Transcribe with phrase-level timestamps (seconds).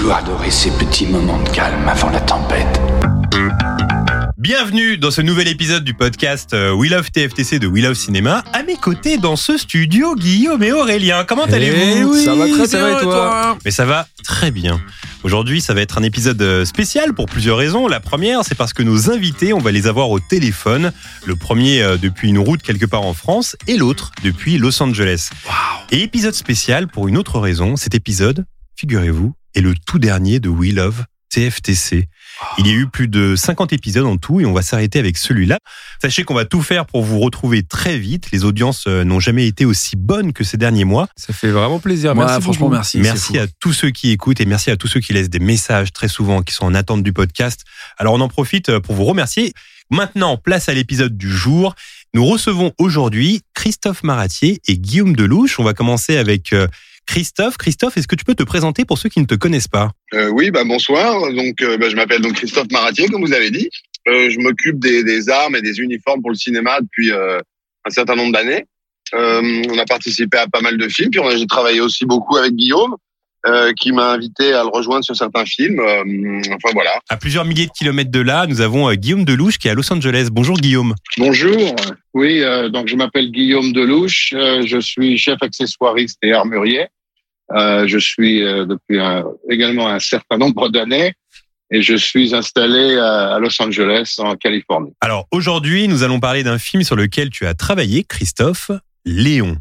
[0.00, 2.80] Toujours adoré ces petits moments de calme avant la tempête.
[4.38, 8.42] Bienvenue dans ce nouvel épisode du podcast euh, We Love TFTC de We Love Cinéma.
[8.54, 11.24] À mes côtés dans ce studio, Guillaume et Aurélien.
[11.24, 14.80] Comment allez-vous ça va très bien et toi Mais ça va très bien.
[15.22, 17.86] Aujourd'hui, ça va être un épisode euh, spécial pour plusieurs raisons.
[17.86, 20.92] La première, c'est parce que nos invités, on va les avoir au téléphone.
[21.26, 25.28] Le premier euh, depuis une route quelque part en France et l'autre depuis Los Angeles.
[25.90, 27.76] Et épisode spécial pour une autre raison.
[27.76, 28.46] Cet épisode,
[28.80, 32.08] figurez-vous, est le tout dernier de We Love TFTC.
[32.56, 35.18] Il y a eu plus de 50 épisodes en tout et on va s'arrêter avec
[35.18, 35.58] celui-là.
[36.00, 38.30] Sachez qu'on va tout faire pour vous retrouver très vite.
[38.32, 41.08] Les audiences euh, n'ont jamais été aussi bonnes que ces derniers mois.
[41.14, 42.12] Ça fait vraiment plaisir.
[42.12, 42.76] Ouais, merci franchement, beaucoup.
[42.76, 42.98] merci.
[43.00, 45.92] Merci à tous ceux qui écoutent et merci à tous ceux qui laissent des messages
[45.92, 47.64] très souvent, qui sont en attente du podcast.
[47.98, 49.52] Alors on en profite pour vous remercier.
[49.90, 51.74] Maintenant, place à l'épisode du jour.
[52.14, 55.60] Nous recevons aujourd'hui Christophe Maratier et Guillaume Delouche.
[55.60, 56.66] On va commencer avec euh,
[57.14, 57.56] Christophe.
[57.56, 60.28] Christophe, est-ce que tu peux te présenter pour ceux qui ne te connaissent pas Euh,
[60.28, 61.20] oui, bah bonsoir.
[61.32, 63.68] Donc, euh, bah, je m'appelle donc Christophe Maratier, comme vous avez dit.
[64.08, 67.38] Euh, je m'occupe des, des armes et des uniformes pour le cinéma depuis euh,
[67.84, 68.64] un certain nombre d'années.
[69.14, 72.04] Euh, on a participé à pas mal de films, puis on a- j'ai travaillé aussi
[72.06, 72.94] beaucoup avec Guillaume,
[73.46, 75.80] euh, qui m'a invité à le rejoindre sur certains films.
[75.80, 76.92] Euh, enfin voilà.
[77.08, 79.74] À plusieurs milliers de kilomètres de là, nous avons euh, Guillaume Delouche qui est à
[79.74, 80.28] Los Angeles.
[80.30, 80.94] Bonjour Guillaume.
[81.18, 81.74] Bonjour.
[82.14, 84.32] Oui, euh, donc je m'appelle Guillaume Delouche.
[84.34, 86.86] euh, je suis chef accessoiriste et armurier.
[87.56, 91.14] Euh, je suis euh, depuis un- également un certain nombre d'années
[91.72, 94.92] et je suis installé à, à Los Angeles, en Californie.
[95.00, 98.70] Alors aujourd'hui, nous allons parler d'un film sur lequel tu as travaillé, Christophe,
[99.04, 99.56] Léon.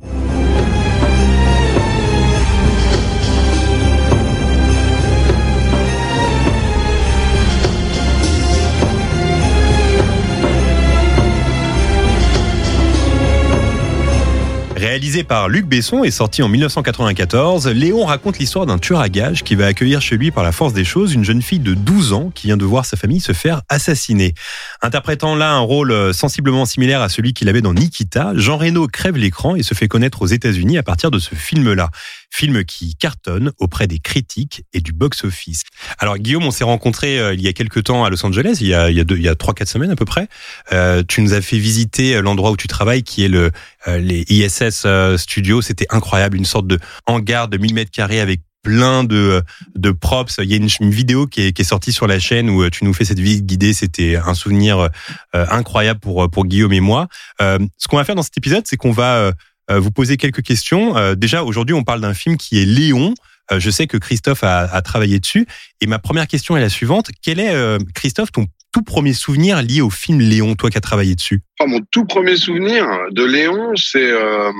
[14.90, 19.44] Réalisé par Luc Besson et sorti en 1994, Léon raconte l'histoire d'un tueur à gages
[19.44, 22.14] qui va accueillir chez lui par la force des choses une jeune fille de 12
[22.14, 24.34] ans qui vient de voir sa famille se faire assassiner.
[24.82, 28.88] Interprétant là un rôle euh, sensiblement similaire à celui qu'il avait dans Nikita, Jean Reno
[28.88, 31.92] crève l'écran et se fait connaître aux États-Unis à partir de ce film-là.
[32.32, 35.64] Film qui cartonne auprès des critiques et du box-office.
[36.00, 38.68] Alors Guillaume, on s'est rencontrés euh, il y a quelques temps à Los Angeles, il
[38.68, 40.28] y a, il y a, deux, il y a 3-4 semaines à peu près.
[40.72, 43.52] Euh, tu nous as fait visiter l'endroit où tu travailles qui est le,
[43.88, 45.62] euh, les ISS euh, Studios.
[45.62, 49.41] C'était incroyable, une sorte de hangar de 1000 mètres carrés avec plein de,
[49.75, 50.40] de props.
[50.40, 52.94] Il y a une, vidéo qui est, sortie sur la chaîne où euh, tu nous
[52.94, 53.73] fais cette visite guidée.
[53.73, 57.07] C'était un souvenir euh, incroyable pour, pour Guillaume et moi.
[57.41, 59.31] Euh, ce qu'on va faire dans cet épisode, c'est qu'on va euh,
[59.69, 60.97] euh, vous poser quelques questions.
[60.97, 63.13] Euh, déjà, aujourd'hui, on parle d'un film qui est Léon.
[63.51, 65.47] Euh, je sais que Christophe a, a travaillé dessus.
[65.81, 67.09] Et ma première question est la suivante.
[67.22, 70.81] Quel est, euh, Christophe, ton tout premier souvenir lié au film Léon, toi qui as
[70.81, 74.52] travaillé dessus Oh, mon tout premier souvenir de Léon, c'est euh,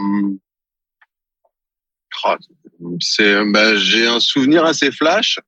[2.24, 2.38] ah,
[3.46, 5.40] bah, j'ai un souvenir assez flash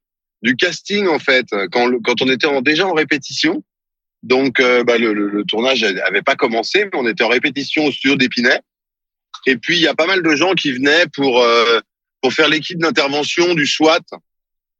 [0.41, 3.63] du casting en fait quand quand on était déjà en répétition.
[4.23, 8.15] Donc euh, bah, le, tournage avait pas commencé, mais on était en répétition au studio
[8.15, 8.59] d'Épinay.
[9.47, 11.79] Et puis il y a pas mal de gens qui venaient pour euh,
[12.21, 14.01] pour faire l'équipe d'intervention du SWAT,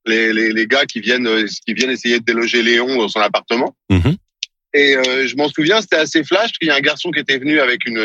[0.06, 3.20] les, les les gars qui viennent euh, qui viennent essayer de déloger Léon dans son
[3.20, 3.76] appartement.
[3.90, 4.16] Mhm.
[4.74, 6.44] Et euh, je m'en souviens, c'était assez flash.
[6.44, 8.02] parce qu'il y a un garçon qui était venu avec une,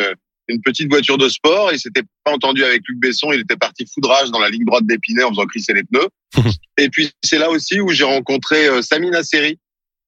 [0.49, 1.71] une petite voiture de sport.
[1.73, 3.33] Il s'était pas entendu avec Luc Besson.
[3.33, 6.09] Il était parti foudrage dans la ligne droite d'Épinay en faisant crisser les pneus.
[6.78, 9.59] et puis c'est là aussi où j'ai rencontré euh, Sami Nasseri.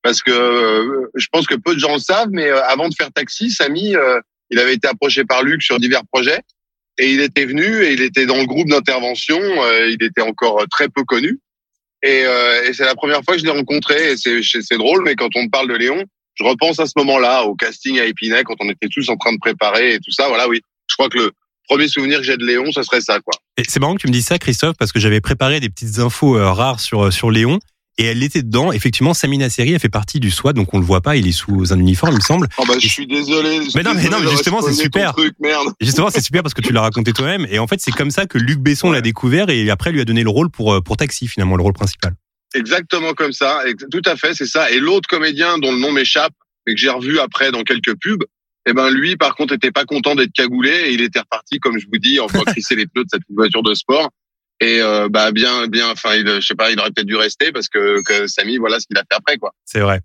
[0.03, 2.95] Parce que euh, je pense que peu de gens le savent, mais euh, avant de
[2.95, 4.21] faire taxi, Sami, euh,
[4.51, 6.41] il avait été approché par Luc sur divers projets.
[6.99, 9.39] Et il était venu et il était dans le groupe d'intervention.
[9.41, 11.39] euh, il était encore très peu connu.
[12.03, 14.13] Et, euh, et c'est la première fois que je l'ai rencontré.
[14.13, 16.05] Et c'est drôle, mais quand on parle de Léon,
[16.35, 19.33] je repense à ce moment-là, au casting à Épinay, quand on était tous en train
[19.33, 20.29] de préparer et tout ça.
[20.29, 20.61] Voilà, oui.
[20.89, 21.33] Je crois que le
[21.69, 23.35] premier souvenir que j'ai de Léon, ce serait ça, quoi.
[23.57, 25.99] Et C'est marrant que tu me dises ça, Christophe, parce que j'avais préparé des petites
[25.99, 27.59] infos euh, rares sur, sur Léon.
[27.99, 28.71] Et elle était dedans.
[28.71, 31.17] Effectivement, Samina Seri, elle fait partie du SWAT, donc on le voit pas.
[31.17, 32.47] Il est sous un uniforme, il me semble.
[32.57, 33.61] Oh bah, je suis désolé.
[33.75, 35.13] Mais non, mais non, mais justement, c'est super.
[35.15, 35.69] Truc, merde.
[35.81, 37.47] Justement, c'est super parce que tu l'as raconté toi-même.
[37.51, 40.05] Et en fait, c'est comme ça que Luc Besson l'a découvert et après lui a
[40.05, 42.15] donné le rôle pour, pour Taxi, finalement, le rôle principal.
[42.55, 43.63] Exactement comme ça.
[43.91, 44.71] Tout à fait, c'est ça.
[44.71, 46.33] Et l'autre comédien dont le nom m'échappe,
[46.67, 48.25] mais que j'ai revu après dans quelques pubs,
[48.67, 51.79] eh ben lui, par contre, était pas content d'être cagoulé et il était reparti, comme
[51.79, 54.11] je vous dis, en crisser les pneus de cette voiture de sport.
[54.61, 57.69] Et euh, bah bien, bien, enfin, je sais pas, il aurait peut-être dû rester parce
[57.69, 59.55] que, que Samy, voilà ce qu'il a fait après, quoi.
[59.65, 60.01] C'est vrai.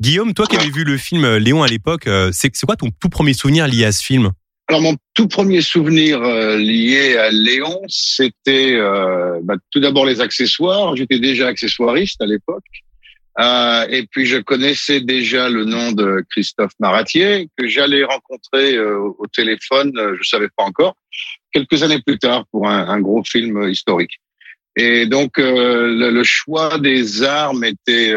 [0.00, 2.90] Guillaume, toi qui avais vu le film euh, Léon à l'époque, euh, c'est quoi ton
[3.00, 4.32] tout premier souvenir lié à ce film?
[4.68, 10.96] Alors mon tout premier souvenir lié à Léon, c'était euh, bah, tout d'abord les accessoires.
[10.96, 12.64] J'étais déjà accessoiriste à l'époque.
[13.38, 18.98] Euh, et puis je connaissais déjà le nom de Christophe Maratier que j'allais rencontrer euh,
[18.98, 20.96] au téléphone, euh, je savais pas encore,
[21.52, 24.18] quelques années plus tard pour un, un gros film historique.
[24.74, 28.14] Et donc le, le, choix des armes était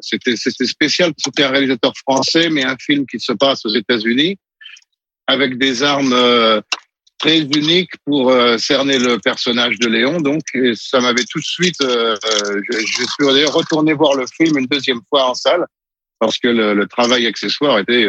[0.00, 1.12] c'était c'était spécial.
[1.18, 4.38] C'était un réalisateur français, mais un film qui se passe aux États-Unis
[5.26, 6.14] avec des armes
[7.24, 10.20] très unique pour euh, cerner le personnage de Léon.
[10.20, 10.42] Donc,
[10.74, 11.80] ça m'avait tout de suite.
[11.82, 15.64] Euh, euh, je, je, suis d'ailleurs retourné voir le film une deuxième fois en salle
[16.18, 18.06] parce que le, le travail accessoire était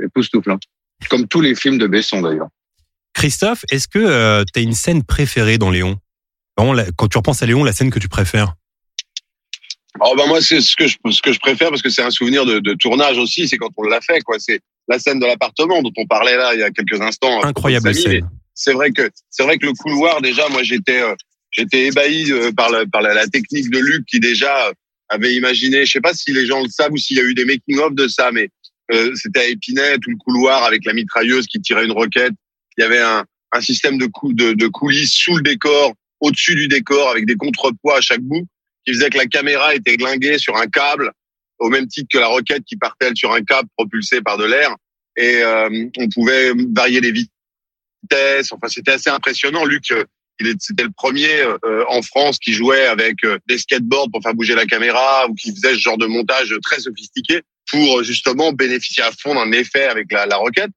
[0.00, 0.58] époustouflant,
[1.10, 2.48] comme tous les films de Besson d'ailleurs.
[3.14, 5.98] Christophe, est-ce que tu as une scène préférée dans Léon?
[6.56, 8.54] Quand tu repenses à Léon, la scène que tu préfères?
[10.00, 12.10] Oh ben moi c'est ce que je ce que je préfère parce que c'est un
[12.10, 15.26] souvenir de, de tournage aussi c'est quand on l'a fait quoi c'est la scène de
[15.26, 19.10] l'appartement dont on parlait là il y a quelques instants incroyable scène c'est vrai que
[19.30, 21.14] c'est vrai que le couloir déjà, moi j'étais euh,
[21.50, 24.72] j'étais ébahi euh, par la, par la, technique de Luc qui déjà euh,
[25.08, 25.84] avait imaginé.
[25.86, 27.78] Je sais pas si les gens le savent ou s'il y a eu des making
[27.78, 28.48] of de ça, mais
[29.14, 32.34] c'était à Épinay tout le couloir avec la mitrailleuse qui tirait une roquette.
[32.76, 36.54] Il y avait un, un système de, cou de, de coulisses sous le décor, au-dessus
[36.54, 38.46] du décor, avec des contrepoids à chaque bout,
[38.84, 41.12] qui faisait que la caméra était glinguée sur un câble,
[41.58, 44.74] au même titre que la roquette qui partait sur un câble propulsé par de l'air.
[45.16, 45.42] Et
[45.98, 47.32] on pouvait varier les vitesses
[48.50, 49.64] Enfin, c'était assez impressionnant.
[49.64, 50.04] Luc, euh,
[50.58, 54.54] c'était le premier euh, en France qui jouait avec euh, des skateboards pour faire bouger
[54.54, 59.12] la caméra ou qui faisait ce genre de montage très sophistiqué pour justement bénéficier à
[59.12, 60.70] fond d'un effet avec la, la roquette.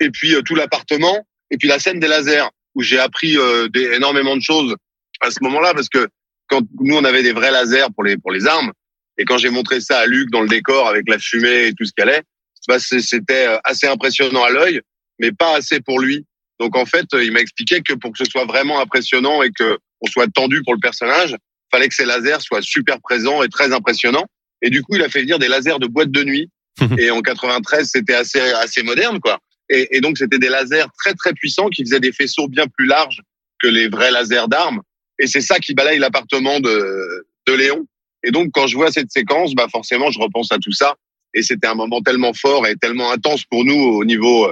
[0.00, 3.36] Et puis tout l'appartement et puis la scène des lasers où j'ai appris
[3.72, 4.74] des, énormément de choses
[5.20, 6.08] à ce moment-là parce que
[6.48, 8.72] quand nous on avait des vrais lasers pour les pour les armes
[9.18, 11.84] et quand j'ai montré ça à Luc dans le décor avec la fumée et tout
[11.84, 12.22] ce qu'elle est,
[12.66, 14.80] bah c'était assez impressionnant à l'œil
[15.20, 16.26] mais pas assez pour lui
[16.62, 19.78] donc en fait, il m'a expliqué que pour que ce soit vraiment impressionnant et que
[20.00, 21.36] on soit tendu pour le personnage,
[21.72, 24.26] fallait que ces lasers soient super présents et très impressionnants.
[24.62, 26.50] Et du coup, il a fait venir des lasers de boîte de nuit.
[26.98, 29.40] et en 93, c'était assez assez moderne, quoi.
[29.74, 33.22] Et, donc c'était des lasers très très puissants qui faisaient des faisceaux bien plus larges
[33.58, 34.82] que les vrais lasers d'armes.
[35.18, 37.86] Et c'est ça qui balaye l'appartement de de Léon.
[38.22, 40.94] Et donc quand je vois cette séquence, bah forcément, je repense à tout ça.
[41.34, 44.50] Et c'était un moment tellement fort et tellement intense pour nous au niveau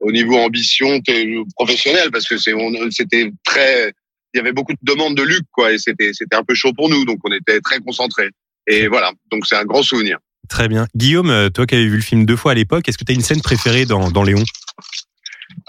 [0.00, 1.00] au niveau ambition
[1.56, 2.52] professionnelle parce que c'est
[2.90, 3.92] c'était très
[4.34, 6.72] il y avait beaucoup de demandes de Luc quoi et c'était c'était un peu chaud
[6.72, 8.30] pour nous donc on était très concentrés
[8.66, 10.18] et voilà donc c'est un grand souvenir.
[10.48, 10.86] Très bien.
[10.94, 13.12] Guillaume, euh, toi qui avais vu le film deux fois à l'époque, est-ce que tu
[13.12, 14.44] as une scène préférée dans, dans Léon?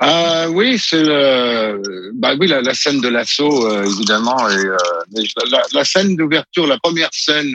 [0.02, 4.50] Euh, Oui, c'est le, bah oui, la, la scène de l'assaut, euh, évidemment.
[4.50, 4.78] Et, euh,
[5.52, 7.54] la, la, scène d'ouverture, la première scène,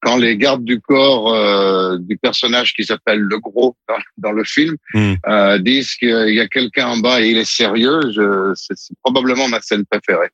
[0.00, 4.76] quand les gardes du corps du personnage qui s'appelle le gros dans, dans le film
[4.94, 5.14] mm.
[5.26, 8.00] euh, disent qu'il y a quelqu'un en bas et il est sérieux,
[8.54, 10.30] c'est probablement ma scène préférée.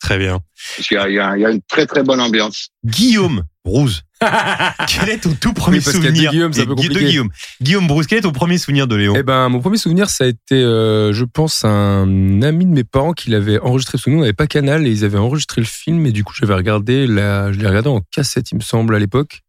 [0.00, 0.40] Très bien.
[0.76, 2.68] Parce qu'il y, y, a une très très bonne ambiance.
[2.84, 4.02] Guillaume Rouge.
[4.88, 7.28] quel est ton tout premier souvenir Guillaume, de, Guillaume
[7.62, 10.24] Guillaume Bruce, quel est ton premier souvenir de Léon Eh ben, mon premier souvenir, ça
[10.24, 13.96] a été, euh, je pense, un ami de mes parents qui l'avait enregistré.
[13.96, 16.04] Sous nous, on n'avait pas Canal et ils avaient enregistré le film.
[16.06, 18.98] Et du coup, j'avais regardé, la, je l'ai regardé en cassette, il me semble, à
[18.98, 19.42] l'époque.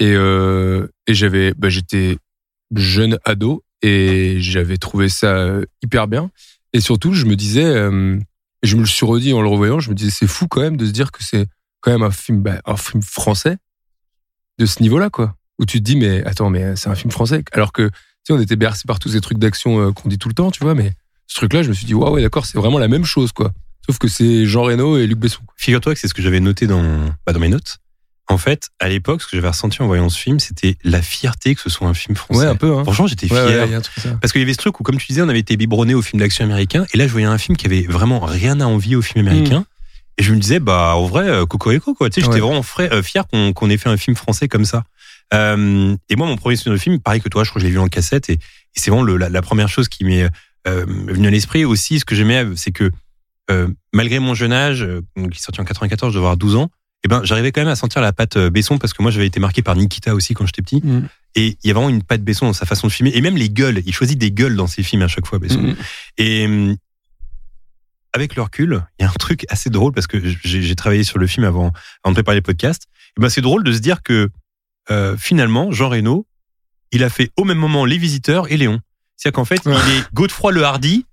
[0.00, 2.18] Et, euh, et j'avais, bah, j'étais
[2.74, 6.30] jeune ado et j'avais trouvé ça hyper bien.
[6.72, 8.18] Et surtout, je me disais, euh,
[8.64, 10.76] je me le suis redit en le revoyant, je me disais, c'est fou quand même
[10.76, 11.46] de se dire que c'est
[11.80, 13.58] quand même un film, bah, un film français
[14.58, 15.34] de ce niveau-là, quoi.
[15.58, 17.44] Où tu te dis, mais attends, mais c'est un film français.
[17.52, 17.92] Alors que, tu
[18.24, 20.50] sais, on était bercé par tous ces trucs d'action euh, qu'on dit tout le temps,
[20.50, 20.92] tu vois, mais
[21.26, 23.52] ce truc-là, je me suis dit, waouh, ouais, d'accord, c'est vraiment la même chose, quoi.
[23.86, 25.42] Sauf que c'est Jean Reno et Luc Besson.
[25.56, 26.82] Figure-toi que c'est ce que j'avais noté dans,
[27.24, 27.78] bah, dans mes notes.
[28.28, 31.54] En fait, à l'époque, ce que j'avais ressenti en voyant ce film, c'était la fierté
[31.54, 32.40] que ce soit un film français.
[32.40, 32.76] Ouais, un peu.
[32.76, 32.82] Hein.
[32.82, 33.68] Franchement, j'étais fier.
[34.20, 36.02] parce qu'il y avait ce truc où, comme tu disais, on avait été biberonné au
[36.02, 36.84] film d'action américain.
[36.92, 39.60] Et là, je voyais un film qui avait vraiment rien à envier au film américain.
[39.60, 39.64] Mm.
[40.18, 42.08] Et je me disais, bah, en vrai, euh, Cocorico, quoi.
[42.08, 44.84] Tu sais, j'étais vraiment euh, fier qu'on ait fait un film français comme ça.
[45.34, 47.66] Euh, et moi, mon premier souvenir de film, pareil que toi, je crois que je
[47.66, 48.30] l'ai vu en cassette.
[48.30, 48.38] Et, et
[48.74, 50.28] c'est vraiment le, la, la, première chose qui m'est
[50.66, 51.64] euh, venue à l'esprit.
[51.64, 52.90] Aussi, ce que j'aimais, c'est que
[53.50, 56.70] euh, malgré mon jeune âge, qui est sorti en 94, je devais avoir 12 ans,
[57.04, 59.38] eh ben, j'arrivais quand même à sentir la patte Besson parce que moi, j'avais été
[59.38, 60.80] marqué par Nikita aussi quand j'étais petit.
[60.82, 61.08] Mm.
[61.34, 63.12] Et il y a vraiment une patte Besson dans sa façon de filmer.
[63.14, 63.82] Et même les gueules.
[63.84, 65.60] Il choisit des gueules dans ses films à chaque fois, Besson.
[65.60, 65.76] Mm.
[66.18, 66.76] Et hum,
[68.12, 71.18] avec le recul, il y a un truc assez drôle parce que j'ai travaillé sur
[71.18, 71.72] le film avant,
[72.02, 72.84] avant de préparer les podcasts.
[73.16, 74.30] Et ben, c'est drôle de se dire que
[74.90, 76.26] euh, finalement, Jean Reno,
[76.92, 78.80] il a fait au même moment Les Visiteurs et Léon.
[79.16, 81.06] C'est-à-dire qu'en fait, il est Godefroy le Hardy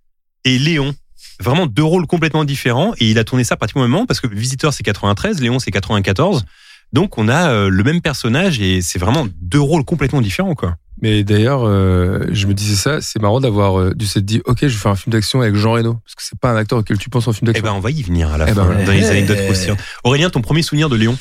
[0.44, 0.94] et Léon.
[1.40, 2.94] Vraiment deux rôles complètement différents.
[3.00, 5.60] Et il a tourné ça pratiquement au même moment parce que Visiteur c'est 93, Léon
[5.60, 6.46] c'est 94.
[6.92, 10.76] Donc on a euh, le même personnage et c'est vraiment deux rôles complètement différents quoi.
[11.02, 14.60] Mais d'ailleurs, euh, je me disais ça, c'est marrant d'avoir euh, dû s'être dit, ok,
[14.62, 16.80] je vais faire un film d'action avec Jean Reno, parce que c'est pas un acteur
[16.80, 17.64] auquel tu penses en film Eh d'action.
[17.66, 19.10] ben on va y venir à la Eh fin ben, dans les ouais.
[19.10, 19.80] anecdotes croustillantes.
[20.04, 21.18] Aurélien, ton premier souvenir de Léon?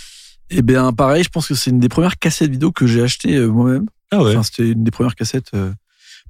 [0.50, 3.34] Eh bien, pareil, je pense que c'est une des premières cassettes vidéo que j'ai achetées
[3.36, 3.86] euh, moi-même.
[4.10, 5.50] Ah Enfin, c'était une des premières cassettes.
[5.54, 5.72] euh,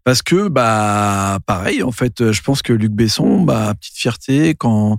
[0.05, 4.99] parce que, bah, pareil, en fait, je pense que Luc Besson, bah, petite fierté, quand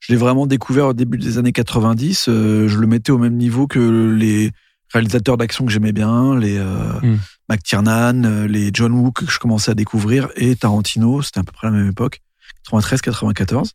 [0.00, 3.36] je l'ai vraiment découvert au début des années 90, euh, je le mettais au même
[3.36, 3.78] niveau que
[4.18, 4.50] les
[4.94, 6.64] réalisateurs d'action que j'aimais bien, les euh,
[7.02, 7.18] Mm.
[7.50, 11.52] McTiernan, euh, les John Woo que je commençais à découvrir, et Tarantino, c'était à peu
[11.52, 12.22] près la même époque,
[12.70, 13.72] 93-94.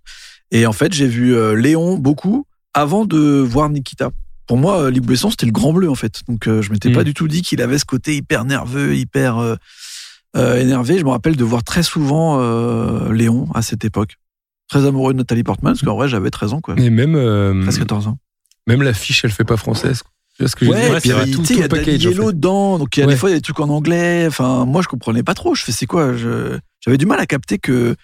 [0.52, 4.10] Et en fait, j'ai vu euh, Léon beaucoup avant de voir Nikita.
[4.48, 6.22] Pour moi, Luc Besson, c'était le grand bleu, en fait.
[6.28, 6.94] Donc, euh, je m'étais Mm.
[6.94, 9.56] pas du tout dit qu'il avait ce côté hyper nerveux, hyper euh,
[10.36, 10.98] euh, énervé.
[10.98, 12.40] Je me rappelle de voir très souvent
[13.12, 14.16] Léon à cette époque.
[14.68, 16.76] Très amoureux de Nathalie Portman, parce qu'en vrai, j'avais 13 ans, quoi.
[16.78, 18.18] Et même, euh, 13-14 ans.
[18.68, 20.04] même l'affiche, elle fait pas française.
[20.48, 21.60] Ce que je veux dire Ouais, puis, Il y a tu tout, sais, tout il
[21.60, 22.08] y a le package.
[22.08, 22.34] en fait.
[22.34, 23.14] Dedans, donc il y a Ouais.
[23.14, 24.26] des fois des trucs en anglais.
[24.28, 25.56] Enfin, moi, je comprenais pas trop.
[25.56, 26.58] Je fais, c'est quoi je...
[26.82, 27.96] J'avais du mal à capter que,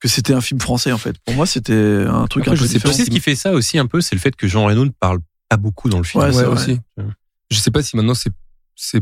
[0.00, 1.16] que c'était un film français, en fait.
[1.24, 3.52] Pour moi, c'était un truc Après, un peu je sais pas ce qui fait ça
[3.52, 6.04] aussi un peu, c'est le fait que Jean Reno ne parle pas beaucoup dans le
[6.04, 6.22] film.
[6.24, 6.78] Ouais, Ouais, aussi.
[7.50, 8.30] Je sais pas si maintenant c'est,
[8.74, 9.00] c'est,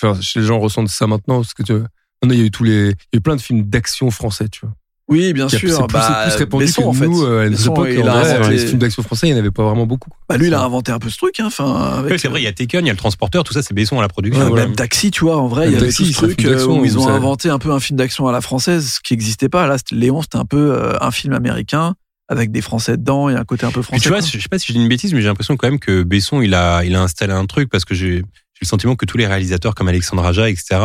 [0.00, 1.86] enfin, les gens ressentent ça maintenant, parce que tu vois,
[2.22, 4.10] maintenant il y a eu tous les, il y a eu plein de films d'action
[4.10, 4.74] français, tu vois.
[5.10, 5.58] Oui, bien sûr.
[5.58, 7.08] C'est plus, Bah, plus répandu Besson, que en fait.
[7.08, 9.26] nous, euh, à notre Besson, époque, il en a vrai, inventé- les films d'action français,
[9.28, 10.10] il n'y en avait pas vraiment beaucoup.
[10.28, 11.38] Bah, lui, il a inventé un peu ce truc.
[11.40, 13.62] Hein, avec, c'est vrai, il y a Taken, il y a le transporteur, tout ça,
[13.62, 14.40] c'est Besson à la production.
[14.42, 14.66] Ouais, voilà.
[14.66, 16.84] Même Taxi, tu vois, en vrai, il y avait Taxi, tout ce truc euh, où
[16.84, 19.12] ils où ont ça- inventé un peu un film d'action à la française, ce qui
[19.14, 19.66] n'existait pas.
[19.66, 21.94] Là, Léon, c'était un peu euh, un film américain
[22.28, 24.02] avec des Français dedans et un côté un peu Puis français.
[24.02, 25.80] tu vois, je sais pas si je dis une bêtise, mais j'ai l'impression quand même
[25.80, 28.94] que Besson, il a, il a installé un truc parce que j'ai j'ai le sentiment
[28.94, 30.78] que tous les réalisateurs comme Alexandre Aja, etc.,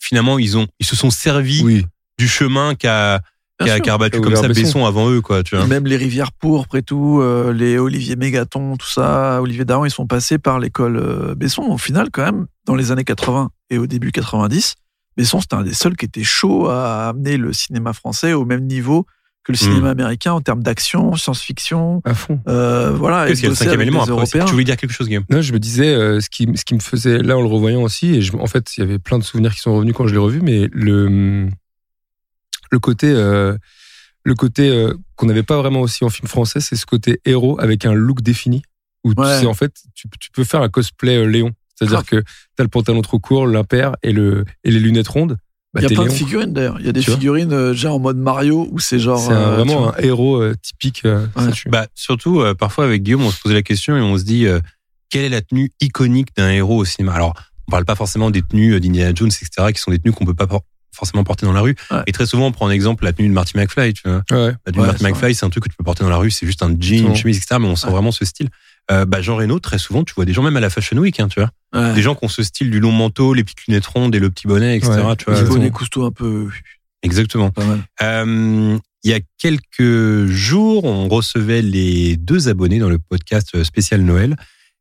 [0.00, 1.86] finalement, ils ont, ils se sont servis Oui.
[2.18, 3.20] Du chemin qu'a,
[3.62, 3.80] sûr.
[3.82, 4.60] qu'a battu comme ça Besson.
[4.62, 5.66] Besson avant eux, quoi, tu vois.
[5.66, 9.90] Même les Rivières Pourpres et tout, euh, les Olivier Mégaton, tout ça, Olivier Daron, ils
[9.90, 11.62] sont passés par l'école euh, Besson.
[11.62, 14.74] Au final, quand même, dans les années 80 et au début 90,
[15.16, 18.66] Besson, c'était un des seuls qui était chaud à amener le cinéma français au même
[18.66, 19.06] niveau
[19.44, 22.00] que le cinéma américain en termes d'action, science-fiction.
[22.06, 22.40] À fond.
[22.48, 24.24] Euh, voilà, Parce qu'il y a le cinquième élément après.
[24.46, 26.72] Tu voulais dire quelque chose, Guillaume Non, je me disais, euh, ce, qui, ce qui
[26.74, 29.18] me faisait, là, en le revoyant aussi, et je- en fait, il y avait plein
[29.18, 31.48] de souvenirs qui sont revenus quand je l'ai revu, mais le,
[32.70, 33.56] le côté, euh,
[34.24, 37.60] le côté euh, qu'on n'avait pas vraiment aussi en film français, c'est ce côté héros
[37.60, 38.62] avec un look défini,
[39.04, 41.52] où tu sais, en fait, tu, tu peux faire un cosplay euh, Léon.
[41.76, 42.22] C'est-à-dire Grave.
[42.22, 45.36] que tu as le pantalon trop court, l'impair et, le, et les lunettes rondes.
[45.74, 46.76] Bah, Il y a plein de figurines d'ailleurs.
[46.78, 49.18] Il y a des figurines euh, déjà en mode Mario où c'est genre.
[49.18, 51.04] C'est euh, vraiment un héros euh, typique.
[51.04, 51.50] euh, Ouais.
[51.66, 54.46] Bah, surtout, euh, parfois avec Guillaume, on se posait la question et on se dit,
[54.46, 54.60] euh,
[55.10, 57.12] quelle est la tenue iconique d'un héros au cinéma?
[57.14, 57.34] Alors,
[57.66, 60.32] on parle pas forcément des tenues d'Indiana Jones, etc., qui sont des tenues qu'on peut
[60.34, 60.46] pas
[60.94, 61.74] forcément porter dans la rue.
[61.90, 61.98] Ouais.
[62.06, 64.22] Et très souvent, on prend en exemple la tenue de Marty McFly, tu vois.
[64.30, 64.52] Ouais.
[64.66, 66.16] La tenue Ouais, de Marty McFly, c'est un truc que tu peux porter dans la
[66.16, 67.92] rue, c'est juste un jean, une chemise, etc., mais on sent Ouais.
[67.92, 68.48] vraiment ce style.
[68.90, 71.18] Euh, bah, Jean Reno, très souvent, tu vois des gens même à la Fashion Week,
[71.18, 71.50] hein, tu vois.
[71.74, 71.94] Ouais.
[71.94, 74.28] Des gens qui ont ce style du long manteau, les petites lunettes rondes et le
[74.30, 75.16] petit bonnet, etc., Ouais.
[75.16, 75.40] tu vois.
[75.40, 76.48] Les bonnets cousteaux un peu.
[77.02, 77.50] Exactement.
[78.02, 84.00] Euh, il y a quelques jours, on recevait les deux abonnés dans le podcast spécial
[84.02, 84.36] Noël.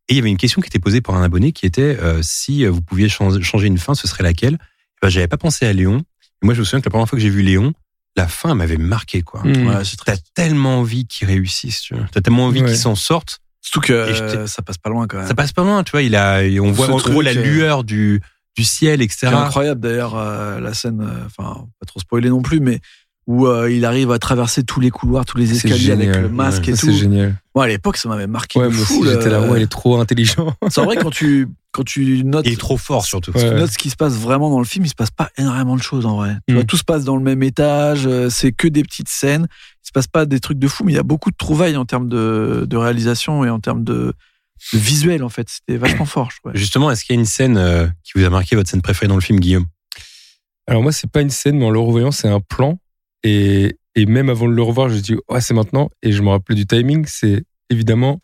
[0.09, 2.19] Et il y avait une question qui était posée par un abonné qui était euh,
[2.21, 4.57] si vous pouviez changer changer une fin, ce serait laquelle?
[5.03, 5.97] Ben, J'avais pas pensé à Léon.
[6.41, 7.73] Et moi, je me souviens que la première fois que j'ai vu Léon,
[8.15, 9.21] la fin m'avait marqué.
[9.21, 9.41] quoi.
[9.43, 9.67] Mmh.
[9.67, 11.81] Ouais, c'est T'as tellement envie qu'il réussisse.
[11.81, 12.05] Tu vois.
[12.11, 12.67] T'as tellement envie Ouais.
[12.67, 13.39] qu'il s'en sorte.
[13.61, 15.27] Surtout que euh, ça passe pas loin quand même.
[15.27, 16.01] Ça passe pas loin, tu vois.
[16.01, 18.21] Il a, on voit en gros la euh, lueur du,
[18.57, 19.19] du ciel, etc.
[19.21, 22.81] C'est incroyable d'ailleurs euh, la scène, euh, enfin pas trop spoiler non plus, mais
[23.25, 26.29] où euh, il arrive à traverser tous les couloirs, tous les C'est escaliers avec le
[26.29, 26.93] masque et c'est tout.
[26.93, 27.35] génial.
[27.55, 28.99] Moi à l'époque ça m'avait marqué Ouais, de moi fou.
[29.01, 30.53] aussi, j'étais là, le- ouais, il est trop intelligent.
[30.69, 33.31] C'est vrai quand tu quand tu notes, Il est trop fort surtout.
[33.31, 33.49] Ouais.
[33.49, 35.75] tu notes ce qui se passe vraiment dans le film, il se passe pas énormément
[35.75, 36.35] de choses en vrai.
[36.47, 36.57] Tu Mm.
[36.57, 39.47] vois, tout se passe dans le même étage, euh, c'est que des petites scènes.
[39.83, 41.77] Il se passe pas des trucs de fou, mais il y a beaucoup de trouvailles
[41.77, 44.13] en termes de, de réalisation et en termes de,
[44.73, 45.47] de visuel en fait.
[45.49, 46.51] C'était vachement fort, je.
[46.59, 49.07] Justement, est-ce qu'il y a une scène euh, qui vous a marqué, votre scène préférée
[49.07, 49.65] dans le film, Guillaume?
[50.67, 52.77] Alors moi, c'est pas une scène, mais en le revoyant, c'est un plan.
[53.23, 55.89] Et, et même avant de le revoir, je dis, ouais, c'est maintenant.
[56.01, 57.05] Et je me rappelais du timing.
[57.07, 58.19] C'est évidemment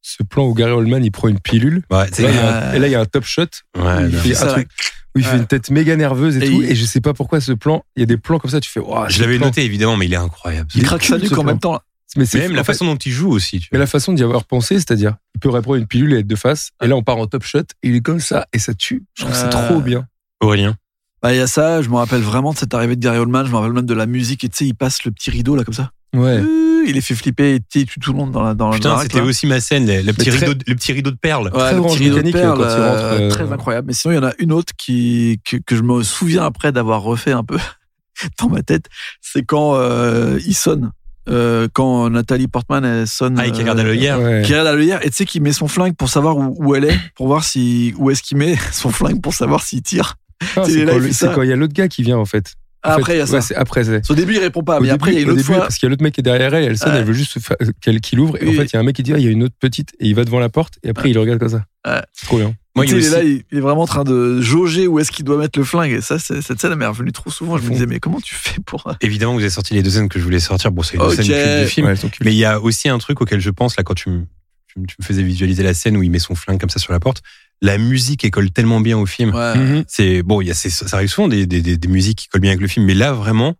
[0.00, 1.82] ce plan où Gary Oldman, il prend une pilule.
[1.90, 3.42] Ouais, Et là, il y a un- et là, il y a un top shot
[3.78, 4.68] Ouais, il fait un truc
[5.14, 5.38] où il fait Ouais.
[5.38, 6.62] une tête méga nerveuse et, Et tout.
[6.62, 8.60] il- Et je sais pas pourquoi ce plan, il y a des plans comme ça,
[8.60, 10.68] tu fais, Ouah, Je l'avais noté évidemment, mais il est incroyable.
[10.74, 11.80] Il craque sa nuque en même temps.
[12.16, 12.72] Mais c'est Même fou, la fait.
[12.74, 13.58] façon dont il joue aussi.
[13.60, 13.84] tu Mais vois.
[13.84, 16.68] la façon d'y avoir pensé, c'est-à-dire, il peut reprendre une pilule et être de face,
[16.82, 19.04] et là on part en top shot, et il est comme ça, et ça tue.
[19.14, 20.06] Je trouve que c'est trop bien.
[20.40, 20.76] Aurélien.
[21.22, 23.46] Bah, il y a ça, je me rappelle vraiment de cette arrivée de Gary Oldman,
[23.46, 25.54] je me rappelle même de la musique, et tu sais, il passe le petit rideau
[25.54, 25.90] là comme ça.
[26.14, 26.38] Ouais.
[26.40, 28.54] Euh, Il les fait flipper, et tu sais, il tue tout le monde dans la
[28.54, 31.10] dans Putain, c'était aussi ma scène, le, le petit très- rideau, de- le petit rideau
[31.12, 31.44] de perles.
[31.54, 33.86] Ouais, Très le petit rideau de mécanique, perles, quand il euh, rentre, euh, Très incroyable.
[33.86, 36.72] Mais sinon, il y en a une autre qui, que, que je me souviens après
[36.72, 37.58] d'avoir refait un peu
[38.40, 38.86] dans ma tête.
[39.20, 40.90] C'est quand euh, il sonne.
[41.28, 43.38] Euh, quand Nathalie Portman, elle sonne.
[43.38, 44.18] Ah, et qui regarde à l'œillère.
[44.20, 44.42] Ouais.
[44.44, 46.74] Qui regarde à l'œillère et tu sais qu'il met son flingue pour savoir où, où
[46.74, 50.16] elle est, pour voir si où est-ce qu'il met son flingue pour savoir s'il tire.
[50.56, 52.54] Ah, il est C'est quand il il y a l'autre gars qui vient, en fait.
[52.84, 53.38] En Ah, fait, après, il y a ça.
[53.38, 54.10] ouais, après.
[54.10, 55.36] Au début, il répond pas, Au mais début, après, il y a une au autre
[55.42, 55.60] début, fois.
[55.62, 56.98] parce qu'il y a l'autre mec qui est derrière elle, elle sonne, Ouais.
[56.98, 57.38] elle veut juste
[57.80, 59.24] qu'elle qu'il ouvre, et en fait, il y a un mec qui dit, ah, il
[59.24, 61.20] y a une autre petite, et il va devant la porte, et après, il le
[61.20, 61.64] regarde comme ça.
[61.86, 62.00] Ouais.
[62.12, 62.54] C'est trop bien.
[62.74, 64.98] Moi, il il est aussi- là, il, il est vraiment en train de jauger où
[64.98, 65.92] est-ce qu'il doit mettre le flingue.
[65.92, 67.58] Et ça, cette scène elle m'est revenue trop souvent.
[67.58, 68.90] Je me disais, mais comment tu fais pour.
[69.02, 70.72] Évidemment, vous avez sorti les deux scènes que je voulais sortir.
[70.72, 71.14] Bon, c'est les deux Ok.
[71.14, 71.86] scènes cultes du film.
[71.86, 71.94] Ouais.
[72.24, 74.24] Mais il y a aussi un truc auquel je pense, là, quand tu me,
[74.72, 76.78] tu me- tu me faisais visualiser la scène où il met son flingue comme ça
[76.78, 77.22] sur la porte.
[77.60, 79.34] La musique, elle colle tellement bien au film.
[79.34, 79.56] Ouais.
[79.56, 79.84] Mhm.
[79.86, 82.28] C'est, bon, il y a, c'est- ça arrive souvent des, des, des, des musiques qui
[82.28, 82.84] collent bien avec le film.
[82.86, 83.54] Mais là, vraiment,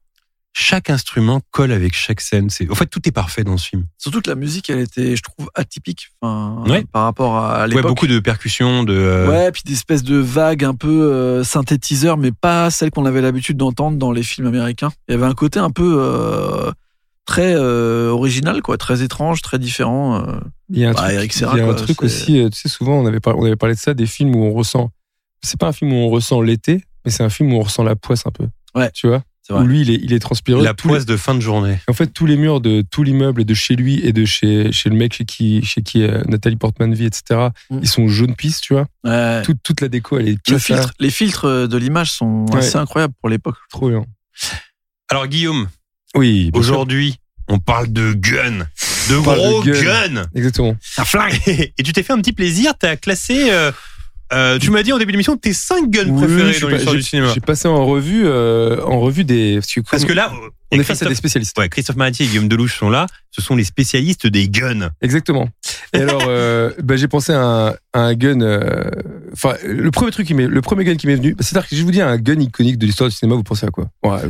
[0.55, 2.51] chaque instrument colle avec chaque scène.
[2.51, 3.87] C'est, en fait, tout est parfait dans ce film.
[3.97, 6.85] Surtout que la musique, elle était, je trouve, atypique enfin, Ouais.
[6.93, 7.87] par rapport à Ouais, l'époque.
[7.87, 12.19] beaucoup de percussions, de, euh, Ouais, puis des espèces de vagues un peu euh, synthétiseurs,
[12.19, 14.91] mais pas celles qu'on avait l'habitude d'entendre dans les films américains.
[15.09, 16.71] Il y avait un côté un peu euh,
[17.25, 20.27] très euh, original, quoi, très étrange, très différent.
[20.27, 20.41] euh.
[20.71, 22.05] Il y a un Bah, truc, Eric Serra, il y a un quoi, truc c'est-
[22.07, 24.35] aussi, euh, tu sais, souvent, on avait, par- on avait parlé de ça, des films
[24.35, 24.91] où on ressent.
[25.43, 27.83] C'est pas un film où on ressent l'été, mais c'est un film où on ressent
[27.85, 28.47] la poisse un peu.
[28.75, 28.91] Ouais.
[28.95, 29.23] Tu vois?
[29.45, 29.63] C'est vrai.
[29.65, 30.63] Où lui, il est, il est transpiré.
[30.63, 31.77] la les- poisse de fin de journée.
[31.89, 34.71] En fait, tous les murs de tout l'immeuble et de chez lui et de chez,
[34.71, 37.79] chez le mec chez qui, chez qui euh, Nathalie Portman vit, etc., Mm.
[37.83, 38.87] ils sont jaune pisse, tu vois?
[39.05, 39.43] Ouais.
[39.43, 42.59] Toute, toute la déco, elle est Le filtre, les filtres de l'image sont Ouais.
[42.59, 43.57] assez incroyables pour l'époque.
[43.69, 44.05] Trop bien.
[45.11, 45.67] Alors, Guillaume,
[46.17, 47.17] Oui, aujourd'hui,
[47.49, 48.67] on parle de gun.
[49.11, 49.83] De On parle de gros gun.
[49.83, 50.23] gun.
[50.35, 50.77] Exactement.
[50.99, 51.41] Un flingue.
[51.47, 53.73] Et tu t'es fait un petit plaisir, t'as classé, euh,
[54.33, 57.03] euh, tu m'as dit en début d'émission, tes 5 guns Oui, préférés dans l'histoire du
[57.03, 57.33] cinéma.
[57.35, 59.57] J'ai passé en revue, euh, en revue des.
[59.57, 60.33] Parce que, Parce comme que là,
[60.71, 61.59] on est face à des spécialistes.
[61.59, 63.07] ouais, Christophe Maratier et Guillaume Delouche sont là.
[63.31, 64.91] Ce sont les spécialistes des guns.
[65.03, 65.49] Exactement.
[65.93, 68.39] Et alors, euh, bah, j'ai pensé à un, à un gun.
[69.35, 71.83] Enfin, le premier truc qui m'est, le premier gun qui m'est venu, c'est-à-dire que je
[71.83, 73.37] vous dis un gun iconique de l'histoire du cinéma.
[73.37, 73.89] Vous pensez à quoi?
[74.03, 74.21] Ouais,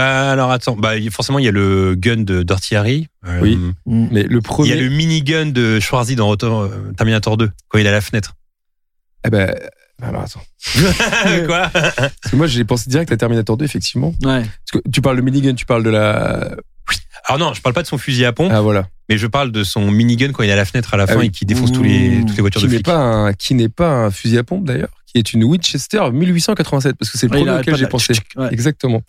[0.00, 3.08] Bah alors attends, bah il- forcément il y a le gun de Dirty Harry.
[3.26, 3.58] Euh, Oui.
[3.86, 4.70] Mais le Il premier.
[4.70, 8.00] y a le minigun de Schwarzy dans euh, Terminator 2 quand il est à la
[8.00, 8.34] fenêtre.
[9.26, 9.54] Eh ben,
[10.02, 10.42] alors attends.
[11.46, 11.68] Quoi?
[11.68, 14.14] Parce que moi, j'ai pensé direct à Terminator 2, effectivement.
[14.22, 14.40] Ouais.
[14.42, 16.56] Parce que tu parles de minigun, tu parles de la.
[17.26, 18.88] Alors non, je parle pas de son fusil à pompe, Ah voilà.
[19.10, 21.08] mais je parle de son minigun quand il est à la fenêtre à la Ah
[21.08, 21.26] fin oui.
[21.26, 22.86] et qui défonce tous les, toutes les voitures Qui de flics.
[22.86, 26.96] pas un, qui n'est pas un fusil à pompe d'ailleurs, qui est une Winchester 1887,
[26.96, 28.14] parce que c'est le Ouais, il premier auquel j'ai pensé.
[28.36, 28.48] Ouais.
[28.50, 29.02] Exactement.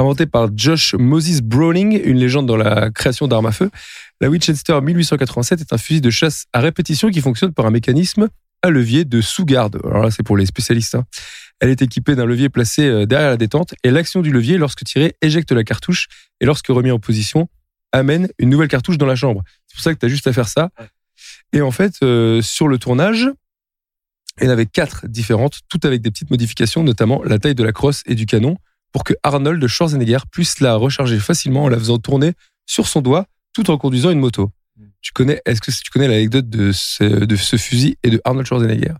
[0.00, 3.70] Inventé par Josh Moses Browning, une légende dans la création d'armes à feu,
[4.22, 8.28] la Winchester 1887 est un fusil de chasse à répétition qui fonctionne par un mécanisme
[8.62, 9.78] à levier de sous-garde.
[9.84, 10.94] Alors là, c'est pour les spécialistes.
[10.94, 11.04] hein.
[11.60, 14.84] Elle est équipée d'un levier placé euh, derrière la détente et l'action du levier, lorsque
[14.84, 16.08] tiré, éjecte la cartouche
[16.40, 17.50] et lorsque remis en position,
[17.92, 19.42] amène une nouvelle cartouche dans la chambre.
[19.66, 20.70] C'est pour ça que tu as juste à faire ça.
[21.52, 23.28] Et en fait, euh, sur le tournage,
[24.40, 27.64] il y en avait quatre différentes, toutes avec des petites modifications, notamment la taille de
[27.64, 28.56] la crosse et du canon,
[28.92, 32.32] pour que Arnold Schwarzenegger puisse la recharger facilement en la faisant tourner
[32.66, 34.50] sur son doigt tout en conduisant une moto.
[35.00, 38.46] Tu connais, est-ce que tu connais l'anecdote de ce, de ce fusil et de Arnold
[38.46, 38.94] Schwarzenegger?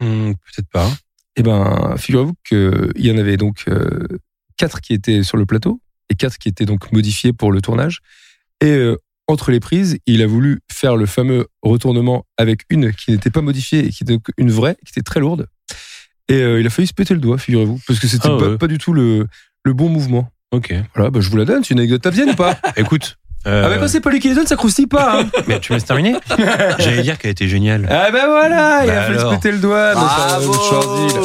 [0.00, 0.90] Hmm, Peut-être pas.
[1.36, 4.06] Eh ben, figurez-vous qu'il y en avait donc euh,
[4.56, 8.00] quatre qui étaient sur le plateau et quatre qui étaient donc modifiés pour le tournage.
[8.60, 8.96] Et euh,
[9.26, 13.42] entre les prises, il a voulu faire le fameux retournement avec une qui n'était pas
[13.42, 15.46] modifiée et qui était donc une vraie, qui était très lourde.
[16.28, 18.48] Et euh, il a failli se péter le doigt, figurez-vous, parce que c'était Ah pas,
[18.50, 18.58] ouais.
[18.58, 19.26] pas du tout le,
[19.64, 20.28] le bon mouvement.
[20.52, 20.74] Ok.
[20.94, 23.16] Voilà, bah, je vous la donne, c'est une anecdote tapienne ou pas Écoute.
[23.46, 25.20] euh, Ah bah quand c'est pas lui qui les donne, ça croustille pas.
[25.22, 25.30] Hein.
[25.46, 26.14] mais tu me laisses terminer
[26.78, 27.86] J'allais dire qu'elle était géniale.
[27.90, 29.94] ah ben voilà, il Bah a fallu se péter le doigt.
[29.94, 31.22] notre Schwarzy, là.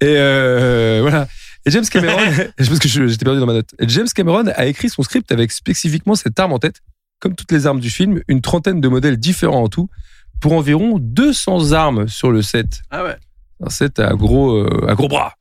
[0.00, 1.26] Et euh, voilà.
[1.66, 2.18] Et James Cameron,
[2.58, 3.70] je pense que j'étais perdu dans ma note.
[3.80, 6.76] Et James Cameron a écrit son script avec spécifiquement cette arme en tête,
[7.20, 9.88] comme toutes les armes du film, une trentaine de modèles différents en tout,
[10.40, 12.80] pour environ 200 armes sur le set.
[12.90, 13.16] Ah ouais.
[13.68, 15.34] Set à gros, euh, à gros bras.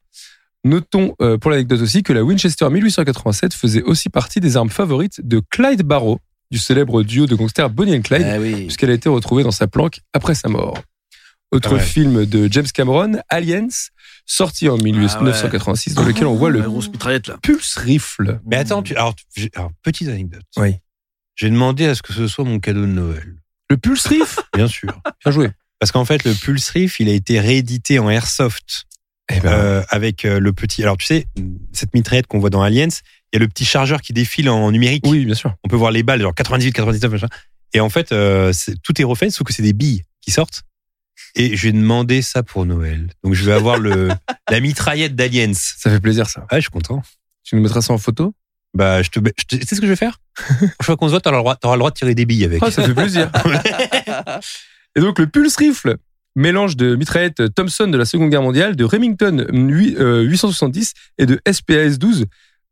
[0.63, 5.21] Notons euh, pour l'anecdote aussi que la Winchester 1887 faisait aussi partie des armes favorites
[5.25, 6.19] de Clyde Barrow,
[6.51, 8.63] du célèbre duo de gangsters Bonnie and Clyde, Ah oui.
[8.65, 10.77] puisqu'elle a été retrouvée dans sa planque après sa mort.
[11.51, 11.79] Autre Ah ouais.
[11.79, 13.67] film de James Cameron, Aliens,
[14.25, 17.37] sorti en 1986, dans lequel on voit le là.
[17.41, 18.41] pulse rifle.
[18.45, 19.15] Mais attends, tu, alors,
[19.55, 20.41] alors, petite anecdote.
[20.57, 20.75] Oui.
[21.35, 23.35] J'ai demandé à ce que ce soit mon cadeau de Noël.
[23.69, 24.41] Le pulse rifle?
[24.53, 24.99] Bien sûr.
[25.23, 25.49] Bien joué.
[25.79, 28.85] Parce qu'en fait, le Pulse Riff, il a été réédité en airsoft
[29.31, 30.81] Eh ben, euh, avec euh, le petit.
[30.83, 31.27] Alors, tu sais,
[31.71, 32.87] cette mitraillette qu'on voit dans Aliens,
[33.31, 35.03] il y a le petit chargeur qui défile en numérique.
[35.05, 35.53] Oui, bien sûr.
[35.63, 37.27] On peut voir les balles, genre 98, 99, machin.
[37.73, 38.51] Et en fait, euh,
[38.83, 40.63] tout est refait, sauf que c'est des billes qui sortent.
[41.35, 43.09] Et je vais demander ça pour Noël.
[43.23, 44.09] Donc je vais avoir le
[44.49, 45.51] la mitraillette d'Aliens.
[45.53, 46.45] Ça fait plaisir, ça.
[46.49, 47.03] Ah, je suis content.
[47.43, 48.33] Tu nous mettras ça en photo?
[48.73, 50.19] Bah, je te, je te- tu sais ce que je vais faire?
[50.59, 52.61] Chaque fois qu'on se voit, t'auras le droit, le droit de tirer des billes avec.
[52.63, 53.29] Ah, ça fait plaisir.
[54.97, 55.97] Et donc, le Pulse Rifle,
[56.35, 61.27] mélange de mitraillette Thompson de la Seconde Guerre mondiale, de Remington 8, euh, 870 et
[61.27, 62.25] de SPAS 12,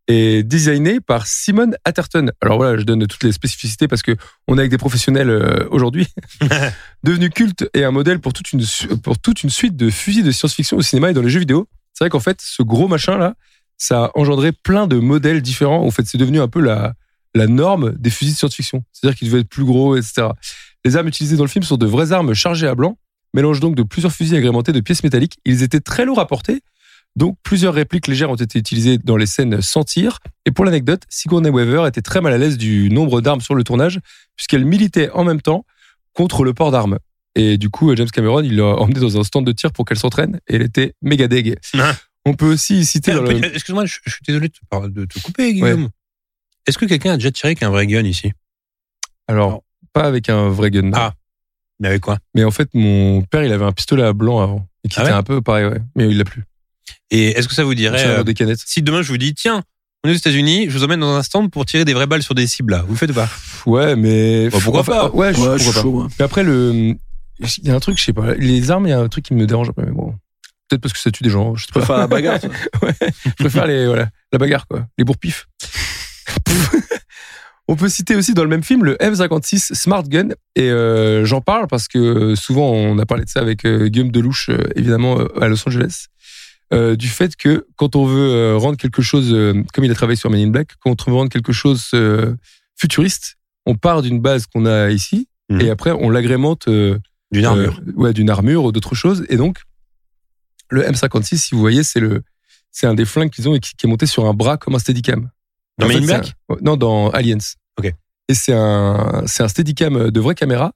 [0.08, 2.32] est designé par Simon Atherton.
[2.42, 4.16] Alors voilà, je donne toutes les spécificités parce que
[4.48, 6.08] on est avec des professionnels euh, aujourd'hui,
[7.04, 8.64] devenu culte et un modèle pour toute une
[9.04, 11.68] pour toute une suite de fusils de science-fiction au cinéma et dans les jeux vidéo.
[11.94, 13.36] C'est vrai qu'en fait, ce gros machin là,
[13.78, 15.84] ça a engendré plein de modèles différents.
[15.84, 16.94] En fait, c'est devenu un peu la
[17.36, 18.84] la norme des fusils de science-fiction.
[18.92, 20.30] C'est-à-dire qu'ils devaient être plus gros, etc.
[20.86, 22.98] Les armes utilisées dans le film sont de vraies armes chargées à blanc,
[23.34, 25.40] mélange donc de plusieurs fusils agrémentés de pièces métalliques.
[25.44, 26.62] Ils étaient très lourds à porter,
[27.16, 30.20] donc plusieurs répliques légères ont été utilisées dans les scènes sans tir.
[30.46, 33.64] Et pour l'anecdote, Sigourney Weaver était très mal à l'aise du nombre d'armes sur le
[33.64, 34.00] tournage,
[34.36, 35.66] puisqu'elle militait en même temps
[36.14, 37.00] contre le port d'armes.
[37.34, 40.00] Et du coup, James Cameron, il l'a emmenée dans un stand de tir pour qu'elle
[40.00, 41.58] s'entraîne, et elle était méga deg.
[41.78, 41.96] Ah.
[42.26, 43.44] On peut aussi citer dans le...
[43.44, 45.90] Excuse-moi, je, je suis désolé de te, par- de te couper, Guillaume.
[46.68, 48.32] Est-ce que quelqu'un a déjà tiré avec un vrai gun ici?
[49.28, 49.64] Alors,
[49.96, 50.92] pas avec un vrai gun.
[50.94, 51.14] Ah.
[51.80, 52.18] Mais avec quoi?
[52.36, 54.68] Mais en fait, mon père, il avait un pistolet à blanc avant.
[54.84, 55.18] Et qui Ah était ouais?
[55.18, 55.80] un peu pareil, ouais.
[55.96, 56.44] Mais il l'a plus.
[57.12, 58.60] Et est-ce que ça vous dirait, euh, des canettes.
[58.66, 59.64] si demain je vous dis, tiens,
[60.04, 62.24] on est aux États-Unis, je vous emmène dans un stand pour tirer des vraies balles
[62.24, 63.28] sur des cibles là, vous le faites pas?
[63.66, 64.50] Ouais, mais.
[64.50, 65.10] Bah, pourquoi Enfin, pas?
[65.12, 65.82] Ouais, je- Ouais, je suis pourquoi pas.
[65.82, 66.02] chaud.
[66.02, 66.08] hein.
[66.20, 66.96] Mais après, le.
[67.40, 68.34] Il y a un truc, je sais pas.
[68.36, 70.14] Les armes, il y a un truc qui me dérange un peu, mais bon.
[70.70, 72.40] Peut-être parce que ça tue des gens, je faire la bagarre.
[72.42, 72.50] toi.
[72.84, 72.94] ouais,
[73.26, 74.88] je préfère les, voilà, la bagarre, quoi.
[74.98, 75.48] Les bourre-pifs.
[77.68, 80.30] On peut citer aussi dans le même film le M56 Smart Gun.
[80.56, 84.12] Et euh, j'en parle parce que souvent on a parlé de ça avec euh, Guillaume
[84.12, 86.06] Delouche, euh, évidemment, euh, à Los Angeles.
[86.74, 89.96] Euh, du fait que quand on veut euh, rendre quelque chose, euh, comme il a
[89.96, 92.36] travaillé sur Men in Black, quand on veut rendre quelque chose euh,
[92.76, 95.62] futuriste, on part d'une base qu'on a ici Mhm.
[95.62, 96.98] et après on l'agrémente euh,
[97.32, 97.80] D'une armure.
[97.88, 99.26] euh, ouais, d'une armure ou d'autres choses.
[99.30, 99.60] Et donc,
[100.72, 102.24] le M56, si vous voyez, c'est le,
[102.72, 104.74] c'est un des flingues qu'ils ont et qui, qui est monté sur un bras comme
[104.74, 105.30] un steadicam.
[105.78, 107.38] Dans fait, Black un- Non, dans Aliens.
[107.78, 107.94] Ok.
[108.28, 110.72] Et c'est un, c'est un steadicam de vraie caméra,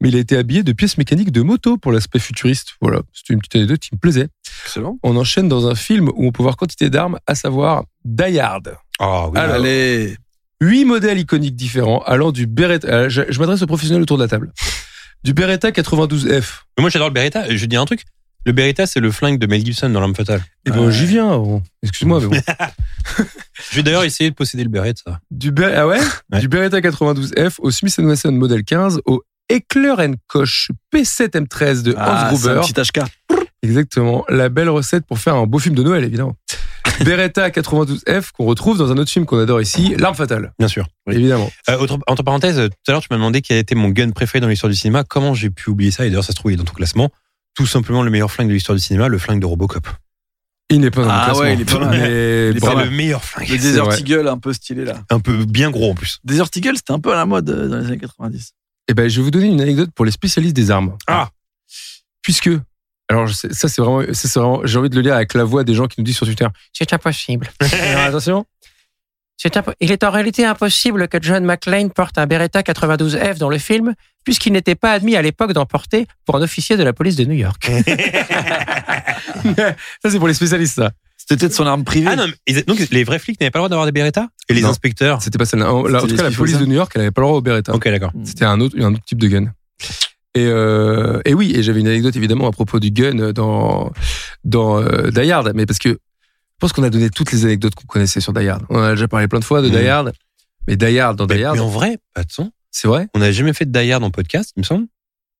[0.00, 2.74] mais il a été habillé de pièces mécaniques de moto pour l'aspect futuriste.
[2.80, 4.28] Voilà, c'était une petite anecdote qui me plaisait.
[4.66, 4.98] Excellent.
[5.02, 8.76] On enchaîne dans un film où on peut voir quantité d'armes, à savoir Die Hard.
[9.00, 9.38] Ah oui.
[9.38, 10.16] Alors, Allez.
[10.60, 12.86] Huit modèles iconiques différents, allant du Beretta.
[12.86, 14.52] euh, Je, je m'adresse aux professionnels autour de la table.
[15.24, 16.60] Du Beretta 92F.
[16.78, 17.48] Mais moi j'adore le Beretta.
[17.48, 18.04] Je vais dire un truc.
[18.44, 20.42] Le Beretta, c'est le flingue de Mel Gibson dans L'Arme Fatale.
[20.66, 21.38] Eh ben, j'y viens.
[21.38, 21.62] bon.
[21.82, 22.36] Excuse-moi, mais bon.
[23.70, 25.20] Je vais d'ailleurs essayer de posséder le Beretta.
[25.30, 26.00] Du, Ber- ah ouais?
[26.32, 26.40] Ouais.
[26.40, 29.94] du Beretta 92F au Smith Wesson Model 15 au Eckler
[30.26, 32.72] Koch P7 M13 de Hans Ah, c'est un Gruber.
[32.72, 33.00] petit HK.
[33.62, 34.24] Exactement.
[34.28, 36.34] La belle recette pour faire un beau film de Noël, évidemment.
[37.04, 40.52] Beretta 92F qu'on retrouve dans un autre film qu'on adore ici, L'arme fatale.
[40.58, 40.88] Bien sûr.
[41.10, 41.50] Évidemment.
[41.70, 44.40] Euh, autre- entre parenthèses, tout à l'heure, tu m'as demandé quel était mon gun préféré
[44.40, 45.04] dans l'histoire du cinéma.
[45.04, 46.04] Comment j'ai pu oublier ça?
[46.04, 47.10] Et d'ailleurs, ça se trouve, il est dans ton classement.
[47.54, 49.86] Tout simplement le meilleur flingue de l'histoire du cinéma, le flingue de Robocop.
[50.70, 51.40] Il n'est pas dans Ah le classement.
[51.42, 51.78] ouais, il est pas.
[51.90, 53.48] Mais pas C'est le meilleur flingue.
[53.48, 53.98] Le Desert.
[53.98, 55.02] Eagle un peu stylé là.
[55.10, 56.18] Un peu bien gros en plus.
[56.24, 58.52] Desert Eagle, c'était un peu à la mode euh, dans les années 90.
[58.88, 60.96] Eh ben, je vais vous donner une anecdote pour les spécialistes des armes.
[61.06, 61.28] Ah.
[62.22, 62.48] Puisque,
[63.08, 65.62] alors je sais- ça c'est vraiment, vraiment, j'ai envie de le lire avec la voix
[65.64, 66.46] des gens qui nous disent sur Twitter.
[66.72, 67.50] C'est impossible.
[67.72, 68.46] Alors, attention.
[69.80, 73.94] Il est en réalité impossible que John McClane porte un Beretta 92F dans le film,
[74.24, 77.24] puisqu'il n'était pas admis à l'époque d'en porter pour un officier de la police de
[77.24, 77.70] New York.
[79.56, 80.92] ça c'est pour les spécialistes ça.
[81.16, 82.08] C'était peut-être son arme privée.
[82.10, 84.54] Ah non, mais donc les vrais flics n'avaient pas le droit d'avoir des Beretta Et
[84.54, 84.70] les Non.
[84.70, 85.72] inspecteurs C'était pas celle-là.
[85.72, 87.26] En, là, en C'était tout cas, la police de New York, elle avait pas le
[87.28, 87.72] droit au Beretta.
[87.74, 88.10] Ok, d'accord.
[88.24, 89.52] C'était un autre, un autre type de gun.
[90.34, 93.92] Et, euh, et oui, et j'avais une anecdote évidemment à propos du gun dans
[94.44, 95.98] dans euh, Die Hard, mais parce que
[96.62, 98.64] pense qu'on a donné toutes les anecdotes qu'on connaissait sur Die Hard.
[98.70, 99.78] On en a déjà parlé plein de fois de Mhm.
[99.78, 100.12] Die Hard,
[100.68, 102.50] mais Die Hard dans Mais, Die Hard, mais en vrai, pas de son.
[102.70, 104.86] c'est vrai On n'a jamais fait de Die Hard en podcast, il me semble.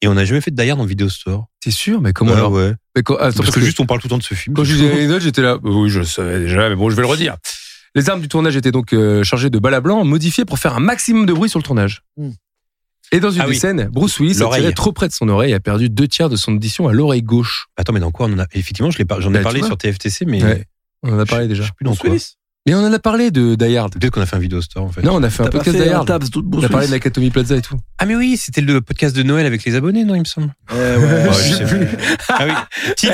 [0.02, 1.46] Et on n'a jamais fait de Die Hard en vidéo store.
[1.60, 2.74] T'es sûr Mais comment Ouais, alors ouais.
[2.96, 4.54] Mais quand- attends, Parce, que, juste on parle tout le temps de ce film.
[4.56, 5.58] Quand je disais l'anecdote, j'étais là.
[5.62, 7.36] Oui, je le savais déjà, mais bon, je vais le redire.
[7.94, 10.74] Les armes du tournage étaient donc euh, chargées de balles à blanc, modifiées pour faire
[10.74, 12.02] un maximum de bruit sur le tournage.
[12.16, 12.30] Hmm.
[13.14, 13.58] Et dans une Ah des oui.
[13.58, 16.30] scènes, Bruce Willis a tiré trop près de son oreille et a perdu deux tiers
[16.30, 17.66] de son audition à l'oreille gauche.
[17.76, 19.76] Attends, mais dans quoi on en a Effectivement, je par- j'en ai Bah, parlé sur
[19.76, 20.64] TFTC, mais Ouais.
[21.02, 21.62] On en a parlé déjà.
[21.62, 22.10] je sais plus dans quoi.
[22.64, 23.92] Mais on en a parlé de Die Hard.
[23.94, 25.02] Peut-être qu'on a fait un vidéo store en fait.
[25.02, 26.06] Non, on a fait un pas podcast fait Die un Hard.
[26.06, 27.76] tabs On a parlé de l'Academy Plaza et tout.
[27.98, 30.54] Ah mais oui, c'était le podcast de Noël avec les abonnés, non, il me semble.
[30.72, 31.26] Ouais, ouais.
[31.28, 31.88] Oh, je sais plus.
[32.28, 33.08] Ah oui.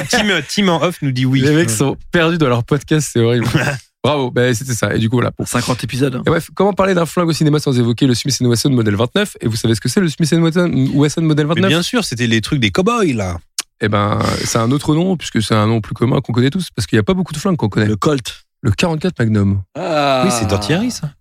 [0.48, 1.40] Tim en off nous dit oui.
[1.40, 3.46] Les mecs sont perdus dans leur podcast, c'est horrible.
[4.04, 4.94] Bravo, ben, c'était ça.
[4.94, 5.32] Et du coup, voilà.
[5.32, 6.14] Pour 50 épisodes.
[6.14, 6.22] hein.
[6.26, 9.38] Et bref, comment parler d'un flingue au cinéma sans évoquer le Smith Wesson Model 29
[9.40, 12.04] Et vous savez ce que c'est le Smith Wesson, Wesson Model Mais 29 bien sûr,
[12.04, 13.38] c'était les trucs des cowboys là.
[13.80, 16.68] Eh ben, c'est un autre nom puisque c'est un nom plus commun qu'on connaît tous
[16.74, 17.86] parce qu'il n'y a pas beaucoup de flingues qu'on connaît.
[17.86, 18.44] Le Colt.
[18.62, 19.62] le 44 Magnum.
[19.76, 20.22] Ah.
[20.24, 21.12] Oui, c'est Dirty Harry, ça.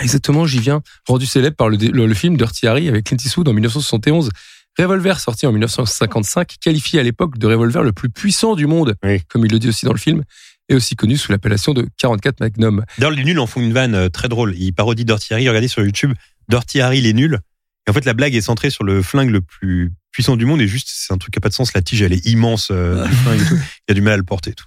[0.00, 0.82] Exactement, j'y viens.
[1.06, 4.30] Rendu célèbre par le, le, le film Dirty Harry avec Clint Eastwood en 1971.
[4.78, 9.22] Revolver, sorti en 1955, qualifié à l'époque de revolver le plus puissant du monde, Oui.
[9.28, 10.22] comme il le dit aussi dans le film,
[10.68, 12.84] et aussi connu sous l'appellation de 44 Magnum.
[12.98, 14.54] D'ailleurs, les nuls en font une vanne euh, très drôle.
[14.58, 15.48] Ils parodient Dirty Harry.
[15.48, 16.12] Regardez sur YouTube,
[16.50, 17.38] Dirty Harry, les nuls.
[17.86, 20.62] Et en fait, la blague est centrée sur le flingue le plus puissant du monde
[20.62, 21.74] et juste, c'est un truc qui n'a pas de sens.
[21.74, 23.54] La tige, elle est immense euh, et tout.
[23.54, 24.64] Il y a du mal à le porter et tout.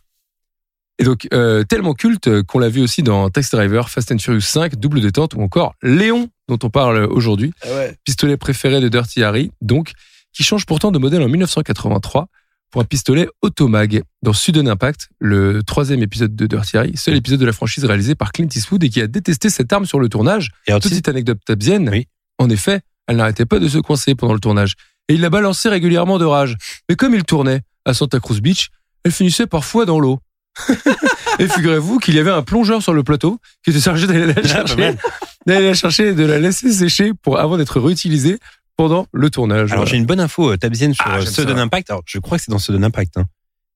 [0.99, 4.41] Et donc, euh, tellement culte qu'on l'a vu aussi dans Taxi Driver, Fast and Furious
[4.41, 7.51] 5, Double Détente ou encore Léon, dont on parle aujourd'hui.
[7.63, 7.97] Ah ouais.
[8.03, 9.93] pistolet préféré de Dirty Harry, donc,
[10.33, 12.27] qui change pourtant de modèle en 1983
[12.69, 17.39] pour un pistolet Automag dans Sudden Impact, le troisième épisode de Dirty Harry, seul épisode
[17.39, 20.09] de la franchise réalisé par Clint Eastwood et qui a détesté cette arme sur le
[20.09, 20.51] tournage.
[20.67, 22.05] Et Petite anecdote tabzienne, Oui.
[22.37, 24.75] en effet, elle n'arrêtait pas de se coincer pendant le tournage.
[25.09, 26.55] Et il la balançait régulièrement de rage.
[26.87, 28.69] Mais comme il tournait à Santa Cruz Beach,
[29.03, 30.19] elle finissait parfois dans l'eau.
[31.39, 34.33] et figurez-vous qu'il y avait un plongeur sur le plateau qui était chargé d'aller la
[34.33, 34.95] pas chercher,
[35.45, 38.39] d'aller la chercher et de la laisser sécher pour, avant d'être réutilisée
[38.77, 39.71] pendant le tournage.
[39.71, 39.91] Alors Voilà.
[39.91, 41.61] j'ai une bonne info, euh, Tabzienne, sur Ah, euh, j'aime Sudden ça.
[41.63, 41.89] Impact.
[41.89, 43.17] Alors je crois que c'est dans Sudden Impact.
[43.17, 43.25] Hein.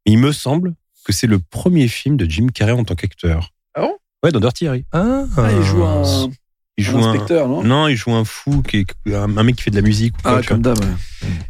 [0.05, 0.73] Il me semble
[1.05, 3.49] que c'est le premier film de Jim Carrey en tant qu'acteur.
[3.75, 3.93] Ah bon?
[4.23, 4.85] Ouais, dans Dirty Harry.
[4.91, 6.29] Ah, Ah, il joue un,
[6.77, 7.63] Il joue un, inspecteur, non?
[7.63, 10.15] Non, il joue un fou, qui est, un, mec qui fait de la musique.
[10.17, 10.73] Ou quoi, Ah, comme ouais.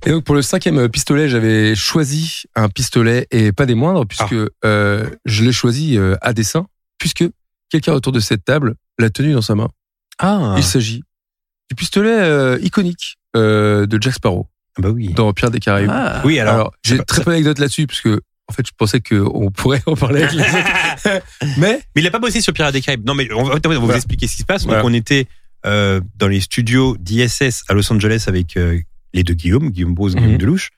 [0.05, 4.05] Et donc pour le cinquième euh, pistolet, j'avais choisi un pistolet et pas des moindres
[4.05, 7.23] puisque euh, je l'ai choisi euh, à dessein puisque
[7.69, 9.69] quelqu'un autour de cette table l'a tenu dans sa main.
[10.19, 11.03] Ah, Il s'agit
[11.69, 15.13] du pistolet euh, iconique euh, de Jack Sparrow bah oui.
[15.13, 15.89] dans Pierre des Caraïbes.
[15.91, 16.21] Ah.
[16.25, 16.53] Oui, alors.
[16.53, 19.95] Alors, j'ai très peu d'anecdotes là-dessus parce que en fait je pensais qu'on pourrait en
[19.95, 21.23] parler avec les autres.
[21.57, 23.05] Mais Mais il a pas bossé sur Pirates des Caraïbes.
[23.05, 23.95] Non, mais on va, on va vous Voilà.
[23.97, 24.63] expliquer ce qui se passe.
[24.65, 24.81] Voilà.
[24.81, 25.27] Donc, on était
[25.65, 28.79] euh, dans les studios d'ISS à Los Angeles avec euh,
[29.13, 30.37] les deux Guillaume, Guillaume Bose, Guillaume Mhm.
[30.37, 30.69] Delouche.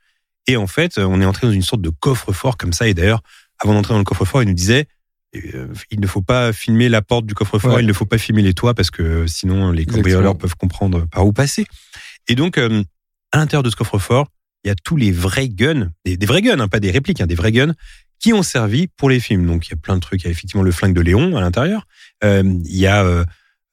[0.48, 2.88] Et en fait, on est entré dans une sorte de coffre-fort comme ça.
[2.88, 3.22] Et d'ailleurs,
[3.60, 4.88] avant d'entrer dans le coffre-fort, il nous disait
[5.36, 7.82] euh, il ne faut pas filmer la porte du coffre-fort, Ouais.
[7.84, 11.26] il ne faut pas filmer les toits parce que sinon les cambrioleurs peuvent comprendre par
[11.26, 11.66] où passer.
[12.28, 12.70] Et donc, à
[13.38, 14.28] l'intérieur de ce coffre-fort,
[14.66, 17.28] il y a tous les vrais guns, des, vrais guns, hein, pas des répliques, hein,
[17.28, 17.74] des vrais guns
[18.20, 19.46] qui ont servi pour les films.
[19.46, 20.24] Donc il y a plein de trucs.
[20.24, 21.86] Il y a effectivement le flingue de Léon à l'intérieur.
[22.24, 23.24] Euh, il y a euh,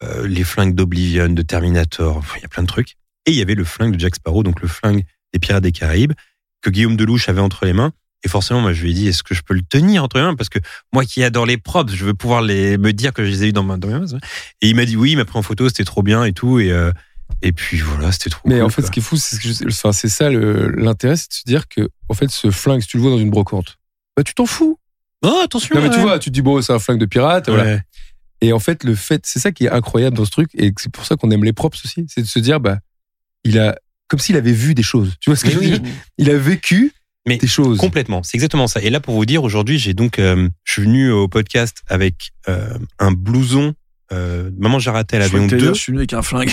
[0.02, 2.22] euh, les flingues d'Oblivion, de Terminator.
[2.36, 2.96] Il y a plein de trucs.
[3.24, 5.72] Et il y avait le flingue de Jack Sparrow, donc le flingue des Pirates des
[5.72, 6.12] Caraïbes
[6.60, 7.92] que Guillaume Delouche avait entre les mains.
[8.24, 10.22] Et forcément, moi, je lui ai dit, est-ce que je peux le tenir entre les
[10.22, 10.36] mains?
[10.36, 10.60] Parce que
[10.92, 13.48] moi qui adore les props, je veux pouvoir les, me dire que je les ai
[13.48, 14.18] eu dans, ma, dans mes mains.
[14.60, 16.60] Et il m'a dit oui, il m'a pris en photo, c'était trop bien et tout.
[16.60, 16.72] Et,
[17.40, 18.86] et puis voilà, c'était trop mais cool, en fait quoi.
[18.86, 21.68] ce qui est fou c'est que je- enfin, c'est ça l'intérêt c'est de se dire
[21.68, 23.78] que en fait ce flingue si tu le vois dans une brocante
[24.16, 24.78] bah tu t'en fous.
[25.24, 27.48] Oh, attention Non mais tu vois tu te dis bon c'est un flingue de pirate
[27.48, 27.78] voilà.
[28.44, 30.90] Et en fait, le fait, c'est ça qui est incroyable dans ce truc, et c'est
[30.90, 32.80] pour ça qu'on aime les props aussi, c'est de se dire, bah,
[33.44, 33.76] il a,
[34.08, 35.14] comme s'il avait vu des choses.
[35.20, 35.78] Tu vois ce que Mais je veux oui.
[35.80, 35.92] dire?
[36.18, 36.92] Il a vécu
[37.24, 37.78] Mais des choses.
[37.78, 38.82] Complètement, c'est exactement ça.
[38.82, 42.32] Et là, pour vous dire, aujourd'hui, j'ai donc, euh, je suis venu au podcast avec
[42.48, 43.74] euh, un blouson.
[44.12, 45.66] Euh, Maman, j'ai raté l'avion que t'allais 2.
[45.68, 46.52] dire, Je suis venu avec un flingue.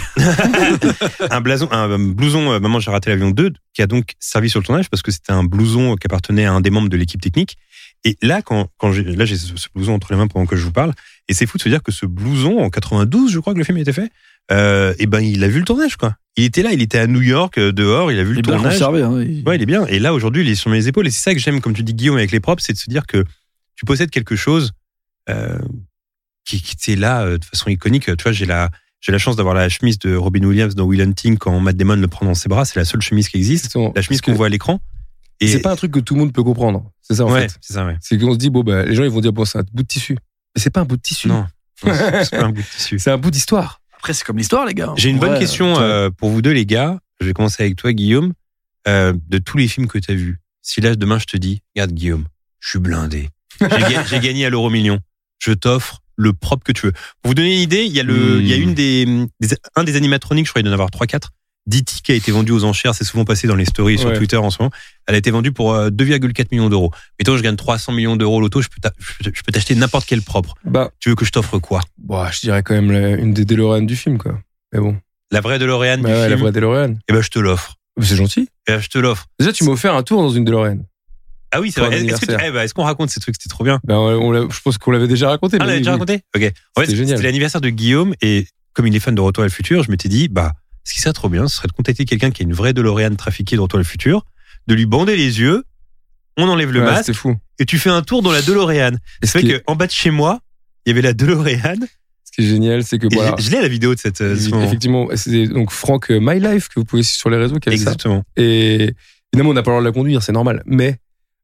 [1.29, 4.65] un, blason, un blouson Maman, j'ai raté l'avion 2 qui a donc servi sur le
[4.65, 7.57] tournage parce que c'était un blouson qui appartenait à un des membres de l'équipe technique.
[8.05, 10.55] Et là, quand, quand j'ai, là, j'ai ce, ce blouson entre les mains pendant que
[10.55, 10.93] je vous parle.
[11.27, 13.65] Et c'est fou de se dire que ce blouson, en 92, je crois que le
[13.65, 14.09] film a été fait,
[14.51, 16.15] euh, et ben, il a vu le tournage, quoi.
[16.37, 18.39] Il était là, il était à New York, euh, dehors, il a vu Il le
[18.39, 18.73] est bien tournage.
[18.73, 19.01] conservé.
[19.03, 19.21] Hein.
[19.21, 19.85] Il- Ouais, il est bien.
[19.87, 21.05] Et là, aujourd'hui, il est sur mes épaules.
[21.07, 22.89] Et c'est ça que j'aime, comme tu dis, Guillaume, avec les props, c'est de se
[22.89, 23.25] dire que
[23.75, 24.71] tu possèdes quelque chose
[25.29, 25.59] euh,
[26.49, 28.05] qui, qui était là euh, de façon iconique.
[28.05, 28.69] Tu vois, j'ai la,
[29.01, 31.95] j'ai la chance d'avoir la chemise de Robin Williams dans Will Hunting quand Matt Damon
[31.95, 32.65] le prend dans ses bras.
[32.65, 33.65] C'est la seule chemise qui existe.
[33.65, 33.93] Exactement.
[33.95, 34.79] La chemise qu'on voit à l'écran.
[35.41, 36.91] Et C'est pas un truc que tout le monde peut comprendre.
[37.01, 37.57] C'est ça, en ouais, fait.
[37.61, 37.95] c'est ça, ouais.
[38.01, 39.83] C'est qu'on se dit, bon, bah, les gens, ils vont dire, bon, c'est un bout
[39.83, 40.13] de tissu.
[40.55, 41.27] Mais c'est pas un bout de tissu.
[41.29, 41.45] Non,
[41.85, 42.99] non, c'est pas un bout de tissu.
[42.99, 43.79] C'est un bout d'histoire.
[43.97, 44.93] Après, c'est comme l'histoire, les gars.
[44.97, 46.99] J'ai une bonne question euh, euh, pour vous deux, les gars.
[47.21, 48.33] Je vais commencer avec toi, Guillaume.
[48.87, 51.61] Euh, de tous les films que tu as vus, si là, demain, je te dis,
[51.75, 52.25] regarde, Guillaume,
[52.59, 53.29] je suis blindé.
[53.61, 54.99] J'ai ga- j'ai gagné à l'euro million.
[55.39, 56.91] Je t'offre le propre que tu veux.
[56.91, 58.41] Pour vous donner une idée, il y a, le, Hmm.
[58.41, 59.05] il y a une des,
[59.39, 61.29] des- un des animatroniques, je crois, il doit y en avoir 3-4.
[61.67, 62.01] D'E.T.
[62.03, 64.11] qui a été vendu aux enchères, c'est souvent passé dans les stories sur.
[64.13, 64.71] Twitter en ce moment.
[65.07, 66.91] Elle a été vendue pour euh, 2,4 millions d'euros.
[67.19, 70.55] Mais toi, je gagne 300 millions d'euros au loto, je peux t'acheter n'importe quel propre.
[70.63, 71.81] Bah, Tu veux que je t'offre quoi?
[71.97, 74.39] Bah, je dirais quand même la- une des DeLorean du film, quoi.
[74.73, 74.97] Mais bon.
[75.31, 76.39] La vraie DeLorean Bah du ouais, la film?
[76.39, 76.95] vraie DeLorean.
[77.07, 77.75] Eh ben, je te l'offre.
[78.01, 78.47] C'est gentil.
[78.67, 79.27] Eh ben, je te l'offre.
[79.39, 80.79] Déjà, tu m'as offert un tour dans une DeLorean.
[81.51, 82.03] Ah oui, c'est vrai.
[82.05, 83.35] Est-ce eh ben, est-ce qu'on raconte ces trucs?
[83.35, 83.79] C'était trop bien.
[83.83, 85.57] Ben, on je pense qu'on l'avait déjà raconté.
[85.59, 86.21] Ah, on mais l'a oui, déjà raconté?
[86.35, 86.43] Ok.
[86.75, 87.17] En fait, C'était génial.
[87.17, 89.89] c'était l'anniversaire de Guillaume et comme il est fan de Retour à le futur, je
[89.91, 92.45] m'étais dit, bah, ce qui serait trop bien, ce serait de contacter quelqu'un qui a
[92.45, 94.25] une vraie DeLorean trafiquée de Retour à le futur,
[94.67, 95.63] de lui bander les yeux,
[96.37, 97.35] on enlève le Ouais, masque fou.
[97.57, 98.91] et tu fais un tour dans la DeLorean.
[99.23, 100.39] C'est vrai qu'en bas de chez moi,
[100.85, 101.75] il y avait la DeLorean.
[102.23, 103.35] Ce qui est génial, c'est que Et voilà.
[103.39, 104.21] je l'ai la vidéo de cette.
[104.21, 104.53] euh, ce.
[104.63, 107.67] Effectivement, c'est donc Franck euh, My Life que vous pouvez suivre sur les réseaux qui
[107.69, 107.83] avait ça.
[107.91, 108.23] Exactement.
[108.37, 108.93] Et
[109.33, 110.61] évidemment, on n'a pas le droit de la conduire, c'est normal.
[110.67, 110.97] Mais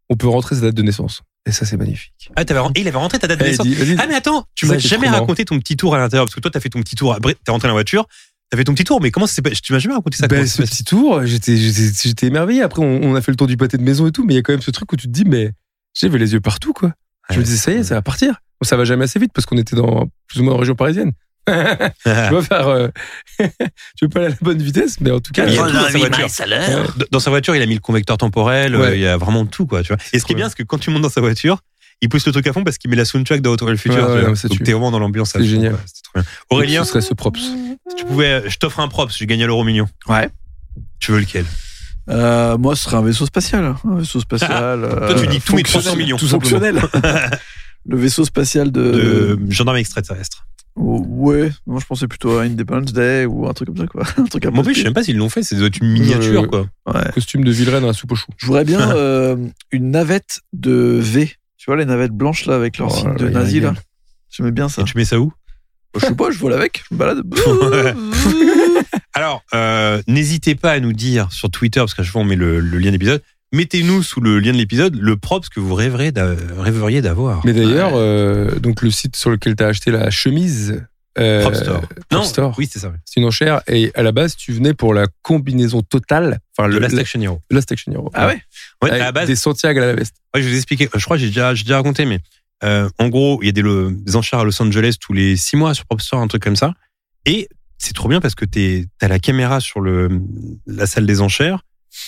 [0.10, 1.22] on peut rentrer sa date de naissance.
[1.48, 2.32] Et ça, c'est magnifique.
[2.36, 2.44] Ah,
[2.76, 3.68] il avait rentré ta date de naissance.
[4.00, 6.52] Ah, mais attends, tu m'as jamais raconté ton petit tour à l'intérieur, parce que toi,
[6.52, 8.08] t'as fait ton petit tour, t'es rentré dans la voiture,
[8.50, 10.28] t'as fait ton petit tour, mais comment ça s'est passé Tu m'as jamais raconté ça
[10.28, 12.62] Ben, ce petit tour, j'étais, émerveillé.
[12.64, 14.38] Après, on, on a fait le tour du pâté de maison et tout, mais il
[14.38, 15.52] y a quand même ce truc où tu te dis, mais
[15.94, 16.94] j'avais les yeux partout, quoi.
[17.30, 18.40] Je me disais, ça y est, ça va partir.
[18.62, 20.76] Bon, ça va jamais assez vite parce qu'on était dans plus ou moins en région
[20.76, 21.12] parisienne.
[21.48, 22.88] Je vais faire, euh,
[24.02, 25.68] je pas aller à la bonne vitesse, mais en tout cas, Il y a euh,
[25.68, 26.96] tout dans sa voiture.
[27.12, 28.88] Dans- sa voiture, il a mis le convecteur temporel, Ouais.
[28.88, 29.98] euh, il y a vraiment tout, quoi, tu vois.
[30.14, 31.60] Et ce qui est bien, c'est que quand tu montes dans sa voiture,
[32.02, 33.78] il pousse le truc à fond parce qu'il met la soundtrack de Retour vers le
[33.78, 34.10] futur.
[34.10, 35.36] Ouais, tu Donc t'es vraiment dans l'ambiance.
[35.36, 35.72] à C'est génial.
[35.74, 35.82] quoi.
[35.86, 36.24] C'était trop bien.
[36.50, 37.40] Aurélien, ce serait ce props.
[37.40, 39.88] si tu pouvais, je t'offre un props, j'ai gagné l'euro million.
[40.08, 40.30] Ouais.
[41.00, 41.46] Tu veux lequel?
[42.10, 43.76] Euh, moi, ce serait un vaisseau spatial.
[43.84, 44.84] Un vaisseau spatial.
[44.84, 46.18] euh, Toi, tu dis tous mes fonctionnel, 300 millions.
[46.18, 46.82] Tout fonctionnel.
[47.88, 49.38] le vaisseau spatial de.
[49.40, 50.46] De gendarme extraterrestre.
[50.76, 51.52] Oh, ouais.
[51.66, 54.04] Moi, je pensais plutôt à Independence Day ou un truc comme ça, quoi.
[54.18, 55.56] Un truc un peu Moi, en plus, je sais même pas s'ils l'ont fait, c'est
[55.56, 56.68] doit être une miniature, Euh, quoi.
[56.94, 57.12] Ouais.
[57.14, 58.32] Costume de Villeray dans la soupe aux choux.
[58.38, 59.38] Je voudrais bien euh,
[59.72, 61.34] une navette de V.
[61.58, 63.40] Tu vois, les navettes blanches, là, avec leur Oh, signe là, de il y a
[63.40, 63.74] nazi, là.
[64.30, 64.82] J'aimais bien ça.
[64.82, 65.32] Et tu mets ça où?
[65.96, 67.24] Je sais pas, je vole avec, je me balade.
[69.14, 72.36] Alors, euh, n'hésitez pas à nous dire sur Twitter, parce qu'à chaque fois on met
[72.36, 73.22] le, le lien d'épisode,
[73.56, 77.44] mettez-nous sous le lien de l'épisode le props que vous rêverez d'a- rêveriez d'avoir.
[77.46, 80.84] Mais d'ailleurs, euh, donc le site sur lequel tu as acheté la chemise.
[81.18, 81.80] euh, Prop Store.
[81.82, 82.54] Prop Non, Store.
[82.58, 82.92] oui, c'est ça.
[83.06, 86.40] C'est une enchère et à la base, tu venais pour la combinaison totale.
[86.58, 87.40] Enfin, Le Last la- Action Hero.
[87.50, 88.12] Last Action Hero.
[88.14, 88.42] Ah ouais?
[88.84, 90.16] Ouais, à la base, Des Santiago à la veste.
[90.34, 90.90] ouais, je vais vous expliquer.
[90.94, 92.20] Je crois que j'ai déjà, j'ai déjà raconté, mais
[92.66, 95.38] euh, en gros, il y a des, le- des enchères à Los Angeles tous les
[95.38, 96.74] six mois sur Prop Store, un truc comme ça.
[97.26, 100.10] Et c'est trop bien parce que tu as la caméra sur le,
[100.68, 101.62] la salle des enchères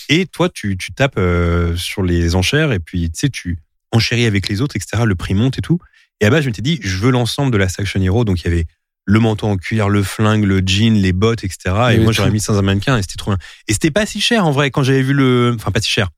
[0.08, 3.58] et toi, tu, tu tapes euh, sur les enchères et puis tu sais, tu
[3.92, 5.02] enchéris avec les autres, etc.
[5.04, 5.78] Le prix monte et tout.
[6.20, 8.24] Et à base, je m'étais dit, je veux l'ensemble de la Action Hero.
[8.24, 8.66] Donc, il y avait
[9.04, 11.58] le manteau en cuir, le flingue, le jean, les bottes, etc.
[11.64, 13.38] Et avait moi, j'aurais mis ça dans un mannequin et c'était trop bien.
[13.66, 15.54] Et c'était pas si cher en vrai quand j'avais vu le.
[15.54, 16.10] Enfin, pas si cher.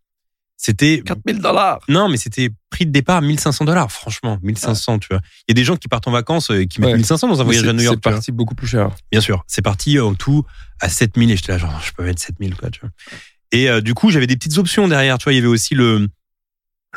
[0.62, 1.78] C'était 4000 dollars.
[1.88, 5.20] non, mais c'était prix de départ 1500 dollars, franchement, 1500, tu vois.
[5.48, 6.96] Il y a des gens qui partent en vacances et qui mettent Ouais.
[6.96, 7.98] 1500 dans un voyage à New York.
[8.04, 8.90] C'est parti beaucoup plus cher.
[9.10, 10.44] Bien sûr, c'est parti en tout
[10.80, 12.90] à 7000 et j'étais là genre je peux mettre 7000 quoi, tu vois.
[13.52, 15.74] Et euh, du coup, j'avais des petites options derrière, tu vois, il y avait aussi
[15.74, 16.08] le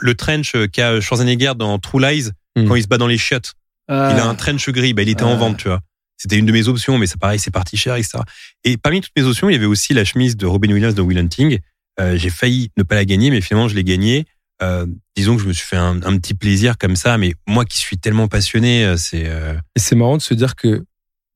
[0.01, 2.67] le trench euh, qu'a Schwarzenegger dans True Lies Mm.
[2.67, 3.53] quand il se bat dans les chiottes.
[3.89, 5.37] Il a un trench gris, bah, il était en Ah.
[5.37, 5.79] vente, tu vois.
[6.17, 8.19] C'était une de mes options, mais c'est pareil, c'est parti cher, etc.
[8.63, 11.01] Et parmi toutes mes options, il y avait aussi la chemise de Robin Williams de
[11.01, 11.57] Will Hunting.
[11.99, 14.25] Euh, j'ai failli ne pas la gagner, mais finalement, je l'ai gagnée.
[14.61, 14.85] Euh,
[15.17, 17.79] disons que je me suis fait un, un petit plaisir comme ça, mais moi qui
[17.79, 20.85] suis tellement passionné, c'est euh, Et c'est marrant de se dire que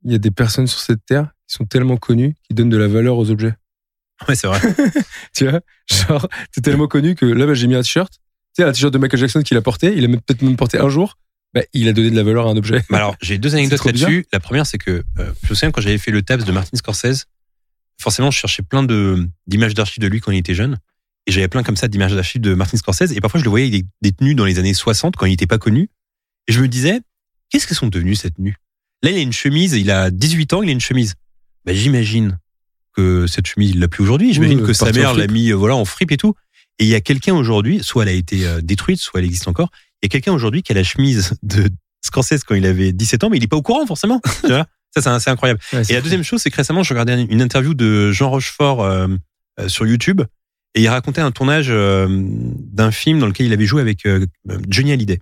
[0.06, 2.78] il y a des personnes sur cette terre qui sont tellement connues qui donnent de
[2.78, 3.56] la valeur aux objets.
[4.28, 4.60] Ouais, c'est vrai.
[5.36, 8.12] Tu vois Genre, t'es tellement connu que là, bah, j'ai mis un t-shirt.
[8.56, 9.94] Tu sais, un t-shirt de Michael Jackson qu'il a porté.
[9.96, 11.18] Il a peut-être même porté un jour.
[11.54, 12.84] Bah, il a donné de la valeur à un objet.
[12.90, 14.26] Bah alors, j'ai deux anecdotes là-dessus.
[14.34, 16.78] La première, c'est que euh, je me souviens quand j'avais fait le tabs de Martin
[16.78, 17.26] Scorsese,
[18.00, 18.84] forcément, je cherchais plein
[19.48, 20.78] d'images d'archives de lui quand il était jeune.
[21.26, 23.12] Et j'avais plein comme ça d'images d'archives de Martin Scorsese.
[23.12, 25.48] Et parfois, je le voyais des, des tenues dans les années 60 quand il n'était
[25.48, 25.90] pas connu.
[26.48, 27.02] Et je me disais,
[27.50, 28.56] qu'est-ce que sont devenues cette tenue
[29.04, 31.16] Là, il a une chemise, il a 18 ans, il a une chemise.
[31.66, 32.40] Bah, j'imagine
[32.98, 34.34] que cette chemise, il l'a plus aujourd'hui.
[34.34, 36.34] J'imagine Oui, que sa mère l'a mis euh, voilà, en fripe et tout.
[36.80, 39.48] Et il y a quelqu'un aujourd'hui, soit elle a été euh, détruite, soit elle existe
[39.48, 39.70] encore.
[40.02, 41.70] Il y a quelqu'un aujourd'hui qui a la chemise de
[42.06, 44.22] Scorsese quand il avait 17 ans, mais il est pas au courant forcément.
[44.42, 44.68] tu vois
[45.02, 45.60] ça, c'est incroyable.
[45.74, 48.84] Ouais, Et la deuxième chose, c'est que récemment, je regardais une interview de Jean Rochefort
[48.84, 49.08] euh,
[49.60, 50.22] euh, sur YouTube
[50.76, 54.08] et il racontait un tournage euh, d'un film dans lequel il avait joué avec
[54.68, 55.20] Johnny Hallyday.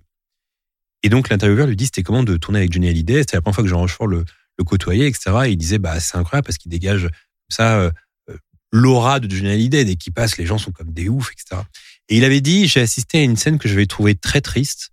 [1.02, 3.20] Et donc l'intervieweur lui dit c'était comment de tourner avec Johnny Hallyday?
[3.20, 4.24] C'était la première fois que Jean Rochefort le,
[4.58, 5.30] le côtoyait, etc.
[5.46, 7.08] Et il disait bah c'est incroyable parce qu'il dégage
[7.48, 7.90] ça euh,
[8.28, 8.36] euh,
[8.72, 9.84] l'aura de Johnny Hallyday.
[9.84, 11.62] Dès qu'il passe, les gens sont comme des oufs, etc.
[12.08, 14.90] Et il avait dit j'ai assisté à une scène que je vais trouver très triste.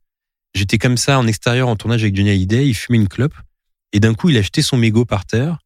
[0.54, 2.68] J'étais comme ça en extérieur en tournage avec Johnny Hallyday.
[2.68, 3.36] Il fumait une clope
[3.92, 5.60] et d'un coup il a jeté son mégot par terre.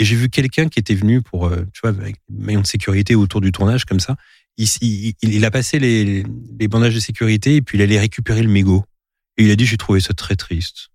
[0.00, 2.66] Et j'ai vu quelqu'un qui était venu pour, euh, tu vois, avec des maillons de
[2.66, 4.16] sécurité autour du tournage comme ça.
[4.56, 6.24] Il, il, il a passé les,
[6.58, 8.84] les bandages de sécurité et puis il allait récupérer le mégot.
[9.38, 10.90] Et il a dit, j'ai trouvé ça très triste.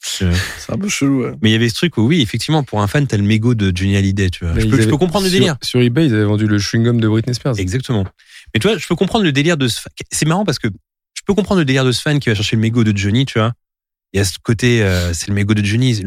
[0.00, 0.26] C'est
[0.72, 1.32] un peu chelou, ouais.
[1.42, 3.54] Mais il y avait ce truc où, oui, effectivement, pour un fan, t'as le mégot
[3.54, 4.54] de Johnny Hallyday, tu vois.
[4.54, 5.56] Je peux, je avaient- peux comprendre le délire.
[5.62, 7.58] Sur, eBay, ils avaient vendu le chewing-gum de Britney Spears.
[7.58, 8.04] Exactement.
[8.54, 9.92] Mais tu vois, je peux comprendre le délire de ce fan.
[10.10, 12.56] C'est marrant parce que je peux comprendre le délire de ce fan qui va chercher
[12.56, 13.52] le mégot de Johnny, tu vois.
[14.14, 16.00] Il y a ce côté, euh, c'est le mégot de Johnny.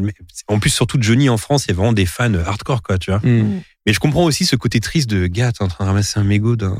[0.48, 3.10] En plus, surtout Johnny en France, il y a vraiment des fans hardcore, quoi, tu
[3.10, 3.20] vois.
[3.20, 3.60] Hmm.
[3.86, 6.24] Mais je comprends aussi ce côté triste de gars, t'es en train de ramasser un
[6.24, 6.76] mégot d'un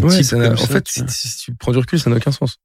[0.00, 1.08] Ouais, type comme en ça, fait, tu si, vois.
[1.10, 2.56] si tu prends du recul, ça n'a aucun sens.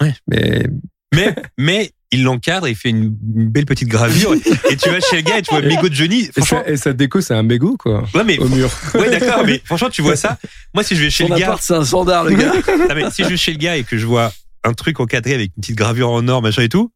[0.00, 0.14] Ouais.
[0.28, 0.66] Mais
[1.14, 5.16] Mais, mais il l'encadre, il fait une, une belle petite gravure et, tu vas chez
[5.16, 6.22] le gars et tu vois le mégot de Johnny.
[6.22, 8.04] et Franchement, sa, et sa déco, c'est un mégot, quoi.
[8.14, 8.70] ouais, mais, Au mur.
[8.94, 10.38] ouais, d'accord, mais franchement, tu vois ça.
[10.74, 12.52] Moi, si je vais chez Son le gars, c'est un standard, le gars.
[12.88, 14.32] non, mais si je vais chez le gars et que je vois
[14.64, 16.92] un truc encadré avec une petite gravure en or, machin et tout,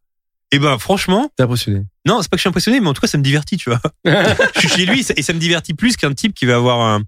[0.51, 1.81] et ben, franchement, T'es impressionné.
[2.05, 3.69] non, c'est pas que je suis impressionné, mais en tout cas, ça me divertit, tu
[3.69, 3.81] vois.
[4.55, 6.55] je suis chez lui et ça, et ça me divertit plus qu'un type qui va
[6.55, 7.01] avoir un,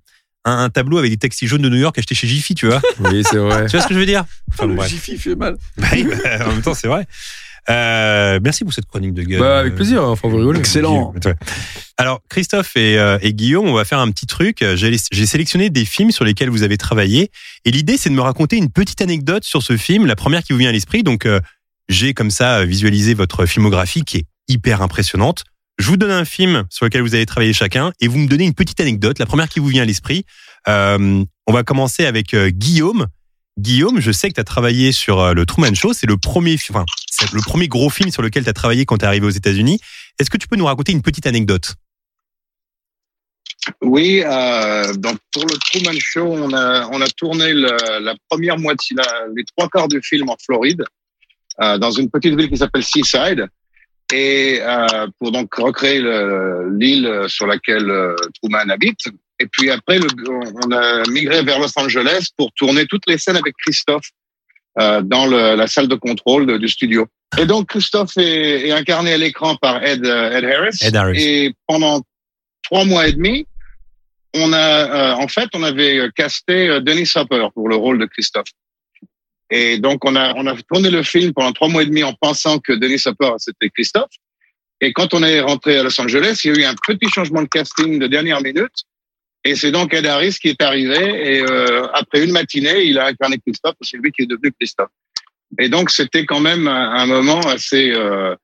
[0.47, 2.81] un, un tableau avec des taxis jaunes de New York achetés chez Jiffy, tu vois.
[2.99, 3.65] Oui, c'est vrai.
[3.65, 4.25] tu vois ce que je veux dire?
[4.51, 4.81] Enfin, le.
[4.83, 5.57] Jiffy fait mal.
[5.77, 7.07] Bah bah, en même temps, c'est vrai.
[7.69, 9.41] Euh, merci pour cette chronique de gueule.
[9.41, 10.59] Bah, avec plaisir, enfin, vous rigolez.
[10.59, 11.13] Excellent.
[11.97, 14.63] Alors, Christophe et, euh, et Guillaume, on va faire un petit truc.
[14.75, 17.29] J'ai j'ai sélectionné des films sur lesquels vous avez travaillé.
[17.65, 20.53] Et l'idée, c'est de me raconter une petite anecdote sur ce film, la première qui
[20.53, 21.03] vous vient à l'esprit.
[21.03, 21.41] Donc, euh,
[21.89, 25.43] j'ai comme ça visualisé votre filmographie qui est hyper impressionnante.
[25.77, 28.45] Je vous donne un film sur lequel vous avez travaillé chacun et vous me donnez
[28.45, 30.25] une petite anecdote, la première qui vous vient à l'esprit.
[30.67, 33.07] Euh, on va commencer avec euh, Guillaume.
[33.59, 35.93] Guillaume, je sais que tu as travaillé sur euh, le Truman Show.
[35.93, 38.85] C'est le premier, fi- enfin, c'est le premier gros film sur lequel tu as travaillé
[38.85, 39.79] quand tu es arrivé aux États-Unis.
[40.19, 41.75] Est-ce que tu peux nous raconter une petite anecdote?
[43.81, 48.57] Oui, euh, donc pour le Truman Show, on a, on a tourné le- la première
[48.57, 48.95] moitié,
[49.35, 50.83] les trois quarts du film en Floride,
[51.61, 53.47] euh, dans une petite ville qui s'appelle Seaside,
[54.13, 58.99] et euh, pour donc recréer le- l'île sur laquelle euh, Truman habite.
[59.39, 60.07] Et puis après, le,
[60.65, 64.09] on a migré vers Los Angeles pour tourner toutes les scènes avec Christophe
[64.79, 67.05] euh, dans le- la salle de contrôle de- du studio.
[67.37, 70.77] Et donc Christophe est, est incarné à l'écran par Ed, euh, Ed Harris.
[70.81, 71.21] Ed Harris.
[71.21, 72.01] Et pendant
[72.63, 73.45] trois mois et demi,
[74.33, 78.05] on a, euh, en fait, on avait casté euh, Dennis Hopper pour le rôle de
[78.05, 78.47] Christophe.
[79.49, 82.13] Et donc, on a, on a tourné le film pendant trois mois et demi en
[82.13, 84.11] pensant que Dennis Hopper, c'était Christophe.
[84.81, 87.41] Et quand on est rentré à Los Angeles, il y a eu un petit changement
[87.41, 88.83] de casting de dernière minute.
[89.43, 91.35] Et c'est donc Ed Harris qui est arrivé.
[91.35, 93.75] Et euh, après une matinée, il a incarné Christophe.
[93.81, 94.89] C'est lui qui est devenu Christophe.
[95.57, 98.35] Et donc, c'était quand même un, moment assez euh,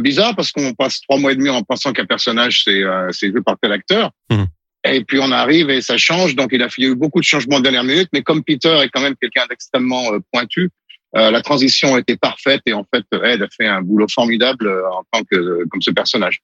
[0.00, 3.40] bizarre parce qu'on passe trois mois et demi en pensant qu'un personnage, c'est euh, joué
[3.44, 4.10] par tel acteur.
[4.30, 4.46] Mhm.
[4.84, 6.34] Et puis on arrive et ça change.
[6.34, 8.42] Donc il a il y a eu beaucoup de changements de dernière minute, mais comme
[8.42, 10.70] Peter est quand même quelqu'un d'extrêmement euh, pointu,
[11.16, 14.82] euh, la transition était parfaite et en fait Ed a fait un boulot formidable euh,
[14.90, 16.40] en tant que comme ce personnage.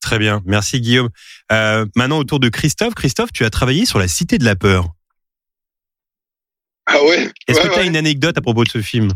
[0.00, 1.08] Très bien, merci Guillaume.
[1.52, 2.94] Euh, maintenant, autour de Christophe.
[2.94, 4.88] Christophe, tu as travaillé sur La Cité de la Peur.
[6.86, 7.86] Ah ouais Est-ce Ouais, que tu as ouais.
[7.86, 9.08] une anecdote à propos de ce film?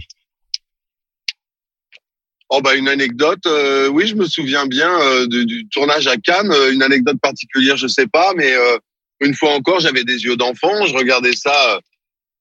[2.56, 6.16] Oh bah une anecdote, euh, oui, je me souviens bien euh, du, du tournage à
[6.16, 6.52] Cannes.
[6.52, 8.78] Euh, Une anecdote particulière, je sais pas, mais euh,
[9.20, 10.86] une fois encore, j'avais des yeux d'enfant.
[10.86, 11.80] Je regardais ça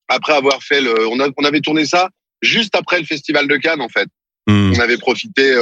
[0.08, 1.08] après avoir fait le.
[1.08, 2.10] On, a- on avait tourné ça
[2.42, 4.08] juste après le festival de Cannes, en fait.
[4.46, 4.74] Hmm.
[4.76, 5.56] On avait profité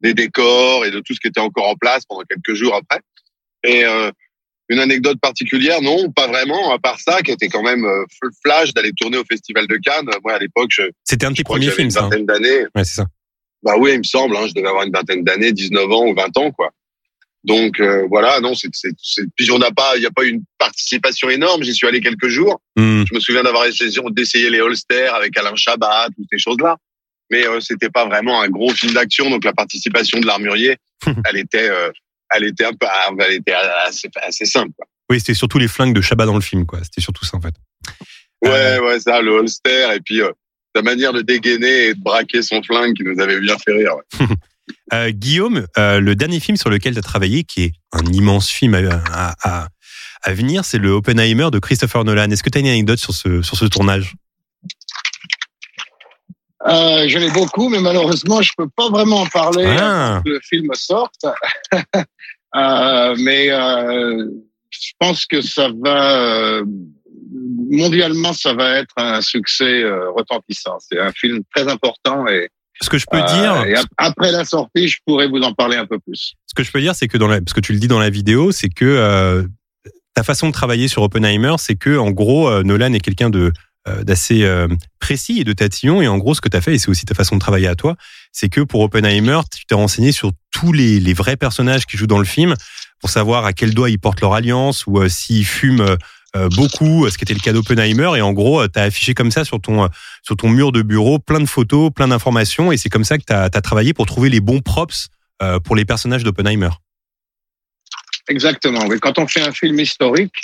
[0.00, 3.00] des décors et de tout ce qui était encore en place pendant quelques jours après.
[3.62, 3.84] Et
[4.68, 7.86] une anecdote particulière, non, pas vraiment, à part ça, qui était quand même
[8.44, 10.08] flash d'aller tourner au festival de Cannes.
[10.24, 12.08] Moi, à l'époque, je, C'était un de tes premiers films, une ça.
[12.12, 12.64] hein d'années.
[12.74, 13.06] Ouais, c'est ça.
[13.64, 14.36] Bah oui, il me semble.
[14.36, 16.70] Hein, je devais avoir une vingtaine d'années, 19 ans ou 20 ans, quoi.
[17.44, 19.24] Donc euh, voilà, non, c'est, c'est, c'est...
[19.36, 21.62] puis on n'a pas, il n'y a pas eu une participation énorme.
[21.62, 22.60] J'y suis allé quelques jours.
[22.76, 23.04] Hmm.
[23.06, 26.76] Je me souviens d'avoir essayé d'essayer les Holster avec Alain Chabat, toutes ces choses-là.
[27.30, 30.76] Mais euh, c'était pas vraiment un gros film d'action, donc la participation de l'armurier,
[31.28, 31.90] elle était, euh,
[32.34, 33.54] elle était un peu, ah, elle était
[33.86, 34.72] assez, assez simple.
[34.76, 34.86] Quoi.
[35.10, 36.80] Oui, c'était surtout les flingues de Chabat dans le film, quoi.
[36.82, 37.54] C'était surtout ça, en fait.
[38.42, 38.80] Ouais, Euh.
[38.82, 40.30] ouais, ça, le Holster et puis euh,
[40.74, 43.94] sa manière de dégainer et de braquer son flingue qui nous avait bien fait rire.
[44.20, 44.26] Ouais.
[44.94, 48.48] Euh, Guillaume, euh, le dernier film sur lequel tu as travaillé, qui est un immense
[48.48, 49.68] film à, à, à,
[50.22, 52.30] à venir, c'est le Oppenheimer de Christopher Nolan.
[52.30, 54.14] Est-ce que tu as une anecdote sur ce, sur ce tournage?
[56.66, 60.06] Euh, J'en ai beaucoup, mais malheureusement, je peux pas vraiment en parler Ah.
[60.16, 61.24] avant que le film sorte.
[62.56, 64.26] Euh, mais euh,
[64.70, 66.64] je pense que ça va euh,
[67.70, 70.78] mondialement, ça va être un succès euh, retentissant.
[70.80, 72.48] C'est un film très important et,
[72.80, 75.76] Ce que je peux euh, dire, et après la sortie, je pourrais vous en parler
[75.76, 76.34] un peu plus.
[76.46, 78.00] ce que je peux dire, c'est que dans la, parce que tu le dis dans
[78.00, 79.42] la vidéo, c'est que euh,
[80.14, 83.52] ta façon de travailler sur Oppenheimer, c'est que en gros, Nolan est quelqu'un de
[84.02, 84.48] d'assez
[84.98, 86.00] précis et de tatillon.
[86.00, 87.66] Et en gros, ce que tu as fait, et c'est aussi ta façon de travailler
[87.66, 87.96] à toi,
[88.32, 92.06] c'est que pour Oppenheimer, tu t'es renseigné sur tous les, les vrais personnages qui jouent
[92.06, 92.54] dans le film
[93.04, 95.98] pour savoir à quel doigt ils portent leur alliance ou euh, s'ils fument
[96.50, 98.10] beaucoup, euh, ce qui était le cas d'Oppenheimer.
[98.16, 99.88] Et en gros, tu as affiché comme ça sur ton, euh,
[100.22, 102.72] sur ton mur de bureau plein de photos, plein d'informations.
[102.72, 105.08] Et c'est comme ça que tu as, travaillé pour trouver les bons props
[105.42, 106.70] euh, pour les personnages d'Oppenheimer.
[108.28, 108.86] Exactement.
[108.88, 108.98] Oui.
[109.00, 110.34] Quand on fait un film historique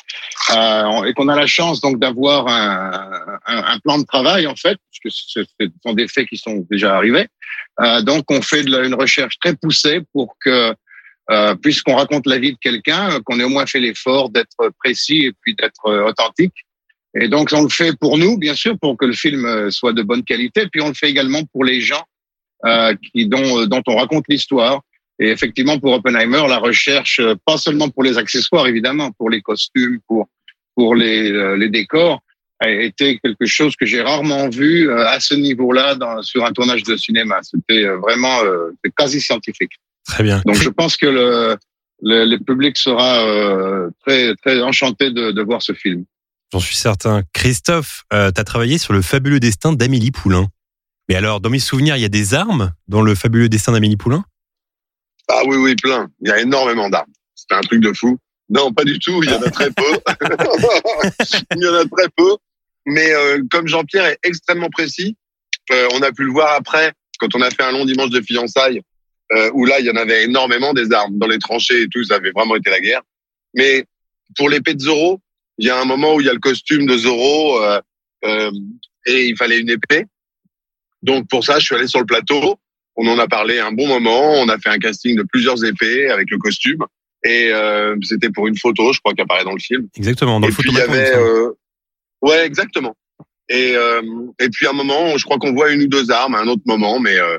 [0.51, 4.79] euh, et qu'on a la chance donc d'avoir un, un, plan de travail en fait,
[4.91, 5.41] puisque ce
[5.83, 7.29] sont des faits qui sont déjà arrivés,
[7.81, 10.75] euh, donc on fait une recherche très poussée pour que
[11.31, 15.27] euh, puisqu'on raconte la vie de quelqu'un, qu'on ait au moins fait l'effort d'être précis
[15.27, 16.55] et puis d'être euh, authentique.
[17.15, 19.93] Et donc on le fait pour nous, bien sûr, pour que le film euh, soit
[19.93, 22.05] de bonne qualité, puis on le fait également pour les gens
[22.65, 24.81] euh, qui dont dont on raconte l'histoire.
[25.19, 29.43] Et effectivement, pour Oppenheimer, la recherche, euh, pas seulement pour les accessoires, évidemment, pour les
[29.43, 30.29] costumes, pour
[30.75, 32.21] pour les, euh, les décors,
[32.61, 36.83] a été quelque chose que j'ai rarement vu euh, à ce niveau-là sur un tournage
[36.85, 37.41] de cinéma.
[37.43, 39.73] C'était euh, vraiment euh, quasi scientifique.
[40.07, 40.43] Très bien.
[40.47, 41.57] Donc, je pense que le,
[42.03, 46.05] le, le public sera euh, très très enchanté de, de voir ce film.
[46.53, 47.23] J'en suis certain.
[47.33, 50.49] Christophe, euh, tu as travaillé sur le fabuleux destin d'Amélie Poulain.
[51.09, 53.97] Mais alors, dans mes souvenirs, il y a des armes dans le fabuleux destin d'Amélie
[53.97, 54.25] Poulain?
[55.29, 56.09] Ah oui, oui, plein.
[56.21, 57.13] Il y a énormément d'armes.
[57.35, 58.19] C'était un truc de fou.
[58.49, 59.23] Non, pas du tout.
[59.23, 59.83] Il y en a très peu.
[61.57, 62.37] il y en a très peu.
[62.87, 65.17] Mais euh, comme Jean-Pierre est extrêmement précis,
[65.71, 68.21] euh, on a pu le voir après, quand on a fait un long dimanche de
[68.21, 68.81] fiançailles,
[69.33, 72.03] euh, où là, il y en avait énormément des armes dans les tranchées et tout.
[72.05, 73.03] Ça avait vraiment été la guerre.
[73.55, 73.85] Mais
[74.37, 75.21] pour l'épée de Zorro,
[75.59, 77.81] il y a un moment où il y a le costume de Zorro euh,
[78.25, 78.51] euh,
[79.07, 80.05] et il fallait une épée.
[81.03, 82.59] Donc pour ça, je suis allé sur le plateau.
[82.97, 84.33] On en a parlé un bon moment.
[84.41, 86.85] On a fait un casting de plusieurs épées avec le costume.
[87.25, 89.89] Et euh, c'était pour une photo, je crois, qui apparaît dans le film.
[89.95, 91.51] Exactement, dans et le puis il y avait, euh,
[92.23, 92.97] ouais, exactement.
[93.51, 94.01] Et euh,
[94.41, 96.47] et puis à un moment, je crois qu'on voit une ou deux armes à un
[96.47, 97.37] autre moment, mais euh,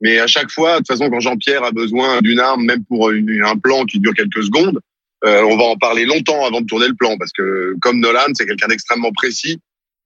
[0.00, 3.10] mais à chaque fois, de toute façon, quand Jean-Pierre a besoin d'une arme, même pour
[3.10, 4.78] une- un plan qui dure quelques secondes,
[5.24, 8.26] euh, on va en parler longtemps avant de tourner le plan, parce que comme Nolan,
[8.34, 9.58] c'est quelqu'un d'extrêmement précis.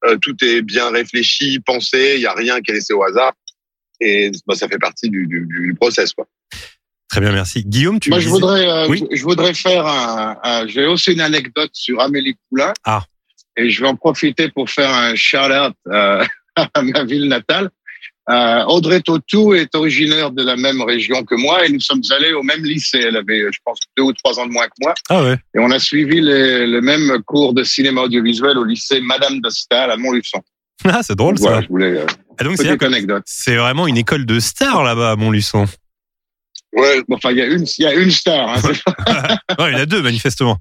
[0.07, 2.15] euh, tout est bien réfléchi, pensé.
[2.17, 3.35] Il y a rien qui est laissé au hasard.
[4.01, 6.27] Et bah, ça fait partie du, du, du process, quoi.
[7.11, 7.65] Très bien, merci.
[7.67, 9.05] Guillaume, tu Moi, me je disais- voudrais, euh, Oui.
[9.11, 12.73] je, je voudrais faire un, un- j'ai aussi une anecdote sur Amélie Poulain.
[12.85, 13.05] Ah.
[13.59, 16.25] Et je vais en profiter pour faire un shout-out euh,
[16.57, 17.69] à ma ville natale.
[18.29, 22.33] Euh, Audrey Tautou est originaire de la même région que moi et nous sommes allés
[22.33, 23.01] au même lycée.
[23.03, 24.95] Elle avait, je pense, deux ou trois ans de moins que moi.
[25.09, 25.37] Ah ouais.
[25.55, 29.49] Et on a suivi les- le même cours de cinéma audiovisuel au lycée Madame de
[29.49, 30.41] Staël à Montluçon.
[30.85, 31.61] Ah, c'est drôle ça.
[31.63, 32.07] je voulais, euh,
[32.39, 33.23] Ah, donc, petite anecdote.
[33.27, 35.67] c'est vraiment une école de stars là-bas à Montluçon.
[36.73, 37.03] Ouais.
[37.11, 38.49] Enfin, il y a une, il y a une star.
[38.51, 38.61] Hein,
[39.59, 40.57] Non, il y en a deux, manifestement.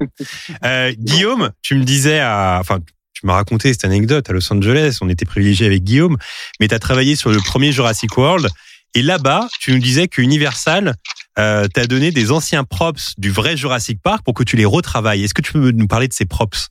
[0.66, 2.80] Euh, Guillaume, tu me disais, à, enfin,
[3.20, 4.98] tu m'as raconté cette anecdote à Los Angeles.
[5.02, 6.18] On était privilégié avec Guillaume,
[6.60, 8.48] mais tu as travaillé sur le premier Jurassic World.
[8.96, 10.96] Et là-bas, tu nous disais que Universal
[11.38, 15.24] euh, t'a donné des anciens props du vrai Jurassic Park pour que tu les retravailles.
[15.24, 16.70] Est-ce que tu peux nous parler de ces props?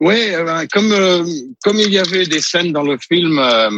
[0.00, 1.24] Oui, euh, ben, comme euh,
[1.62, 3.70] comme il y avait des scènes dans le film euh,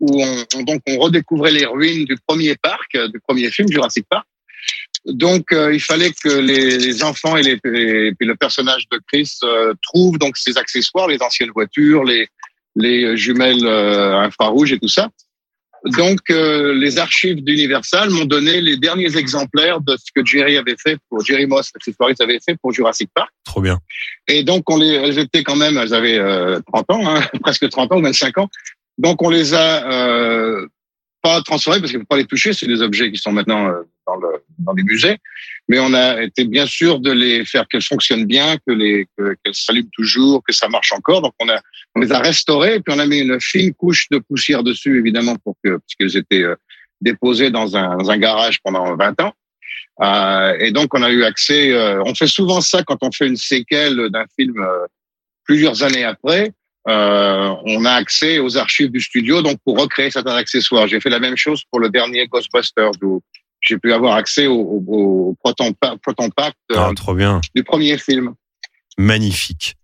[0.00, 0.44] où on,
[0.86, 4.26] on- redécouvrait les ruines du premier parc, du premier film Jurassic Park.
[5.06, 9.00] Donc euh, il fallait que les, les enfants et, les, et puis le personnage de
[9.06, 12.28] Chris euh, trouvent donc ces accessoires, les anciennes voitures, les
[12.74, 15.08] les jumelles euh, infrarouges et tout ça.
[15.84, 20.76] Donc euh, les archives d'Universal m'ont donné les derniers exemplaires de ce que Jerry avait
[20.76, 23.30] fait pour Jerry Moss, accessoiriste avait fait pour Jurassic Park.
[23.44, 23.78] Trop bien.
[24.26, 27.68] Et donc, on les, elles étaient quand même, elles avaient euh, 30 ans, hein, presque
[27.68, 28.48] 30 ans ou 25 ans.
[28.98, 30.66] Donc, on les a euh,
[31.26, 31.42] pas
[31.80, 32.52] parce qu'il ne faut pas les toucher.
[32.52, 35.18] C'est des objets qui sont maintenant euh, dans, le, les musées.
[35.68, 39.34] Mais on a été bien sûr de les faire qu'elles fonctionnent bien, que les que-
[39.42, 41.22] qu'elles s'allument toujours, que ça marche encore.
[41.22, 44.98] Donc, on les a restaurées puis on a mis une fine couche de poussière dessus,
[44.98, 46.54] évidemment, pour que parce étaient euh,
[47.00, 49.32] déposées dans un, garage pendant 20 ans.
[50.02, 51.74] Euh, et donc, on a eu accès.
[52.04, 54.64] on fait souvent ça quand on fait une séquelle d'un film
[55.44, 56.52] plusieurs années après.
[56.88, 60.86] Euh, on a accès aux archives du studio, donc pour recréer certains accessoires.
[60.86, 63.22] J'ai fait la même chose pour le dernier Ghostbusters, où
[63.60, 64.84] j'ai pu avoir accès au, au,
[65.30, 66.92] au Proton, Pa- Proton Pack euh, Ah,
[67.54, 68.34] du premier film.
[68.98, 69.74] Magnifique.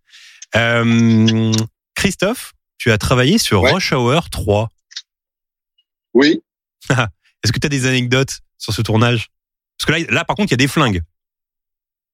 [0.55, 1.53] Euh,
[1.95, 3.73] Christophe, tu as travaillé sur Ouais.
[3.73, 4.69] Rush Hour 3.
[6.15, 6.41] Oui.
[6.91, 9.29] Est-ce que tu as des anecdotes sur ce tournage?
[9.79, 11.03] Parce que là, là, par contre, il y a des flingues.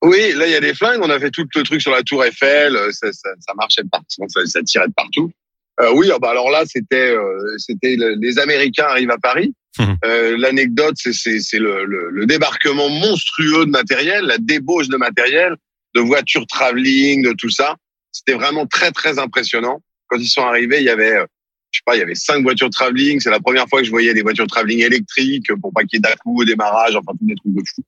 [0.03, 1.01] Oui, là, il y a des flingues.
[1.03, 2.77] On a fait tout le truc sur la tour Eiffel.
[2.77, 4.23] euh, Ça, ça, ça marchait de partout.
[4.29, 5.33] Ça, ça tirait de partout.
[5.81, 9.55] Euh, oui, ah bah alors là, c'était, euh, c'était le- les Américains arrivent à Paris.
[9.79, 9.97] Mhm.
[10.05, 14.97] Euh, L'anecdote, c'est, c'est, c'est le, le, le débarquement monstrueux de matériel, la débauche de
[14.97, 15.55] matériel,
[15.95, 17.77] de voitures travelling, de tout ça.
[18.11, 19.81] C'était vraiment très, très impressionnant.
[20.09, 21.27] Quand ils sont arrivés, il y avait, euh,
[21.71, 23.21] je sais pas, il y avait cinq voitures travelling.
[23.21, 25.99] C'est la première fois que je voyais des voitures travelling électriques pour pas qu'il y
[25.99, 27.83] ait d'à-coups au démarrage, enfin, tous des trucs de fou.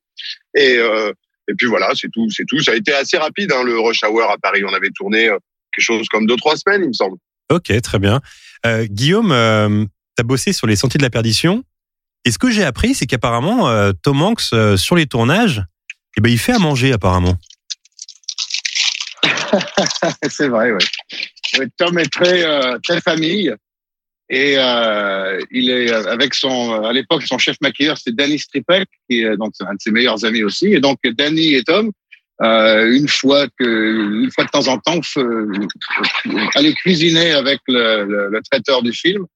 [0.54, 1.12] Et, euh,
[1.48, 2.60] et puis voilà, c'est tout, c'est tout.
[2.60, 4.62] Ça a été assez rapide, hein, le rush hour à Paris.
[4.64, 5.38] On avait tourné euh,
[5.72, 7.16] quelque chose comme deux, trois semaines, il me semble.
[7.50, 8.20] Ok, très bien.
[8.66, 9.84] Euh, Guillaume, euh,
[10.16, 11.64] tu as bossé sur les Sentiers de la Perdition.
[12.24, 15.64] Et ce que j'ai appris, c'est qu'apparemment, euh, Tom Hanks, euh, sur les tournages,
[16.16, 17.36] eh ben, il fait à manger, apparemment.
[20.28, 21.66] c'est vrai, oui.
[21.76, 23.54] Tom est très, euh, très famille.
[24.32, 28.86] Et euh, il est euh, avec son, à l'époque, son chef maquilleur, c'est Danny Stripek,
[29.08, 30.66] qui est donc un de ses meilleurs amis aussi.
[30.72, 31.90] Et donc, Danny et Tom,
[32.42, 35.68] euh, une fois que, une fois de temps en temps, f-
[36.54, 39.26] allaient cuisiner avec le, le, le traiteur du film.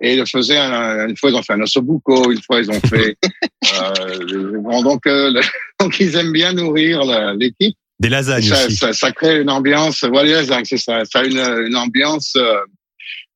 [0.00, 2.80] Et ils faisaient un, une fois, ils ont fait un ossobuco, une fois, ils ont
[2.80, 3.16] fait.
[3.80, 5.40] euh, bon, donc, euh, le-
[5.80, 7.00] donc, ils aiment bien nourrir
[7.38, 7.76] l'équipe.
[8.00, 8.74] Des lasagnes Ça, aussi.
[8.76, 10.02] ça, ça crée une ambiance.
[10.02, 11.04] Voilà, Zach, c'est ça.
[11.04, 11.38] Ça a une,
[11.68, 12.36] une ambiance.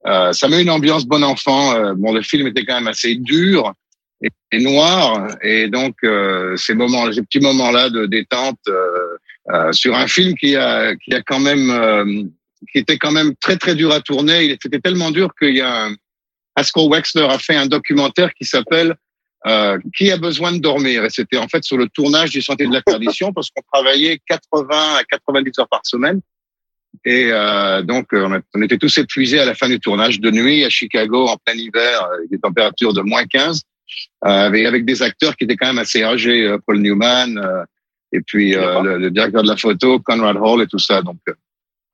[0.07, 1.75] Euh, ça met une ambiance bon enfant.
[1.75, 3.73] Euh, bon, le film était quand même assez dur
[4.53, 8.59] et, noir, et donc euh, ces moments, ces petits moments-là de détente.
[8.69, 9.17] euh,
[9.53, 12.29] euh, sur un film qui a qui a quand même
[12.73, 14.45] qui était quand même très très dur à tourner.
[14.45, 15.95] Il était tellement dur qu'il y a un,
[16.57, 18.97] Haskell Wexler a fait un documentaire qui s'appelle
[19.95, 21.05] Qui a besoin de dormir?
[21.05, 24.19] Et c'était en fait sur le tournage du Sentier de la Perdition parce qu'on travaillait
[24.27, 26.21] 80 à 90 heures par semaine.
[27.05, 30.71] Et euh, donc, on, était tous épuisés à la fin du tournage de nuit à
[30.71, 33.63] Chicago en plein hiver, avec des températures de moins 15,
[34.25, 37.65] euh, avec, avec des acteurs qui étaient quand même assez âgés, euh, Paul Newman, euh,
[38.13, 41.03] et puis euh, le, le directeur de la photo, Conrad Hall et tout ça.
[41.03, 41.35] Donc, euh,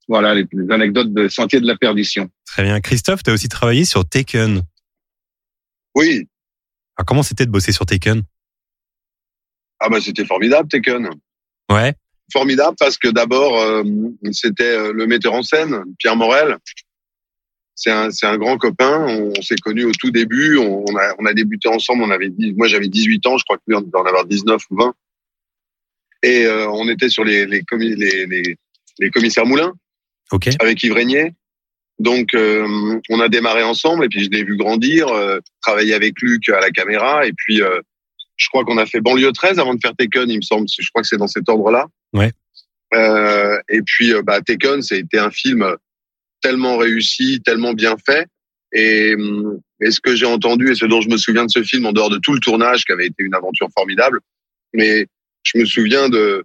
[0.09, 2.31] voilà les, les anecdotes de Sentier de la Perdition.
[2.47, 2.81] Très bien.
[2.81, 4.63] Christophe, tu as aussi travaillé sur Taken.
[5.95, 6.27] Oui.
[6.97, 8.23] Alors, comment c'était de bosser sur Taken?
[9.81, 11.09] Ah bah c'était formidable, Taken.
[11.71, 11.95] Ouais.
[12.33, 13.83] Formidable parce que d'abord euh,
[14.33, 16.57] c'était euh, le metteur en scène, Pierre Morel.
[17.75, 19.07] C'est un, c'est un grand copain.
[19.37, 20.57] On, s'est connus au tout début.
[20.59, 22.03] On, on a, on a débuté ensemble.
[22.05, 24.25] On avait dit, moi j'avais 18 ans, je crois que lui on devait en avoir
[24.25, 24.95] 19 ou 20.
[26.23, 28.57] Et euh, on était sur les, les, commis- les, les,
[28.99, 29.73] les commissaires Moulins
[30.61, 31.33] avec Yves Régnier.
[31.99, 36.21] Donc, euh, on a démarré ensemble et puis je l'ai vu grandir, euh, travailler avec
[36.21, 37.27] Luc à la caméra.
[37.27, 37.81] Et puis, euh,
[38.37, 40.67] je crois qu'on a fait Banlieue 13 avant de faire Taken, il me semble.
[40.69, 41.87] Je crois que c'est dans cet ordre-là.
[42.13, 42.33] Ouais.
[42.95, 45.77] Euh, et puis, euh, bah, Taken, ça a été un film
[46.41, 48.27] tellement réussi, tellement bien fait.
[48.75, 51.63] Et, hum, et ce que j'ai entendu et ce dont je me souviens de ce
[51.63, 54.21] film, en dehors de tout le tournage, qui avait été une aventure formidable,
[54.73, 55.07] mais
[55.43, 56.45] je me souviens de,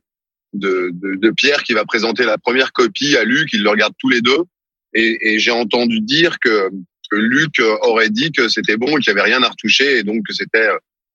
[0.53, 3.95] de, de, de Pierre qui va présenter la première copie à Luc, ils le regardent
[3.99, 4.39] tous les deux,
[4.93, 6.69] et, et j'ai entendu dire que,
[7.09, 10.25] que Luc aurait dit que c'était bon, qu'il n'y avait rien à retoucher, et donc
[10.25, 10.67] que c'était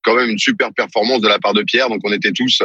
[0.02, 1.88] quand même une super performance de la part de Pierre.
[1.88, 2.62] Donc on était tous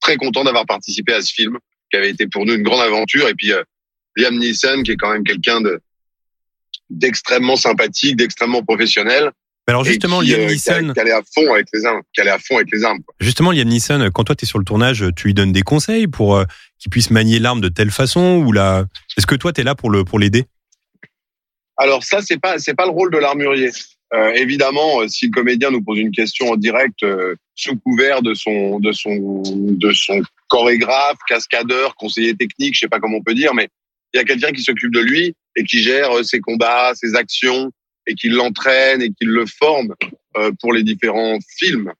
[0.00, 1.58] très contents d'avoir participé à ce film,
[1.90, 3.28] qui avait été pour nous une grande aventure.
[3.28, 3.62] Et puis euh,
[4.16, 5.80] Liam Neeson, qui est quand même quelqu'un de
[6.90, 9.30] d'extrêmement sympathique, d'extrêmement professionnel.
[9.66, 12.20] Mais Alors justement, qui, Liam euh, qui Neeson, allait à fond avec les armes, qui
[12.20, 13.02] allait à fond avec les armes.
[13.02, 13.14] quoi.
[13.20, 16.06] justement, Liam Neeson, quand toi tu es sur le tournage, tu lui donnes des conseils
[16.06, 16.44] pour euh,
[16.78, 18.84] qu'il puisse manier l'arme de telle façon ou la...
[19.16, 20.44] Est-ce que toi tu es là pour le pour l'aider?
[21.76, 23.70] Alors ça, c'est pas c'est pas le rôle de l'armurier.
[24.14, 28.22] Euh, évidemment, euh, si le comédien nous pose une question en direct euh, sous couvert
[28.22, 33.22] de son de son de son chorégraphe, cascadeur, conseiller technique, je sais pas comment on
[33.22, 33.68] peut dire, mais
[34.14, 37.16] il y a quelqu'un qui s'occupe de lui et qui gère euh, ses combats, ses
[37.16, 37.70] actions
[38.06, 39.94] et qui l'entraîne et qui le forme
[40.36, 41.92] euh, pour les différents films.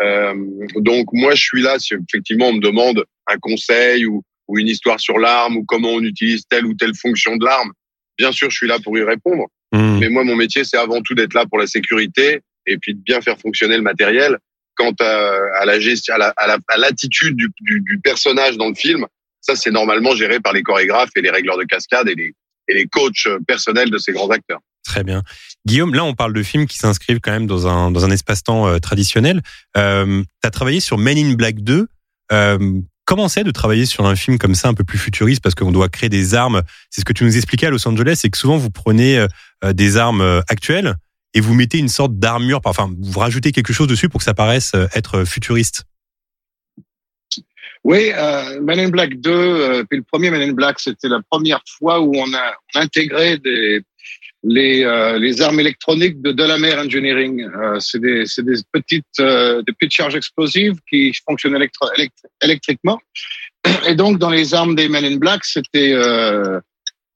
[0.00, 0.34] Euh,
[0.76, 4.68] donc moi, je suis là si effectivement on me demande un conseil ou, ou une
[4.68, 7.72] histoire sur l'arme ou comment on utilise telle ou telle fonction de l'arme.
[8.18, 9.46] Bien sûr, je suis là pour y répondre.
[9.74, 9.98] Hmm.
[9.98, 13.00] Mais moi, mon métier, c'est avant tout d'être là pour la sécurité et puis de
[13.00, 14.38] bien faire fonctionner le matériel.
[14.76, 18.68] Quant à, à la gestion, à la- à la- l'attitude du, du, du personnage dans
[18.68, 19.06] le film,
[19.40, 22.32] ça, c'est normalement géré par les chorégraphes et les régleurs de cascade et les,
[22.68, 24.60] et les coachs personnels de ces grands acteurs.
[24.84, 25.22] Très bien.
[25.66, 28.66] Guillaume, là on parle de films qui s'inscrivent quand même dans un, dans un espace-temps
[28.68, 29.42] euh, traditionnel.
[29.76, 31.86] Euh, tu as travaillé sur Men in Black 2.
[32.32, 32.58] Euh,
[33.04, 35.72] comment c'est de travailler sur un film comme ça, un peu plus futuriste, parce qu'on
[35.72, 36.62] doit créer des armes?
[36.90, 39.72] C'est ce que tu nous expliquais à Los Angeles, c'est que souvent vous prenez euh,
[39.72, 40.96] des armes euh, actuelles
[41.34, 44.34] et vous mettez une sorte d'armure, enfin vous rajoutez quelque chose dessus pour que ça
[44.34, 45.84] paraisse euh, être futuriste.
[47.82, 51.20] Oui, euh, Men in Black 2, euh, puis le premier Men in Black, c'était la
[51.28, 53.82] première fois où on a intégré des,
[54.46, 57.42] les, euh, les armes électroniques de Delamere Engineering.
[57.42, 62.26] Euh, c'est des, c'est des petites, euh, des petites charges explosives qui fonctionnent électro- élect-
[62.42, 63.00] électriquement.
[63.86, 66.60] Et donc, dans les armes des Men in Black, c'était euh,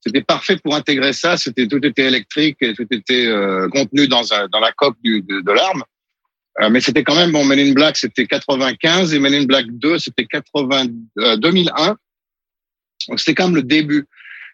[0.00, 1.36] c'était parfait pour intégrer ça.
[1.36, 5.22] C'était tout était électrique et tout était euh, contenu dans un, dans la coque du,
[5.22, 5.82] de, de l'arme.
[6.62, 7.44] Euh, mais c'était quand même bon.
[7.44, 10.86] Men in Black, c'était 95 et Men in Black 2, c'était 80,
[11.18, 11.96] euh, 2001.
[13.08, 14.06] Donc c'était quand même le début.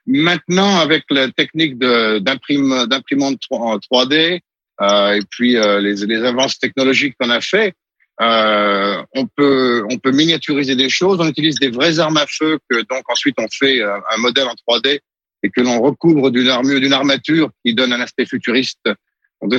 [0.07, 4.40] Maintenant, avec la technique d'imprimante 3 en 3D
[4.80, 7.72] euh, et puis euh, les, les avances technologiques qu'on a fait,
[8.20, 11.18] euh, on peut on peut miniaturiser des choses.
[11.20, 14.46] On utilise des vraies armes à feu que donc ensuite on fait euh, un modèle
[14.46, 15.00] en 3D
[15.42, 18.80] et que l'on recouvre d'une armure, d'une armature qui donne un aspect futuriste.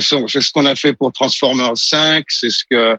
[0.40, 2.24] ce qu'on a fait pour Transformers 5.
[2.28, 2.96] C'est ce que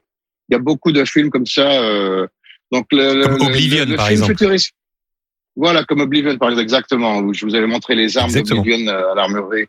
[0.50, 1.70] il y a beaucoup de films comme ça.
[1.82, 2.26] euh,
[2.72, 4.32] donc le, le- Comme le- Oblivion, le par film exemple.
[4.38, 4.72] futuriste.
[5.60, 9.12] Voilà, comme Oblivion, par exemple, exactement, où je vous avais montré les armes d'Oblivion euh,
[9.12, 9.66] à l'armurerie.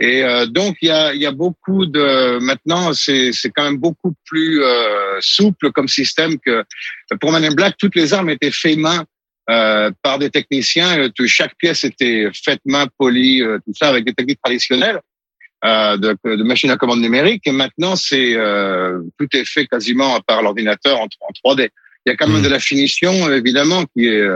[0.00, 2.38] Et euh, donc, il y a, y a beaucoup de...
[2.40, 6.64] Maintenant, c'est c'est quand même beaucoup plus euh, souple comme système que...
[7.20, 9.04] Pour Man in Black, toutes les armes étaient faites main
[9.50, 10.98] euh, par des techniciens.
[10.98, 15.00] Euh, tout- Chaque pièce était faite main, polie, euh, tout ça, avec des techniques traditionnelles
[15.64, 17.42] euh, de, de machines à commande numérique.
[17.46, 21.68] Et maintenant, c'est euh, tout est fait quasiment par l'ordinateur en, en 3D.
[22.06, 22.44] Il y a quand même Mhm.
[22.44, 24.26] de la finition, évidemment, qui est...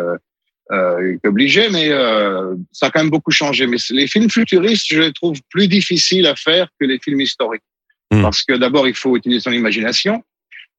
[0.72, 3.66] euh, euh, qui est obligé, mais euh, ça a quand même beaucoup changé.
[3.66, 7.62] Mais les films futuristes, je les trouve plus difficiles à faire que les films historiques.
[8.10, 8.22] Mm.
[8.22, 10.22] Parce que d'abord, il faut utiliser son imagination,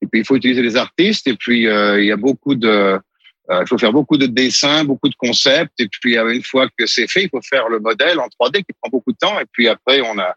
[0.01, 2.99] et puis il faut utiliser les artistes, et puis euh, il y a beaucoup de...
[3.51, 6.67] Euh, il faut faire beaucoup de dessins, beaucoup de concepts, et puis euh, une fois
[6.75, 9.39] que c'est fait, il faut faire le modèle en 3D qui prend beaucoup de temps,
[9.39, 10.33] et puis après on a,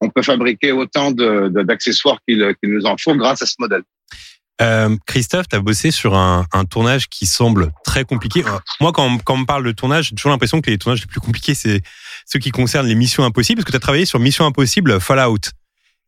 [0.00, 3.56] on peut fabriquer autant de, de- d'accessoires qu'il, qu'il nous en faut grâce à ce
[3.58, 3.82] modèle.
[4.60, 8.44] Euh, Christophe, tu as bossé sur un, un tournage qui semble très compliqué.
[8.46, 10.78] Euh, Moi, quand on, quand on me parle de tournage, j'ai toujours l'impression que les
[10.78, 11.80] tournages les plus compliqués, c'est
[12.26, 15.40] ceux qui concernent les missions impossibles, parce que tu as travaillé sur Mission Impossible Fallout.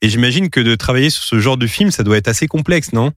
[0.02, 2.92] Et j'imagine que de travailler sur ce genre de film, ça doit être assez complexe,
[2.92, 3.12] non?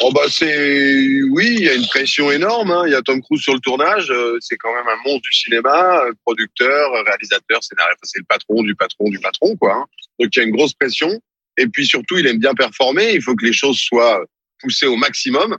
[0.00, 2.72] Oh bah c'est oui, il y a une pression énorme.
[2.72, 2.82] hein.
[2.86, 4.10] Il y a Tom Cruise sur le tournage.
[4.10, 8.00] euh, C'est quand même un monstre du cinéma, euh, producteur, réalisateur, scénariste.
[8.02, 9.74] C'est le patron du patron du patron, quoi.
[9.76, 9.84] hein.
[10.18, 11.08] Donc il y a une grosse pression.
[11.56, 13.12] Et puis surtout, il aime bien performer.
[13.14, 14.22] Il faut que les choses soient
[14.60, 15.56] poussées au maximum.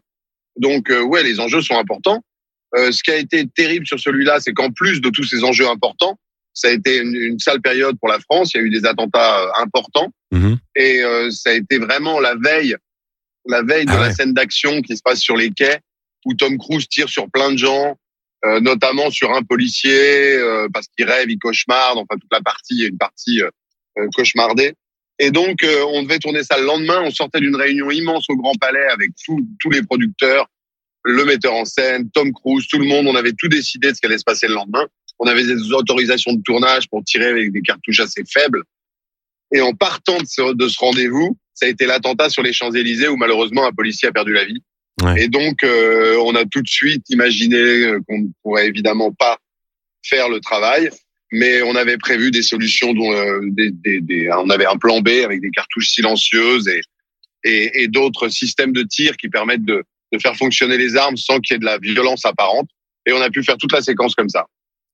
[0.57, 2.23] Donc euh, ouais, les enjeux sont importants.
[2.75, 5.67] Euh, ce qui a été terrible sur celui-là, c'est qu'en plus de tous ces enjeux
[5.67, 6.19] importants,
[6.53, 8.53] ça a été une, une sale période pour la France.
[8.53, 10.11] Il y a eu des attentats euh, importants.
[10.31, 10.57] Mhm.
[10.75, 12.75] Et euh, ça a été vraiment la veille,
[13.45, 15.79] la veille de Ah la scène d'action qui se passe sur les quais,
[16.25, 17.97] où Tom Cruise tire sur plein de gens,
[18.45, 22.75] euh, notamment sur un policier, euh, parce qu'il rêve, il cauchemarde, enfin toute la partie,
[22.75, 23.49] il y a une partie euh,
[23.99, 24.73] euh, cauchemardée.
[25.20, 27.01] Et donc, euh, on devait tourner ça le lendemain.
[27.03, 30.47] On sortait d'une réunion immense au Grand Palais avec tous tous les producteurs,
[31.03, 33.07] le metteur en scène, Tom Cruise, tout le monde.
[33.07, 34.86] On avait tout décidé de ce qui allait se passer le lendemain.
[35.20, 38.63] On avait des autorisations de tournage pour tirer avec des cartouches assez faibles.
[39.51, 43.07] Et en partant de ce, de ce rendez-vous, ça a été l'attentat sur les Champs-Élysées
[43.07, 44.61] où malheureusement un policier a perdu la vie.
[45.01, 45.24] Ouais.
[45.24, 49.38] Et donc, euh, on a tout de suite imaginé euh, qu'on ne pourrait évidemment pas
[50.03, 50.89] faire le travail,
[51.32, 55.01] mais on avait prévu des solutions, dont, euh, des, des, des- on avait un plan
[55.01, 56.82] B avec des cartouches silencieuses et,
[57.43, 61.39] et, et d'autres systèmes de tir qui permettent de, de faire fonctionner les armes sans
[61.39, 62.69] qu'il y ait de la violence apparente.
[63.05, 64.45] Et on a pu faire toute la séquence comme ça.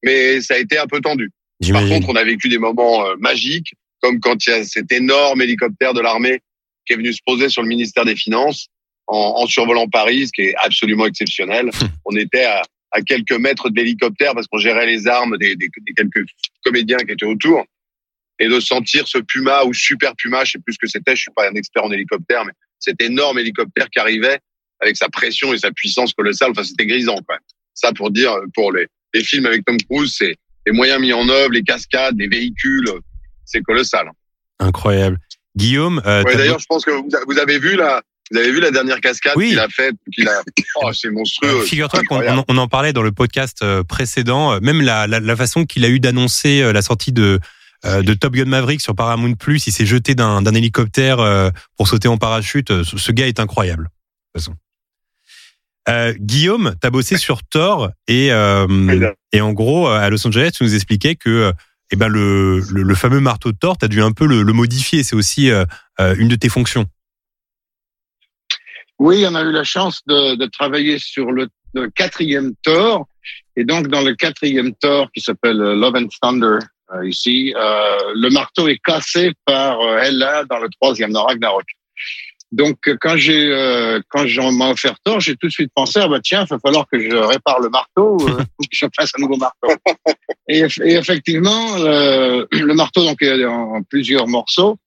[0.03, 1.29] Mais ça a été un peu tendu.
[1.71, 4.91] Par contre, on a vécu des moments euh, magiques, comme quand il y a cet
[4.91, 6.41] énorme hélicoptère de l'armée
[6.85, 8.67] qui est venu se poser sur le ministère des Finances
[9.07, 11.69] en, en survolant Paris, ce qui est absolument exceptionnel.
[12.05, 12.63] on était à,
[12.93, 16.25] à quelques mètres de l'hélicoptère parce qu'on gérait les armes des, des, des quelques
[16.63, 17.65] comédiens qui étaient autour.
[18.39, 21.21] Et de sentir ce Puma ou Super Puma, je sais plus ce que c'était, je
[21.21, 24.39] suis pas un expert en hélicoptère, mais cet énorme hélicoptère qui arrivait
[24.79, 27.39] avec sa pression et sa puissance colossale, enfin c'était grisant quand même.
[27.73, 30.35] Ça pour dire, pour les, les films avec Tom Cruise, c'est
[30.65, 32.89] les moyens mis en œuvre, les cascades, les véhicules,
[33.45, 34.09] c'est colossal.
[34.59, 35.19] Incroyable.
[35.55, 38.01] Guillaume, euh, Ouais, D'ailleurs, je pense que vous, vous avez vu la,
[38.31, 39.49] vous avez vu la dernière cascade Oui.
[39.49, 40.41] qu'il a faite, qu'il a.
[40.81, 41.49] Oh, c'est monstrueux.
[41.49, 45.19] Euh, Figure-toi qu'on on en- parlait dans le podcast euh, précédent, euh, même la, la,
[45.19, 47.39] la façon qu'il a eu d'annoncer euh, la sortie de,
[47.85, 51.17] de Top Gun Maverick sur Paramount Plus, il s'est jeté d'un hélicoptère
[51.75, 52.83] pour sauter en parachute.
[52.83, 53.83] Ce, ce gars est incroyable.
[54.33, 54.57] De toute façon.
[55.89, 60.63] Euh, Guillaume, t'as bossé sur Thor et euh, et en gros à Los Angeles, tu
[60.63, 61.51] nous expliquais que
[61.91, 64.53] eh ben le, le, le fameux marteau de Thor, t'as dû un peu le, le
[64.53, 65.03] modifier.
[65.03, 65.65] C'est aussi euh,
[66.17, 66.85] une de tes fonctions.
[68.99, 73.07] Oui, on a eu la chance de, de travailler sur le, le quatrième Thor.
[73.55, 76.59] Et donc, dans le quatrième Thor, qui s'appelle euh, Love and Thunder,
[76.93, 81.65] euh, ici, euh, le marteau est cassé par euh, Hela dans le troisième, dans Ragnarok.
[82.53, 85.99] Donc, euh, quand j'ai euh, quand j'en m'a offert Thor, j'ai tout de suite pensé,
[86.03, 88.85] ah bah tiens, il va falloir que je répare le marteau, euh, ou que je
[88.95, 89.69] fasse un nouveau marteau.
[90.47, 94.77] et, et effectivement, euh, le marteau donc est en plusieurs morceaux.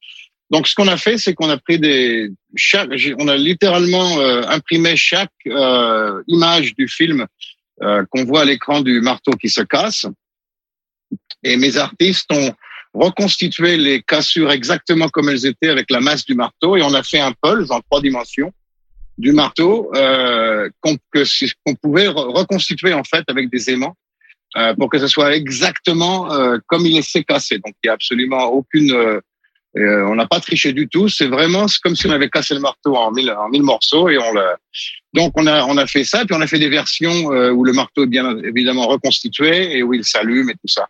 [0.51, 4.43] Donc, ce qu'on a fait, c'est qu'on a pris des chaque, on a littéralement euh,
[4.49, 7.27] imprimé chaque euh, image du film
[7.83, 10.07] euh, qu'on voit à l'écran du marteau qui se casse.
[11.43, 12.53] Et mes artistes ont
[12.95, 17.03] reconstitué les cassures exactement comme elles étaient avec la masse du marteau et on a
[17.03, 18.53] fait un pulse en trois dimensions
[19.19, 20.97] du marteau euh, qu'on
[21.65, 23.97] qu'on pouvait re- reconstituer en fait avec des aimants
[24.57, 27.57] euh, pour que ce soit exactement euh, comme il s'est cassé.
[27.57, 28.93] Donc il y a absolument aucune
[29.77, 31.09] on n'a pas triché du tout.
[31.09, 34.19] C'est vraiment comme si on avait cassé le marteau en mille, en mille morceaux et
[34.19, 34.57] on l'a.
[35.15, 37.65] Donc on a on a fait ça puis on a fait des versions euh, où
[37.65, 40.87] le marteau est bien évidemment reconstitué et où il s'allume et tout ça.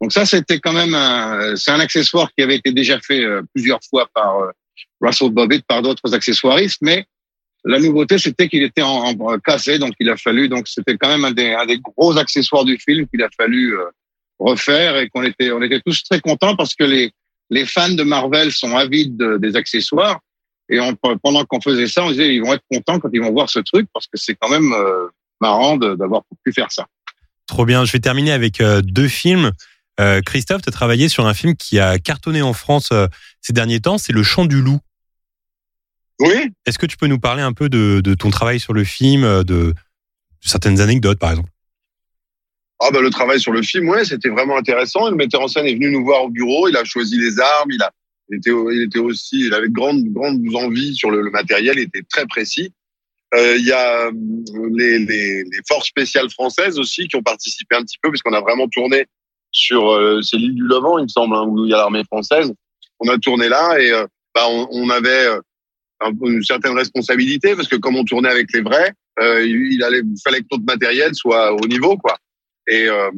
[0.00, 3.42] Donc ça c'était quand même un c'est un accessoire qui avait été déjà fait euh,
[3.54, 4.50] plusieurs fois par euh,
[5.00, 7.06] Russell Bobbitt par d'autres accessoiristes, mais
[7.64, 11.08] la nouveauté c'était qu'il était en, en cassé donc il a fallu donc c'était quand
[11.08, 13.84] même un des un des gros accessoires du film qu'il a fallu euh,
[14.38, 17.12] refaire et qu'on était on était tous très contents parce que les
[17.50, 20.20] les fans de Marvel sont avides de- des accessoires.
[20.68, 23.32] Et on, pendant qu'on faisait ça, on disait ils vont être contents quand ils vont
[23.32, 25.08] voir ce truc parce que c'est quand même euh,
[25.40, 26.86] marrant d'avoir pu faire ça.
[27.46, 27.84] Trop bien.
[27.84, 29.50] Je vais terminer avec euh, deux films.
[29.98, 32.90] Euh, Christophe, tu as travaillé sur un film qui a cartonné en France
[33.40, 34.78] ces derniers temps, c'est Le Chant du Loup.
[36.20, 36.52] Oui.
[36.66, 39.22] Est-ce que tu peux nous parler un peu de, de ton travail sur le film,
[39.22, 39.74] de, de
[40.40, 41.50] certaines anecdotes par exemple?
[42.82, 45.10] Ah bah le travail sur le film, ouais, c'était vraiment intéressant.
[45.10, 46.68] Le metteur en scène est venu nous voir au bureau.
[46.68, 47.70] Il a choisi les armes.
[47.72, 47.90] Il a,
[48.30, 51.78] il était, il était aussi, il avait de grandes, grandes envies sur le, le matériel.
[51.78, 52.72] Il était très précis.
[53.34, 54.12] Euh, Il y a euh,
[54.74, 58.40] les, les, les forces spéciales françaises aussi qui ont participé un petit peu, puisqu'on a
[58.40, 59.06] vraiment tourné
[59.52, 62.04] sur euh, c'est l'île du Levant, il me semble, hein, où il y a l'armée
[62.04, 62.52] française.
[62.98, 65.40] On a tourné là et euh, bah, on, on avait euh,
[66.24, 70.20] une certaine responsabilité parce que comme on tournait avec les vrais, euh, il allait, il
[70.24, 72.16] fallait que notre matériel soit au niveau, quoi.
[72.70, 73.10] Et, euh,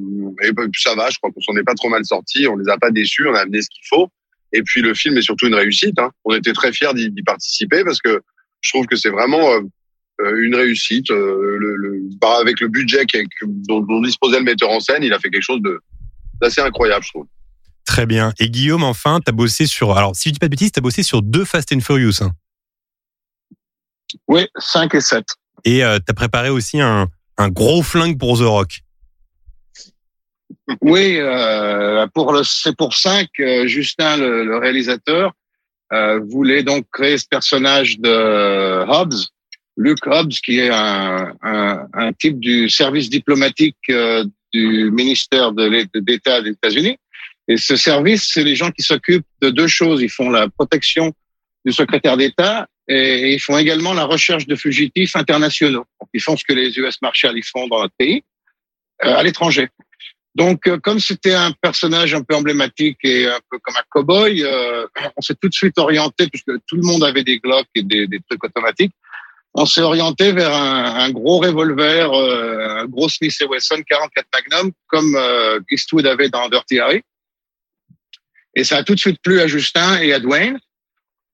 [0.42, 2.46] et puis ça va, je crois qu'on s'en est pas trop mal sorti.
[2.48, 4.08] On les a pas déçus, on a amené ce qu'il faut.
[4.52, 5.98] Et puis le film est surtout une réussite.
[5.98, 6.10] Hein.
[6.24, 8.20] On était très fiers d'y participer parce que
[8.60, 9.60] je trouve que c'est vraiment euh,
[10.22, 11.10] euh, une réussite.
[11.10, 13.04] Euh, le, le, bah, avec le budget
[13.68, 15.80] dont, dont disposait le metteur en scène, il a fait quelque chose de
[16.40, 17.26] d'assez incroyable, je trouve.
[17.84, 18.32] Très bien.
[18.38, 19.96] Et Guillaume, enfin, t'as bossé sur.
[19.96, 22.22] Alors, si je dis pas de bêtises, t'as bossé sur deux Fast and Furious.
[22.22, 22.32] hein.
[24.28, 25.24] Oui, 5 et 7.
[25.64, 28.80] Et euh, t'as préparé aussi un, un gros flingue pour The Rock.
[30.80, 35.32] Oui, euh, pour c'est pour ça que Justin, le, le réalisateur,
[35.92, 39.28] euh, voulait donc créer ce personnage de Hobbs,
[39.76, 45.86] Luke Hobbs, qui est un, un, un type du service diplomatique euh, du ministère de
[46.00, 46.98] d'État des États-Unis.
[47.48, 50.02] Et ce service, c'est les gens qui s'occupent de deux choses.
[50.02, 51.12] Ils font la protection
[51.64, 55.84] du secrétaire d'État et, ils font également la recherche de fugitifs internationaux.
[56.14, 58.22] Ils font ce que les US Marshals ils font dans notre pays,
[59.04, 59.68] euh, à l'étranger.
[60.34, 64.42] Donc, euh, comme c'était un personnage un peu emblématique et un peu comme un cow-boy,
[64.42, 67.82] euh, on s'est tout de suite orienté, puisque tout le monde avait des Glock et
[67.82, 68.94] des, des trucs automatiques,
[69.54, 74.72] on s'est orienté vers un, un gros revolver, euh, un gros Smith Wesson 44 Magnum,
[74.86, 77.02] comme euh, Eastwood avait dans Dirty Harry.
[78.54, 80.58] Et ça a tout de suite plu à Justin et à Dwayne.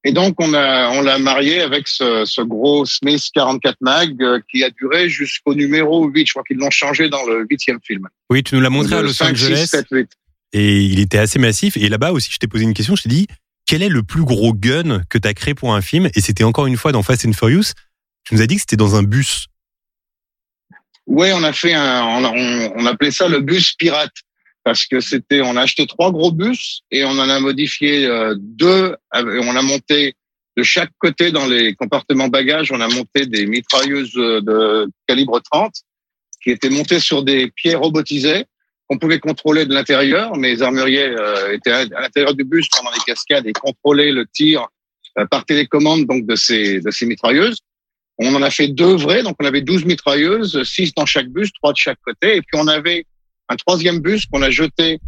[0.08, 4.40] Et donc, on a, on l'a marié avec ce, ce gros Smith 44 Mag euh,
[4.50, 6.26] qui a duré jusqu'au numéro 8.
[6.26, 8.08] Je crois qu'ils l'ont changé dans le huitième film.
[8.30, 10.10] Oui, tu nous l'as montré à Los 5, 6, Angeles 7, 8.
[10.54, 11.76] et il était assez massif.
[11.76, 12.96] Et là-bas aussi, je t'ai posé une question.
[12.96, 13.26] Je t'ai dit,
[13.66, 16.08] quel est le plus gros gun que t'as créé pour un film?
[16.14, 17.74] Et c'était encore une fois dans Fast and Furious.
[18.24, 19.48] Tu nous as dit que c'était dans un bus.
[21.06, 24.12] Ouais, on a fait un, on, a- on, on appelait ça le bus pirate
[24.68, 28.34] parce que c'était, on a acheté trois gros bus et on en a modifié euh,
[28.36, 28.94] deux.
[29.10, 30.14] avec- On a monté
[30.58, 35.40] de chaque côté dans les compartiments bagages, on a monté des mitrailleuses euh, de calibre
[35.40, 35.72] 30
[36.42, 38.44] qui étaient montées sur des pieds robotisés
[38.86, 40.36] qu'on pouvait contrôler de l'intérieur.
[40.36, 44.66] Les armuriers euh, étaient à, l'intérieur du bus pendant les cascades et contrôlaient le tir
[45.18, 47.56] euh, par télécommande donc de ces de ces mitrailleuses.
[48.18, 51.50] On en a fait deux vrais, donc on avait 12 mitrailleuses, 6 dans chaque bus,
[51.54, 52.36] trois de chaque côté.
[52.36, 53.06] Et puis on avait
[53.48, 54.98] un troisième bus qu'on a jeté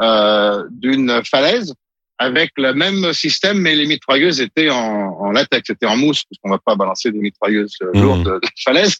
[0.00, 1.74] euh, d'une falaise
[2.18, 6.38] avec le même système, mais les mitrailleuses étaient en, en latex, c'était en mousse, parce
[6.42, 8.02] qu'on va pas balancer des mitrailleuses euh, Mhm.
[8.02, 8.96] lourdes de, de falaise.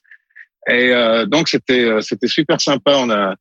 [0.69, 2.97] Et euh, donc c'était euh, c'était super sympa.
[2.97, 3.35] On a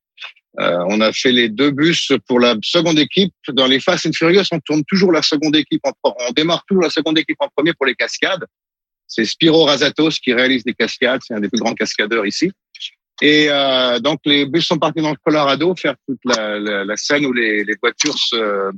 [0.60, 3.34] euh, on a fait les deux bus pour la seconde équipe.
[3.54, 5.82] Dans les Fast and Furious, on tourne toujours la seconde équipe.
[5.84, 8.46] En, on démarre toujours la seconde équipe en premier pour les cascades.
[9.08, 11.22] C'est Spiro Razatos qui réalise des cascades.
[11.26, 12.52] C'est un des plus grands cascadeurs ici.
[13.22, 16.98] Et euh, donc les bus sont partis dans le Colorado faire toute la, la, la
[16.98, 18.72] scène où les, les voitures se,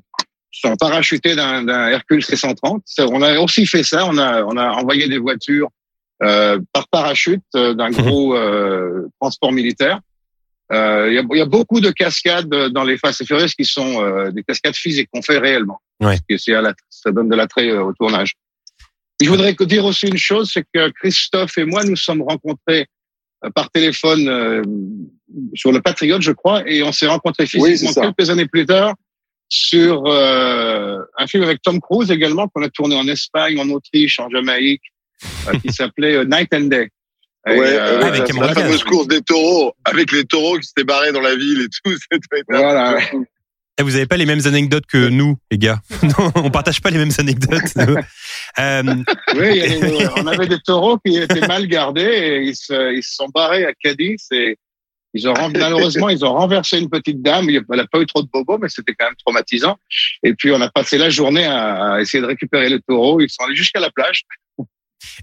[0.52, 2.82] sont parachutées d'un d'un Hercule C130.
[2.86, 4.06] Ça, On a aussi fait ça.
[4.08, 5.70] On a, on a envoyé des voitures
[6.24, 10.00] euh, par parachute euh, d'un gros euh, transport militaire.
[10.72, 13.66] Euh, Il y, a, il y a beaucoup de cascades dans les and Furious qui
[13.66, 15.80] sont euh, des cascades physiques qu'on fait réellement.
[16.00, 16.08] Ouais.
[16.08, 18.34] Parce que c'est à la- ça donne de l'attrait euh, au tournage.
[19.22, 22.82] Et je voudrais dire aussi une chose, c'est que Christophe et moi nous sommes rencontrés
[22.82, 22.86] euh,
[23.56, 24.62] par téléphone euh,
[25.56, 28.02] sur le Patriote, je crois, et on s'est rencontrés Oui, physiquement ça.
[28.16, 28.94] quelques années plus tard
[29.50, 34.20] sur euh, un film avec Tom Cruise également qu'on a tourné en Espagne, en Autriche,
[34.20, 34.84] en Jamaïque,
[35.48, 36.90] euh, qui s'appelait euh, Night and Day.
[37.48, 41.12] Ouais, euh, euh, avec la- fameuse course des taureaux, avec les taureaux qui s'étaient barrés
[41.12, 41.98] dans la ville et tout.
[42.12, 43.00] c'était- Voilà.
[43.82, 45.82] Eh, vous avez pas les mêmes anecdotes que nous, les gars.
[46.04, 47.74] Non, on partage pas les mêmes anecdotes.
[48.60, 48.84] Euh,
[49.36, 49.64] Oui,
[50.18, 53.66] on avait des taureaux qui étaient mal gardés et ils se, ils se sont barrés
[53.66, 54.58] à Cadiz et
[55.14, 57.50] ils ont ren- malheureusement ils ont renversé une petite dame.
[57.50, 59.78] Elle n'a pas eu trop de bobos, mais c'était quand même traumatisant.
[60.24, 63.20] Et puis on a passé la journée à, essayer de récupérer les taureaux.
[63.20, 64.22] Ils sont allés jusqu'à la plage.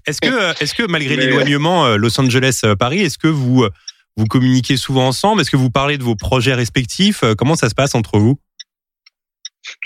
[0.05, 3.69] est-ce que, est-ce que malgré Mais- l'éloignement euh, Los Angeles-Paris, est-ce que vous euh,
[4.17, 5.41] vous communiquez souvent ensemble?
[5.41, 7.23] Est-ce que vous parlez de vos projets respectifs?
[7.23, 8.37] Euh, Comment ça se passe entre vous?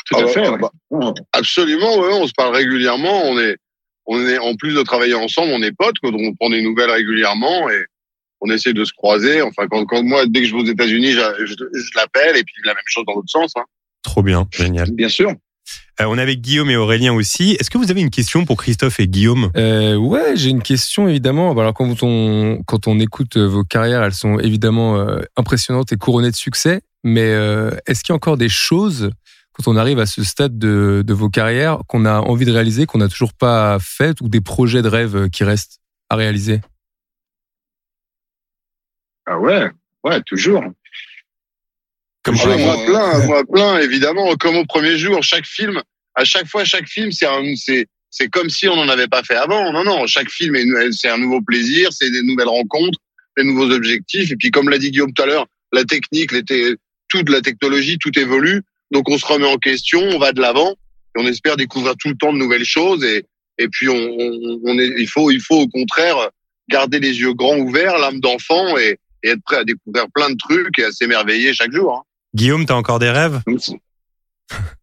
[0.06, 0.46] Tout Ah à bah, fait.
[0.46, 0.58] ah ouais.
[0.60, 3.24] bah, Absolument, ouais, on se parle régulièrement.
[3.26, 3.58] On est,
[4.06, 6.62] on est, en plus de travailler ensemble, on est potes, quoi, donc on prend des
[6.62, 7.86] nouvelles régulièrement et
[8.42, 9.42] on essaie de se croiser.
[9.42, 12.44] Enfin, quand, quand moi, dès que je vais aux États-Unis, je, je, je l'appelle et
[12.44, 13.54] puis la même chose dans l'autre sens.
[13.56, 13.64] Hein.
[14.04, 14.92] Trop bien, génial.
[14.92, 15.32] Bien sûr.
[16.02, 17.56] Euh, on est avec Guillaume et Aurélien aussi.
[17.58, 19.50] Est-ce que vous avez une question pour Christophe et Guillaume?
[19.56, 21.54] Euh, ouais, j'ai une question évidemment.
[21.56, 25.94] Bah, Alors quand on quand on écoute euh, vos carrières, elles sont évidemment euh, impressionnantes
[25.94, 26.82] et couronnées de succès.
[27.06, 29.12] Mais euh, est-ce qu'il y a encore des choses
[29.54, 32.86] quand on arrive à ce stade de, de vos carrières qu'on a envie de réaliser,
[32.86, 35.80] qu'on n'a toujours pas fait, ou des projets de rêve euh, qui restent
[36.10, 36.62] à réaliser?
[39.26, 39.70] Ah ouais,
[40.04, 40.64] ouais, toujours.
[42.24, 44.36] Comme moi plein, moi plein, évidemment.
[44.36, 45.82] Comme au premier jour, chaque film,
[46.16, 49.24] à chaque fois, chaque film, c'est un, c'est, c'est comme si on n'en avait pas
[49.24, 49.72] fait avant.
[49.72, 53.00] Non, non, chaque film, est- c'est un nouveau plaisir, c'est des nouvelles rencontres,
[53.38, 54.32] des nouveaux objectifs.
[54.32, 56.44] Et puis, comme l'a dit Guillaume tout à l'heure, la technique, les
[57.10, 58.64] toute la technologie, tout évolue.
[58.94, 62.10] Donc, on se remet en question, on va de l'avant, et on espère découvrir tout
[62.10, 63.04] le temps de nouvelles choses.
[63.04, 63.26] Et,
[63.58, 66.16] et puis, on, on, on est, il faut, il faut au contraire
[66.70, 70.38] garder les yeux grands ouverts, l'âme d'enfant, et, et être prêt à découvrir plein de
[70.38, 71.94] trucs et à s'émerveiller chaque jour.
[71.98, 72.02] hein.
[72.36, 73.42] Guillaume, t'as encore des rêves?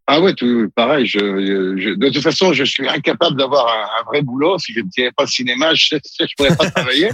[0.06, 1.06] Ah ouais, tout, pareil.
[1.06, 4.58] Je, je- de toute façon, je suis incapable d'avoir un, un vrai boulot.
[4.58, 7.11] Si je ne tirais pas le cinéma, je ne pourrais pas travailler.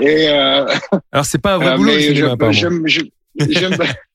[0.00, 0.66] Et, euh,
[1.12, 2.28] Alors, c'est pas un vrai euh, boulot, le mais cinéma,
[2.86, 3.00] je-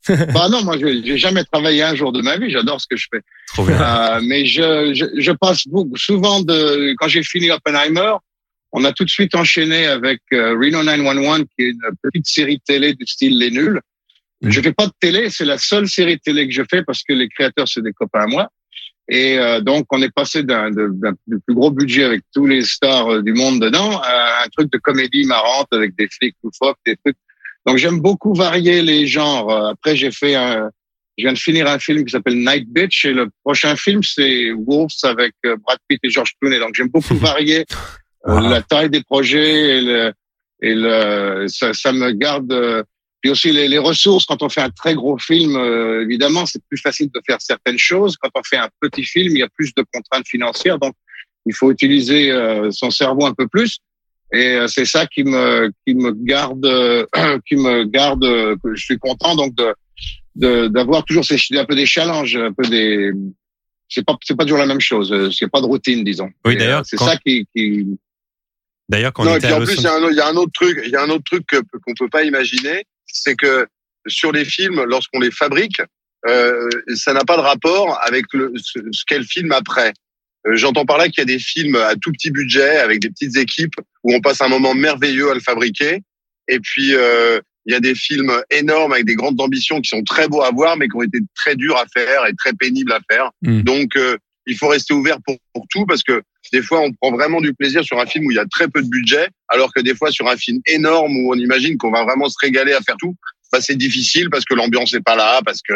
[0.34, 2.50] bah non, moi, je j'ai jamais travaillé un jour de ma vie.
[2.50, 3.22] J'adore ce que je fais.
[3.48, 3.82] Trop bien.
[3.82, 8.14] Euh, mais je, je, je passe beaucoup, souvent de quand j'ai fini Oppenheimer,
[8.72, 12.60] on a tout de suite enchaîné avec euh, Reno 911, qui est une petite série
[12.60, 13.82] télé du style Les Nuls.
[14.42, 14.52] Mhm.
[14.52, 17.14] Je fais pas de télé, c'est la seule série télé que je fais parce que
[17.14, 18.50] les créateurs c'est des copains à moi.
[19.10, 23.22] Et euh, donc on est passé d'un plus gros budget avec tous les stars euh,
[23.22, 27.18] du monde dedans à un truc de comédie marrante avec des flics loufoques, des trucs.
[27.68, 29.50] Donc j'aime beaucoup varier les genres.
[29.52, 30.70] Euh, Après j'ai fait un,
[31.18, 34.52] je viens de finir un film qui s'appelle Night Bitch et le prochain film c'est
[34.54, 36.60] Wolves avec euh, Brad Pitt et George Clooney.
[36.60, 37.66] Donc j'aime beaucoup varier
[38.28, 38.50] euh, Wow.
[38.50, 40.12] la taille des projets et le,
[40.62, 42.52] et le ça, ça me garde.
[43.22, 45.56] puis aussi les, les ressources quand on fait un très gros film,
[46.02, 48.18] évidemment c'est plus facile de faire certaines choses.
[48.18, 50.94] Quand on fait un petit film, il y a plus de contraintes financières, donc
[51.46, 52.34] il faut utiliser
[52.72, 53.78] son cerveau un peu plus.
[54.34, 57.06] Et euh, c'est ça qui me qui me garde euh,
[57.48, 58.24] qui me garde.
[58.26, 59.74] euh, que je suis content donc de
[60.36, 63.12] de- d'avoir toujours ces un peu des challenges, un peu des
[63.90, 65.12] c'est pas c'est pas toujours la même chose.
[65.14, 66.30] euh, C'est pas de routine disons.
[66.46, 67.86] Oui, Et, d'ailleurs, c'est quand- ça qui qui
[68.90, 70.02] D'ailleurs, quand on non, et était puis à en Los plus, il y, a un,
[70.02, 71.46] autre- il y a un autre truc, il y a un autre truc
[71.84, 73.68] qu'on peut pas imaginer, c'est que
[74.08, 75.82] sur les films, lorsqu'on les fabrique,
[76.26, 79.92] euh, ça n'a pas de rapport avec le, ce, ce qu'est le film après.
[80.48, 83.10] Euh, J'entends par là qu'il y a des films à tout petit budget, avec des
[83.10, 86.02] petites équipes, où on passe un moment merveilleux à le fabriquer.
[86.48, 90.04] Et puis, euh, il y a des films énormes avec des grandes ambitions qui sont
[90.04, 92.94] très beaux à voir, mais qui ont été très durs à faire et très pénibles
[92.94, 93.32] à faire.
[93.42, 93.62] Mm.
[93.62, 96.22] Donc, euh, il faut rester ouvert pour, pour tout, parce que
[96.54, 98.70] des fois, on prend vraiment du plaisir sur un film où il y a très
[98.70, 101.92] peu de budget, alors que des fois, sur un film énorme où on imagine qu'on
[101.92, 103.14] va vraiment se régaler à faire tout,
[103.52, 105.74] bah, c'est difficile parce que l'ambiance n'est pas là, parce que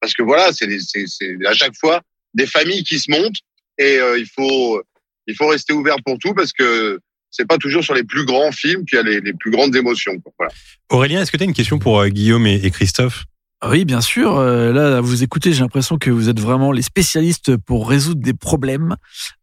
[0.00, 2.02] parce que voilà, c'est des- c'est c'est à chaque fois
[2.34, 3.38] des familles qui se montent
[3.78, 4.82] et euh, il faut
[5.26, 7.00] il faut rester ouvert pour tout parce que
[7.30, 9.74] c'est pas toujours sur les plus grands films qu'il y a les, les plus grandes
[9.74, 10.18] émotions.
[10.20, 10.32] quoi.
[10.38, 10.52] Voilà.
[10.90, 13.24] Aurélien, est-ce que tu as une question pour euh, Guillaume et, et Christophe?
[13.66, 14.36] Oui, bien sûr.
[14.36, 18.20] Euh, là, à vous écoutez, j'ai l'impression que vous êtes vraiment les spécialistes pour résoudre
[18.20, 18.96] des problèmes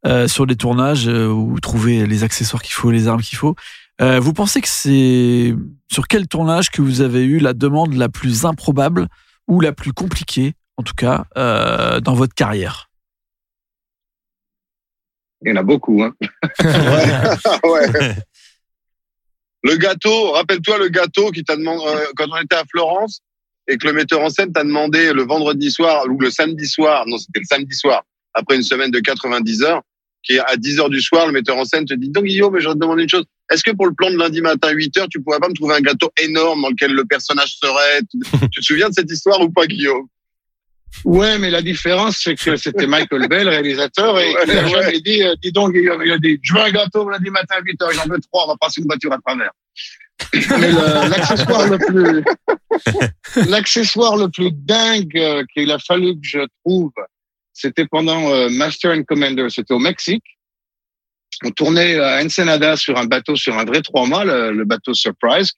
[0.05, 3.55] euh, sur les tournages euh, ou trouver les accessoires qu'il faut, les armes qu'il faut.
[3.99, 5.55] Euh, vous pensez que c'est
[5.91, 9.07] sur quel tournage que vous avez eu la demande la plus improbable
[9.47, 12.90] ou la plus compliquée, en tout cas, euh, dans votre carrière?
[15.43, 16.03] Il y en a beaucoup.
[16.03, 16.13] Hein.
[17.63, 17.87] ouais.
[19.63, 23.21] Le gâteau, rappelle-toi le gâteau qui t'a demandé euh, quand on était à Florence
[23.67, 27.05] et que le metteur en scène t'a demandé le vendredi soir ou le samedi soir,
[27.05, 29.81] non c'était le samedi soir, après une semaine de 90 heures,
[30.23, 32.57] qui est à 10 heures du soir, le metteur en scène te dit donc Guillaume,
[32.59, 33.25] je vais te demander une chose.
[33.51, 35.75] Est-ce que pour le plan de lundi matin 8 heures, tu pourrais pas me trouver
[35.75, 38.01] un gâteau énorme dans lequel le personnage serait?
[38.51, 40.07] Tu te souviens de cette histoire ou pas, Guillaume?
[41.05, 45.23] Ouais, mais la différence, c'est que c'était Michael Bell, réalisateur, et il a jamais dit,
[45.23, 47.91] euh, dis donc, il a dit, je veux un gâteau lundi matin à 8 heures,
[47.91, 49.51] j'en veux trois, on va passer une voiture à travers.
[50.59, 52.23] Mais l'accessoire le plus,
[53.49, 56.91] l'accessoire le plus dingue euh, qu'il a fallu que je trouve,
[57.53, 60.23] c'était pendant euh, Master and Commander, c'était au Mexique.
[61.43, 64.93] On tournait à Ensenada sur un bateau, sur un vrai trois mâts, le, le bateau
[64.93, 65.51] Surprise,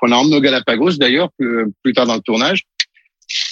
[0.00, 2.64] qu'on a emmené au Galapagos d'ailleurs, plus, plus tard dans le tournage.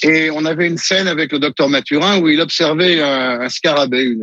[0.02, 4.16] Et on avait une scène avec le docteur Mathurin où il observait un, scarabée,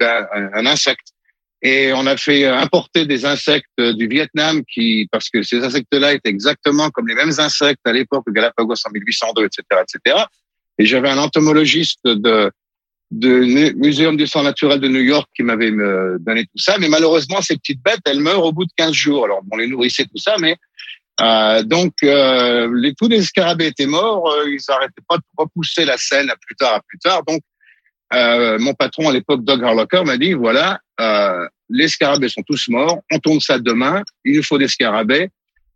[0.00, 1.08] un, insecte.
[1.62, 6.30] Et on a fait importer des insectes du Vietnam qui, parce que ces insectes-là étaient
[6.30, 10.24] exactement comme les mêmes insectes à l'époque de Galapagos en 1802, etc., etc.
[10.78, 12.50] Et j'avais un entomologiste de,
[13.12, 16.78] de Muséum du sang naturel de New York qui m'avait euh, donné tout ça.
[16.78, 19.24] Mais malheureusement, ces petites bêtes, elles meurent au bout de 15 jours.
[19.26, 20.56] Alors, on les nourrissait tout ça, mais
[21.20, 24.30] euh, donc, euh, les, tous les scarabées étaient morts.
[24.30, 27.22] euh, ils n'arrêtaient pas de repousser la scène à plus tard, à plus tard.
[27.24, 27.40] Donc,
[28.14, 32.68] euh, mon patron à l'époque, Doug Harlocker, m'a dit voilà, euh, les scarabées sont tous
[32.68, 32.98] morts.
[33.10, 34.02] On tourne ça demain.
[34.24, 35.30] Il nous faut des scarabées.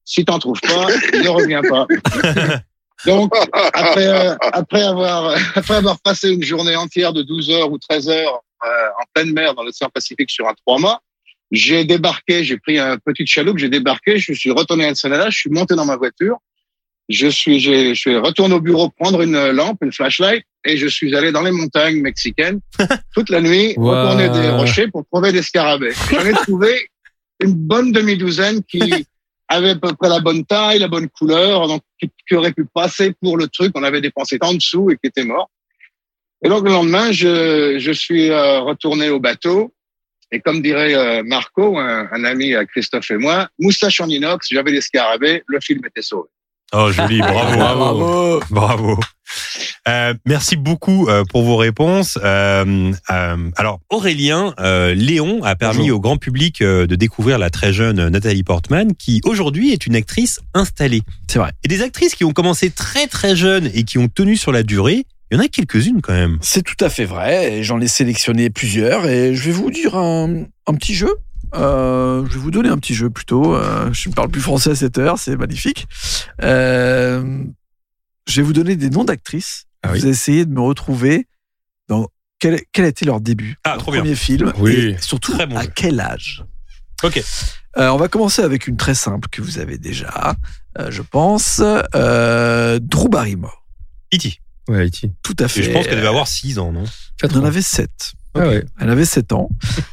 [0.05, 1.87] Si t'en trouves pas, ne reviens pas.
[3.05, 7.79] Donc, après, euh, après avoir après avoir passé une journée entière de 12 heures ou
[7.79, 11.01] 13 heures euh, en pleine mer dans l'océan Pacifique sur un trois mâts,
[11.53, 15.39] J'ai débarqué, j'ai pris un petit chaloupe, j'ai débarqué, je suis retourné à Ensenada, je
[15.39, 16.39] suis monté dans ma voiture,
[17.09, 21.15] je suis, je suis retourné au bureau prendre une lampe, une flashlight, et je suis
[21.15, 22.61] allé dans les montagnes mexicaines
[23.15, 23.91] toute la nuit, Wow.
[23.91, 25.93] retourner des rochers pour trouver des scarabées.
[26.11, 26.89] J'en ai trouvé
[27.41, 29.07] une bonne demi-douzaine qui
[29.47, 32.65] avaient à peu près la bonne taille, la bonne couleur, donc qui, qui auraient pu
[32.65, 35.49] passer pour le truc qu'on avait dépensé en dessous et qui était mort.
[36.45, 39.73] Et donc le lendemain, je, je suis euh, retourné au bateau.
[40.33, 44.49] Et comme dirait euh, Marco, un, un ami à Christophe et moi, moustache en inox,
[44.51, 46.29] j'avais des scarabées, le film était sauvé.
[46.73, 47.57] Oh, joli, bravo.
[47.57, 48.41] Bravo.
[48.51, 49.01] Bravo.
[49.89, 52.19] Euh, merci beaucoup euh, pour vos réponses.
[52.23, 55.97] Euh, euh, alors Aurélien, euh, Léon a permis Bonjour.
[55.97, 60.41] au grand public de découvrir la très jeune Nathalie Portman, qui aujourd'hui est une actrice
[60.55, 61.03] installée.
[61.29, 61.53] C'est vrai.
[61.65, 64.65] Et des actrices qui ont commencé très très jeunes et qui ont tenu sur la
[64.65, 66.39] durée, il y en a quelques-unes quand même.
[66.41, 67.55] C'est tout à fait vrai.
[67.59, 71.11] et J'en ai sélectionné plusieurs et je vais vous dire un, un petit jeu.
[71.55, 73.55] Euh, je vais vous donner un petit jeu plutôt.
[73.55, 75.87] Euh, je ne parle plus français à cette heure, c'est magnifique.
[76.43, 77.43] Euh,
[78.29, 79.65] je vais vous donner des noms d'actrices.
[79.83, 80.01] Ah oui.
[80.01, 81.27] Vous essayez de me retrouver
[81.89, 82.09] dans
[82.39, 84.01] quel, quel a été leur début, Ah, leur trop bien.
[84.01, 84.75] premier film, Oui.
[84.75, 85.71] et surtout Très bon à jeu.
[85.75, 86.45] quel âge.
[87.03, 87.23] Ok.
[87.77, 90.35] On va commencer avec une très simple que vous avez déjà,
[90.89, 91.59] je pense.
[91.61, 93.65] Drew Barrymore.
[94.13, 94.41] Iti.
[94.69, 95.13] Ouais, Haïti.
[95.23, 95.61] Tout à fait.
[95.61, 96.85] Et je pense qu'elle devait avoir 6 ans, non
[97.23, 97.89] Elle en avait 7.
[98.35, 98.65] Ah ouais.
[98.81, 99.49] Elle avait 7 ans.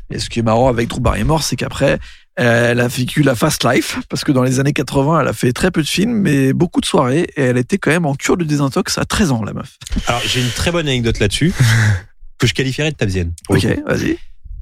[0.10, 2.00] Et ce qui est marrant avec Drew Barrymore, c'est qu'après,
[2.36, 5.54] elle a vécu la fast life, parce que dans les années 80, elle a fait
[5.54, 8.36] très peu de films, mais beaucoup de soirées, et elle était quand même en cure
[8.38, 9.78] de désintox à 13 ans, la meuf.
[10.08, 11.54] Alors j'ai une très bonne anecdote là-dessus
[12.40, 13.34] que je qualifierais de tabzienne.
[13.50, 14.18] Ok, vas-y.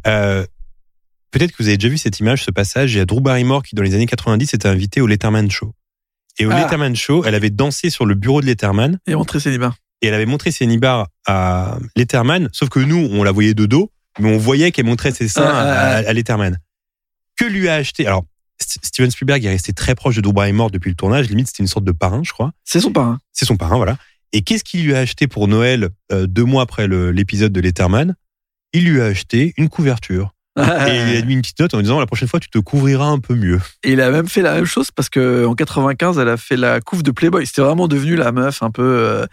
[0.07, 0.45] Euh,
[1.31, 2.93] Peut-être que vous avez déjà vu cette image, ce passage.
[2.93, 5.73] Il y a Drew Barrymore qui, dans les années 90, était invité au Letterman Show.
[6.37, 6.59] Et au Ah.
[6.61, 9.73] Letterman Show, elle avait dansé sur le bureau de Letterman Et montrer célibat.
[10.01, 12.49] Et elle avait montré ses nibards à Letterman.
[12.53, 15.43] Sauf que nous, on la voyait de dos, mais on voyait qu'elle montrait ses seins
[15.45, 16.09] Ah, ah, à, ah.
[16.09, 16.57] à Letterman.
[17.37, 18.23] Que lui a acheté Alors,
[18.61, 21.29] St- Steven Spielberg est resté très proche de Drew Barrymore depuis le tournage.
[21.29, 22.51] Limite, c'était une sorte de parrain, je crois.
[22.63, 23.19] C'est son parrain.
[23.33, 23.97] C'est son parrain, voilà.
[24.33, 28.15] Et qu'est-ce qu'il lui a acheté pour Noël euh, deux mois après l'épisode de Letterman?
[28.73, 30.31] Il lui a acheté une couverture.
[30.57, 33.05] Et il a mis une petite note en disant la prochaine fois tu te couvriras
[33.05, 33.59] un peu mieux.
[33.83, 36.57] Et il a même fait la même chose parce que en 95, elle a fait
[36.57, 37.45] la couve de Playboy.
[37.47, 39.25] C'était vraiment devenu la meuf un peu euh,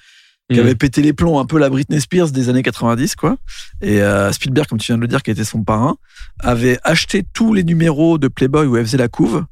[0.51, 0.62] qui Mm.
[0.62, 3.36] avait pété les plombs, un peu la Britney Spears des années 90, quoi.
[3.82, 5.96] Et euh, Spielberg, comme tu viens de le dire, qui était son parrain,
[6.40, 9.44] avait acheté tous les numéros de Playboy où elle faisait la couve.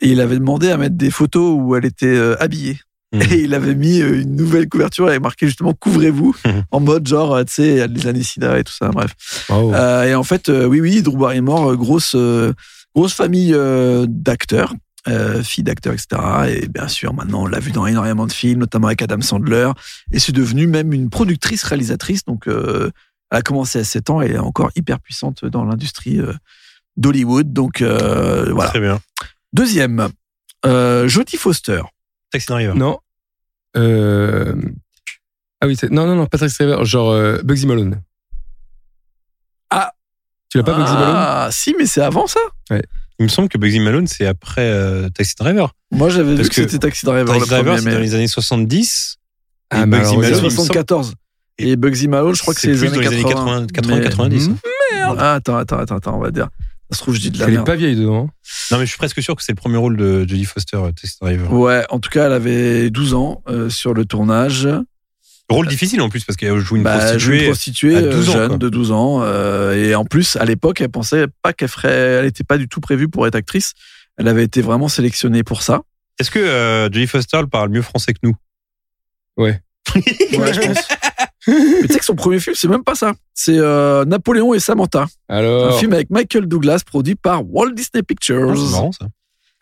[0.00, 2.78] Et il avait demandé à mettre des photos où elle était euh, habillée.
[3.14, 3.22] Mhm.
[3.30, 6.62] Et il avait mis euh, une nouvelle couverture avec marqué justement couvrez-vous Mhm.
[6.72, 8.88] en mode genre, euh, tu sais, les années sida et tout ça.
[8.90, 9.12] Bref.
[9.50, 12.16] Euh, et en fait, oui, oui, Drew Barrymore, grosse,
[12.94, 14.74] grosse famille euh, d'acteurs,
[15.08, 16.20] euh, fille d'acteurs, etc.
[16.48, 19.70] Et bien sûr, maintenant, on l'a vu dans énormément de films, notamment avec Adam Sandler.
[20.12, 22.24] Et c'est devenu même une productrice réalisatrice.
[22.24, 22.90] Donc, euh,
[23.30, 26.32] elle a commencé à 7 ans et elle est encore hyper puissante dans l'industrie euh,
[26.96, 27.52] d'Hollywood.
[27.52, 28.70] Donc, euh, voilà.
[28.70, 29.00] Très bien.
[29.52, 30.08] Deuxième,
[30.66, 31.82] euh, Jodie Foster.
[32.30, 32.74] Taxi Driver.
[32.74, 32.98] Non.
[33.76, 34.54] Euh...
[35.60, 38.00] Ah oui, c'est- non, non, non, Patrick Stewart, genre euh, Bugsy Malone.
[39.70, 39.92] Ah.
[40.50, 41.14] Tu l'as pas, Bugsy Malone?
[41.16, 42.40] Ah, si, mais c'est avant ça.
[43.20, 45.72] Il me semble que Bugsy Malone c'est après euh, Taxi Driver.
[45.92, 48.26] Moi, j'avais vu que, que c'était Taxi Driver Taxi Driver c'est mais dans les années
[48.28, 49.16] 70.
[49.70, 51.14] Ah, et Bugsy Malone, il me semble- 74.
[51.58, 53.66] Et Bugsy Malone, je crois que c'est les plus années dans les années 80.
[53.66, 54.48] 80, 80 Mais- 90.
[54.48, 54.56] Hmm.
[55.18, 56.48] Ah, attends, attends, attends, attends, on va dire.
[56.90, 57.66] Ça se trouve, je dis de la Elle est merde.
[57.66, 58.26] pas vieille dedans.
[58.26, 58.30] hein.
[58.70, 60.90] Non mais je suis presque sûr que c'est le premier rôle de Jodie Foster, euh,
[60.92, 61.52] Taxi Driver.
[61.52, 64.68] Ouais, en tout cas, elle avait 12 ans euh, sur le tournage.
[65.50, 67.96] Rôle difficile en plus parce qu'elle joue une Bah, une prostituée.
[67.96, 68.58] à euh, 12 ans, jeune quoi.
[68.58, 69.20] de 12 ans.
[69.22, 71.90] euh, et en plus, à l'époque, elle pensait pas qu'elle ferait.
[71.92, 73.72] Elle était pas du tout prévue pour être actrice.
[74.16, 75.82] Elle avait été vraiment sélectionnée pour ça.
[76.18, 78.34] Est-ce que euh, Jodie Foster parle mieux français que nous?
[79.36, 79.60] Ouais,
[80.52, 80.88] je pense.
[81.46, 83.12] Mais tu sais que son premier film, c'est même pas ça.
[83.34, 85.06] C'est euh, Napoléon et Samantha.
[85.28, 85.74] Alors.
[85.74, 88.50] Un film avec Michael Douglas, produit par Walt Disney Pictures.
[88.52, 89.06] Ah, C'est marrant ça.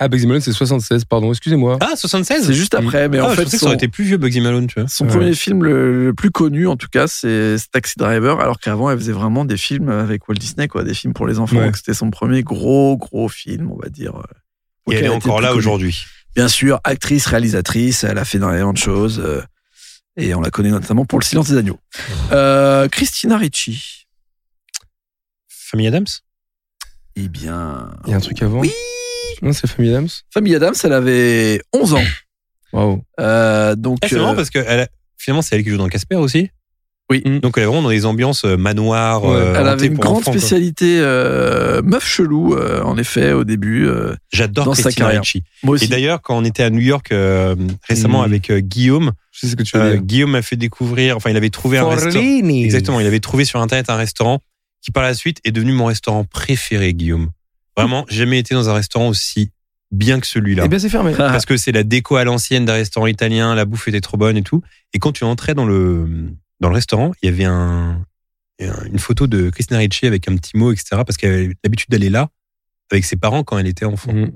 [0.05, 1.79] Ah, Bugsy Malone, c'est 76, pardon, excusez-moi.
[1.81, 3.87] Ah 76 C'est juste après, mais Ah, en je fait, pensais que ça aurait été
[3.89, 4.89] plus vieux Bugsy Malone, tu vois.
[4.89, 5.11] son Ouais.
[5.11, 8.99] premier film le, le plus connu, en tout cas, c'est Taxi Driver, alors qu'avant, elle
[8.99, 11.57] faisait vraiment des films avec Walt Disney, quoi, des films pour les enfants.
[11.59, 11.67] Ouais.
[11.67, 14.17] Donc, c'était son premier gros, gros film, on va dire.
[14.17, 16.05] euh, Et elle est encore là aujourd'hui.
[16.35, 19.21] Bien sûr, actrice, réalisatrice, elle a fait énormément de choses.
[19.25, 19.41] euh,
[20.17, 21.79] et on la connaît notamment pour Le Silence des Agneaux.
[22.33, 24.07] Euh, Christina Ricci.
[25.49, 26.05] Famille Adams?
[27.17, 27.91] Eh bien.
[28.07, 28.59] Il y a un truc avant?
[28.61, 28.73] Oui
[29.43, 32.03] Non, c'est Famille Adams Famille Adams, elle avait 11 ans.
[32.73, 33.03] Waouh.
[33.21, 34.89] Euh, donc, Ah, C'est euh, marrant parce que elle a-
[35.19, 36.49] finalement c'est elle qui joue dans Casper aussi.
[37.11, 37.21] Oui.
[37.43, 39.25] Donc elle est vraiment dans des ambiances euh, manoir.
[39.25, 39.31] Ouais.
[39.37, 40.41] euh, elle hantées avait une pour grande enfants, quoi.
[40.41, 43.87] spécialité euh, meuf chelou, euh, en effet, au début.
[43.87, 45.21] euh, J'adore dans sa Christina carrière.
[45.23, 45.43] Ricci.
[45.63, 45.85] moi aussi.
[45.85, 47.55] Et d'ailleurs quand on était à New York euh,
[47.89, 48.25] récemment Mm.
[48.25, 50.03] avec euh, Guillaume, Je sais ce que tu veux euh, dire.
[50.03, 51.17] Guillaume m'a fait découvrir.
[51.17, 52.13] Enfin il avait trouvé un restaurant.
[52.13, 52.65] Forlini.
[52.65, 54.39] Exactement, il avait trouvé sur internet un restaurant
[54.81, 57.29] qui par la suite est devenu mon restaurant préféré, Guillaume.
[57.77, 59.51] Vraiment, j'ai jamais été dans un restaurant aussi
[59.91, 60.65] bien que celui-là.
[60.65, 61.15] Eh bien, c'est fermé.
[61.15, 64.37] Parce que c'est la déco à l'ancienne d'un restaurant italien, la bouffe était trop bonne
[64.37, 64.63] et tout.
[64.95, 66.31] Et quand tu entrais dans le,
[66.61, 68.05] dans le restaurant, il y avait un,
[68.59, 71.03] une photo de Christina Ricci avec un petit mot, etc.
[71.07, 72.29] Parce qu'elle avait l'habitude d'aller là
[72.91, 74.13] avec ses parents quand elle était enfant.
[74.13, 74.33] Mm.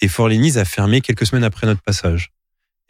[0.00, 2.32] Et Fort Lénise a fermé quelques semaines après notre passage.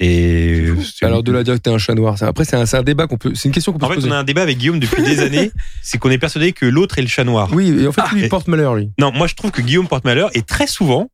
[0.01, 0.69] Et
[1.03, 2.17] Alors, de là dire que t'es un chat noir.
[2.23, 3.33] Après, c'est un, c'est un débat qu'on peut.
[3.35, 4.11] C'est une question qu'on peut en se fait, poser.
[4.11, 5.51] on a un débat avec Guillaume depuis des années.
[5.83, 7.49] C'est qu'on est persuadé que l'autre est le chat noir.
[7.53, 8.91] Oui, et en fait, lui, et- il porte malheur, lui.
[9.01, 11.11] Non, moi je trouve que Guillaume porte malheur et très souvent,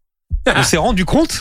[0.46, 1.40] on s'est rendu compte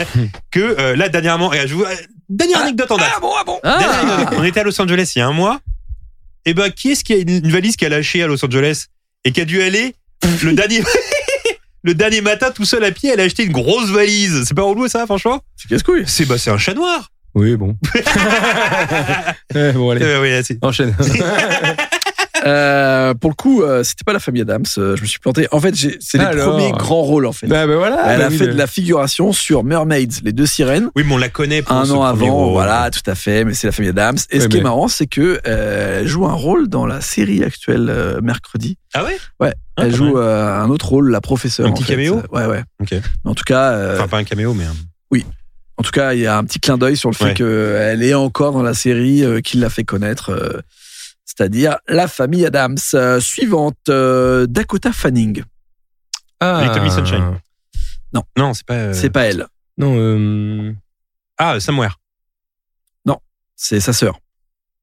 [0.50, 1.84] que euh, là dernièrement, regarde, je vous-
[2.30, 3.10] dernière anecdote en date.
[3.20, 3.58] bon, ah bon.
[3.62, 4.38] Dernière anecdote.
[4.40, 5.60] On était à Los Angeles il y a un mois.
[6.46, 8.86] Et ben qui est-ce qui a une une valise qui a lâché à Los Angeles
[9.26, 9.94] et qui a dû aller
[10.42, 10.80] le dernier
[11.88, 14.44] le dernier matin tout seul à pied, elle a acheté une grosse valise.
[14.46, 15.40] C'est pas relou ça, franchement?
[15.56, 16.04] C'est casse-couille.
[16.06, 17.10] C'est bah c'est un chat noir.
[17.34, 17.76] Oui, bon.
[19.54, 20.02] Eh, bon, allez.
[20.04, 20.94] Euh, oui, là, c'est- Enchaîne.
[22.46, 24.64] Euh, pour le coup, euh, c'était pas la famille Adams.
[24.78, 25.48] euh, je me suis planté.
[25.50, 27.46] En fait, c'est les premiers grands rôles en fait.
[27.46, 28.02] bah, bah, voilà.
[28.12, 30.90] Elle bah a oui, fait de la figuration sur Mermaids, les deux sirènes.
[30.96, 32.52] oui, mais on la connaît pour un ce an avant, rôle.
[32.52, 34.16] voilà, tout à fait, mais c'est la famille Adams.
[34.30, 37.42] Et ce qui est marrant, c'est que euh, elle joue un rôle dans la série
[37.42, 38.78] actuelle euh, mercredi.
[38.94, 39.18] Ah ouais?
[39.40, 41.66] Ouais, Ah, elle joue euh, un autre rôle, la professeure.
[41.66, 41.92] Un en petit fait.
[41.94, 42.22] caméo?
[42.32, 42.62] Ouais, ouais.
[42.80, 42.92] Ok.
[42.92, 43.00] Mais
[43.30, 45.18] en tout cas, euh, Enfin pas un caméo mais un-
[45.80, 47.34] en tout cas, il y a un petit clin d'œil sur le fait Ouais.
[47.34, 50.60] qu'elle est encore dans la série euh, qui l'a fait connaître, euh,
[51.28, 52.78] c'est-à-dire la famille Adams.
[52.94, 55.42] Euh, suivante, euh, Dakota Fanning.
[56.40, 56.62] Ah.
[56.64, 57.38] Little Miss Sunshine.
[58.36, 59.46] Non, c'est pas euh, C'est pas elle,
[59.76, 60.72] Non, euh...
[61.36, 61.96] Ah, Somewhere.
[63.60, 64.20] c'est sa sœur.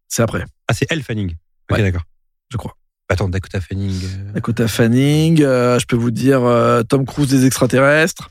[0.09, 1.31] C'est après, Ah, c'est Elle Fanning.
[1.69, 1.81] Ok, Ouais.
[1.81, 2.03] d'accord.
[2.51, 2.76] je crois.
[3.09, 4.01] Attends, Dakota Fanning.
[4.03, 8.30] euh, Dakota Fanning, euh, je peux vous dire euh, Tom Cruise des extraterrestres,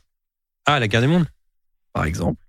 [0.66, 1.27] Ah, La Guerre des Mondes
[1.95, 2.43] par exemple.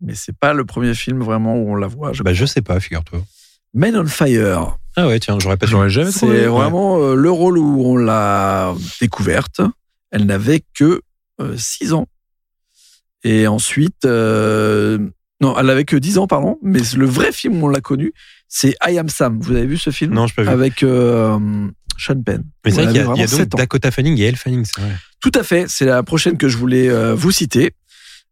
[0.00, 2.12] Mais c'est pas le premier film vraiment où on la voit.
[2.14, 3.20] Je Bah, je sais pas, figure-toi.
[3.74, 4.78] Men on Fire.
[4.98, 5.66] Ah ouais, tiens, j'aurais pas.
[5.66, 6.40] J'aurais jamais trouvé.
[6.40, 9.60] C'est vraiment euh, le rôle où on l'a découverte.
[10.10, 11.02] Elle n'avait que
[11.56, 12.08] 6 ans.
[13.22, 14.98] Et ensuite, euh,
[15.40, 16.58] non, elle avait que 10 ans, pardon.
[16.62, 18.12] Mais le vrai film où on l'a connu,
[18.48, 19.38] c'est I Am Sam.
[19.40, 20.14] Vous avez vu ce film?
[20.14, 20.48] Non, je pas vu.
[20.48, 21.38] Avec euh,
[21.96, 22.42] Sean Penn.
[22.64, 23.58] Mais c'est vrai qu'il y a, y a vraiment donc 7 ans.
[23.58, 24.96] Dakota Fanning et Elle Fanning, c'est vrai.
[25.20, 25.66] Tout à fait.
[25.68, 27.72] C'est la prochaine que je voulais euh, vous citer.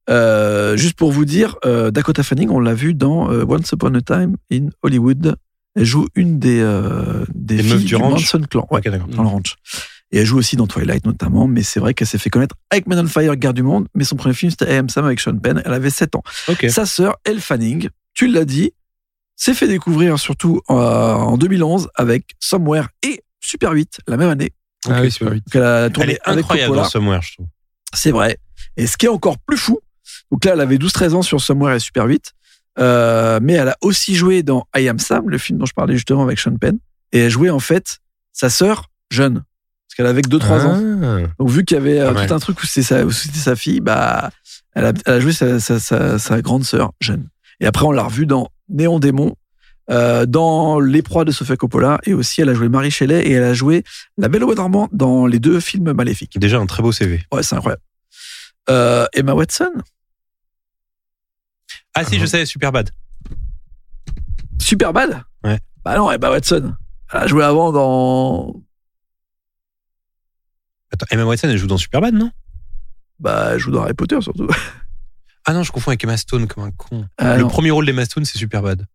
[0.08, 3.94] Euh, juste pour vous dire, euh, Dakota Fanning, on l'a vu dans euh, Once Upon
[3.94, 5.36] a Time in Hollywood.
[5.76, 7.96] Elle joue une des, euh, des Des filles meufs du.
[7.96, 8.66] Manson Clan.
[8.70, 9.08] Ouais, Ok, d'accord.
[9.08, 9.54] dans le ranch.
[10.12, 12.86] Et elle joue aussi dans Twilight notamment, mais c'est vrai qu'elle s'est fait connaître avec
[12.86, 15.20] Men on Fire, Guerre du Monde, mais son premier film c'était I Am Sam avec
[15.20, 16.22] Sean Penn, elle avait 7 ans.
[16.48, 16.66] Ok.
[16.70, 18.70] Sa sœur, Elle Fanning, tu l'as dit,
[19.34, 24.50] s'est fait découvrir surtout euh, en 2011 avec Somewhere et Super 8, la même année.
[24.88, 25.44] Ah oui, super vite.
[25.46, 26.82] Donc elle a Elle tourné est avec incroyable Coppola.
[26.84, 27.46] dans Somewhere, je trouve.
[27.92, 28.38] C'est vrai.
[28.76, 29.80] Et ce qui est encore plus fou,
[30.30, 32.32] donc là, elle avait 12-13 ans sur Somewhere et Super 8,
[32.78, 35.94] euh, mais elle a aussi joué dans I Am Sam, le film dont je parlais
[35.94, 36.78] justement avec Sean Penn,
[37.12, 37.98] et elle jouait en fait
[38.32, 39.34] sa sœur jeune,
[39.88, 40.80] parce qu'elle avait que 2-3 ans.
[41.02, 41.32] Ah.
[41.38, 42.26] Donc vu qu'il y avait euh, Ouais.
[42.26, 44.30] tout un truc où c'était sa, sa fille, bah,
[44.74, 47.28] elle a, elle a joué sa, sa, sa, sa grande sœur jeune.
[47.60, 49.34] Et après, on l'a revue dans Néon Démon,
[49.88, 53.32] euh, dans Les Proies de Sofia Coppola, et aussi elle a joué Marie Shelley, et
[53.32, 53.84] elle a joué
[54.18, 56.38] La Belle au Bois dormant dans les deux films maléfiques.
[56.38, 57.22] Déjà un très beau CV.
[57.32, 57.80] Ouais, c'est incroyable.
[58.68, 59.70] Euh, Emma Watson,
[61.96, 62.90] Ah si, je sais, super bad.
[64.60, 65.58] Super bad Ouais.
[65.84, 66.74] Bah non, Emma Watson.
[67.12, 68.62] Elle a joué avant dans.
[70.92, 72.30] Attends, Emma Watson, elle joue dans Superbad, non?
[73.18, 74.48] Bah, elle joue dans Harry Potter surtout.
[75.46, 77.06] Ah non, je confonds avec Emma Stone comme un con.
[77.18, 77.48] Ah, le non.
[77.48, 78.86] premier rôle d'Emma Stone, c'est Superbad.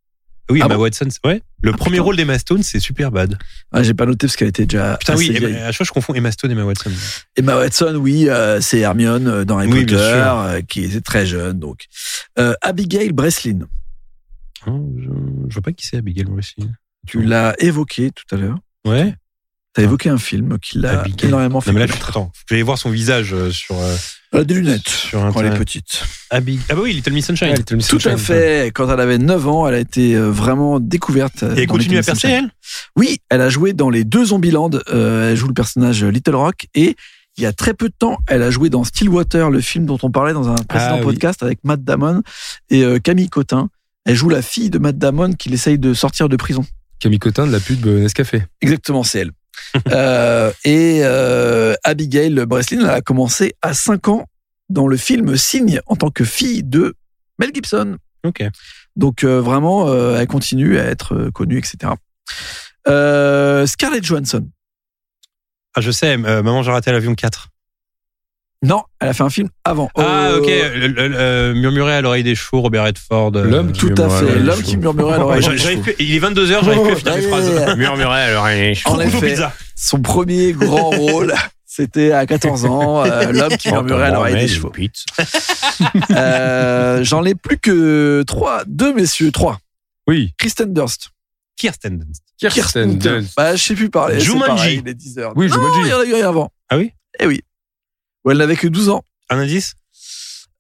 [0.50, 1.42] Oui, Ah Emma bon Watson, ouais.
[1.62, 2.04] Le Ah, premier putain.
[2.04, 3.38] rôle d'Emma Stone, c'est Superbad.
[3.72, 4.98] Ah, J'ai pas noté parce qu'elle était déjà.
[4.98, 5.32] Putain, oui.
[5.36, 6.92] Emma- à chaque fois, je confonds Emma Stone et Emma Watson.
[7.38, 11.26] Emma Watson, oui, euh, c'est Hermione euh, dans Harry Oui, Potter, euh, qui était très
[11.26, 11.60] jeune.
[11.60, 11.86] Donc,
[12.40, 13.60] euh, Abigail Breslin,
[14.68, 15.10] Hein, je,
[15.48, 16.56] je vois pas qui c'est Abigail aussi.
[17.08, 18.58] tu l'as évoqué tout à l'heure.
[18.86, 19.16] Ouais.
[19.74, 22.90] T'as évoqué un film qui l'a énormément fait Non, mais là, attends, vais voir son
[22.90, 23.96] visage euh, sur, euh,
[24.34, 26.04] a des lunettes sur quand elle est petite.
[26.30, 27.50] Abig- Ah bah oui, Little Miss Sunshine.
[27.52, 28.18] Ouais, Little Miss Tout à Sunshine.
[28.18, 28.72] fait.
[28.74, 31.44] Quand elle avait 9 ans, elle a été euh, vraiment découverte.
[31.44, 32.50] euh, Et elle continue à percer, elle?
[32.98, 34.72] Oui, elle a joué dans les deux Zombieland.
[34.90, 36.68] Euh, elle joue le personnage Little Rock.
[36.76, 36.98] Et
[37.38, 39.98] il y a très peu de temps, elle a joué dans Stillwater, le film dont
[40.04, 41.04] on parlait dans un précédent Ah oui.
[41.06, 42.24] podcast avec Matt Damon
[42.70, 43.70] et euh, Camille Cotin.
[44.06, 46.66] Elle joue la fille de Matt Damon qui essaye de sortir de prison.
[47.00, 48.44] Camille Cotin de la pub euh, Nescafé.
[48.60, 49.32] Exactement, c'est elle.
[49.92, 54.26] Euh, et euh, Abigail Breslin, a commencé à 5 ans
[54.70, 56.96] dans le film Signe en tant que fille de
[57.40, 57.98] Mel Gibson.
[58.26, 58.44] Ok.
[58.98, 61.94] Donc euh, vraiment, elle continue à être connue, etc.
[62.86, 64.50] Scarlett Johansson.
[65.74, 67.48] Ah, je sais, Maman, j'ai raté l'avion 4.
[68.64, 69.90] Non, elle a fait un film avant.
[69.98, 70.48] Ah, Euh, ok.
[70.48, 73.32] Le- le- le- euh, murmurer à l'oreille des chevaux, Robert Redford.
[73.36, 74.16] euh, L'homme qui Tout à murmurait fait.
[74.16, 75.42] à l'oreille L'homme des qui murmurait à l'oreille.
[75.42, 77.50] des plus- il est 22h, j'arrive plus à finir les phrases.
[77.78, 78.96] Murmurer à l'oreille des chevaux.
[78.96, 79.36] En effet.
[79.76, 81.34] Son premier grand rôle,
[81.66, 84.72] C'était à 14 ans, euh, l'homme qui murmurait à l'oreille des chevaux.
[86.12, 89.60] Euh, J'en ai plus que trois, deux messieurs, trois.
[90.08, 90.34] Oui.
[90.38, 91.10] Kristen Durst.
[91.58, 92.24] Kirsten Dunst.
[92.40, 93.34] Kirsten Dunst.
[93.38, 94.16] Bah, je sais plus parler.
[94.20, 94.48] c'est Jumanji.
[94.48, 95.34] pareil, Il est 10 heures.
[95.36, 95.80] Oui, non, Jumanji.
[95.84, 96.52] il y en a eu avant.
[96.70, 96.92] Ah oui?
[97.20, 97.42] Eh oui.
[98.26, 99.04] Où elle n'avait que 12 ans.
[99.30, 99.74] Un indice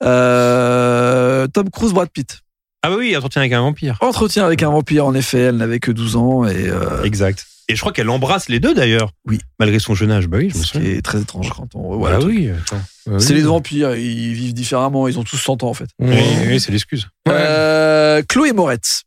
[0.03, 2.39] Euh, Tom Cruise, Brad Pitt.
[2.83, 3.97] Ah bah oui, entretien avec un vampire.
[4.01, 7.45] Entretien avec un vampire, en effet, elle n'avait que 12 ans et euh, Exact.
[7.67, 9.11] Et je crois qu'elle embrasse les deux d'ailleurs.
[9.25, 9.39] Oui.
[9.59, 10.27] Malgré son jeune âge.
[10.27, 10.89] Bah oui, je me souviens.
[10.89, 12.81] est très étrange quand on revoit le Bah oui, attends.
[13.09, 15.89] Ah C'est les vampires, ils vivent différemment, ils ont tous 100 ans en fait.
[15.99, 16.17] Oui,
[16.47, 17.07] oui, c'est l'excuse.
[17.27, 17.33] Ouais.
[17.35, 19.03] Euh, Chloé Moretz,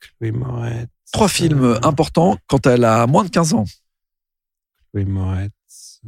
[0.00, 0.88] Chloé Moretz.
[1.12, 3.64] trois films importants quand elle a moins de 15 ans.
[4.92, 5.50] Chloé Moretz.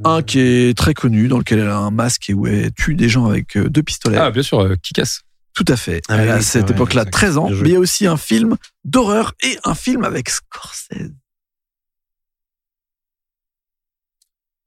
[0.05, 2.95] Un qui est très connu, dans lequel elle a un masque et où elle tue
[2.95, 4.19] des gens avec euh, deux pistolets.
[4.19, 5.23] Ah, bien sûr, euh, qui casse.
[5.55, 6.03] Tout à fait.
[6.09, 7.13] Ah elle oui, a à cette époque-là exact.
[7.13, 7.49] 13 ans.
[7.49, 11.13] Mais il y a aussi un film d'horreur et un film avec Scorsese.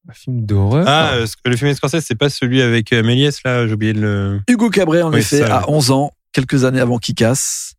[0.09, 0.85] Un film d'horreur.
[0.87, 3.93] Ah, euh, le film de Scorsese, c'est pas celui avec euh, Méliès, là, j'ai oublié
[3.93, 4.41] de le.
[4.47, 7.73] Hugo Cabret, en Oui, effet, ça, à 11 ans, quelques années avant qu'il casse.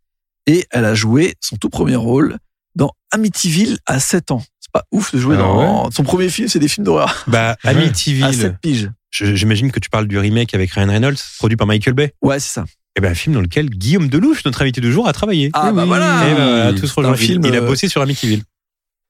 [0.47, 2.39] Et elle a joué son tout premier rôle
[2.77, 4.43] dans Amityville à 7 ans.
[4.73, 5.91] C'est pas ouf de jouer Ah dans.
[5.91, 7.25] Son premier film, c'est des films d'horreur.
[7.27, 7.71] Bah, Ouais.
[7.71, 8.33] À Amityville.
[8.35, 8.91] 7 piges.
[9.11, 12.13] J'imagine que tu parles du remake avec Ryan Reynolds, produit par Michael Bay.
[12.23, 12.65] Ouais, c'est ça.
[12.97, 15.51] Et ben, un film dans lequel Guillaume Delouche, notre invité du jour, a travaillé.
[15.53, 15.89] Ah, Oui, bah oui.
[15.89, 16.29] voilà.
[16.29, 17.17] Et ben, voilà, tous C'est un rejoint.
[17.17, 18.43] Il, film, il a euh, bossé sur Amityville.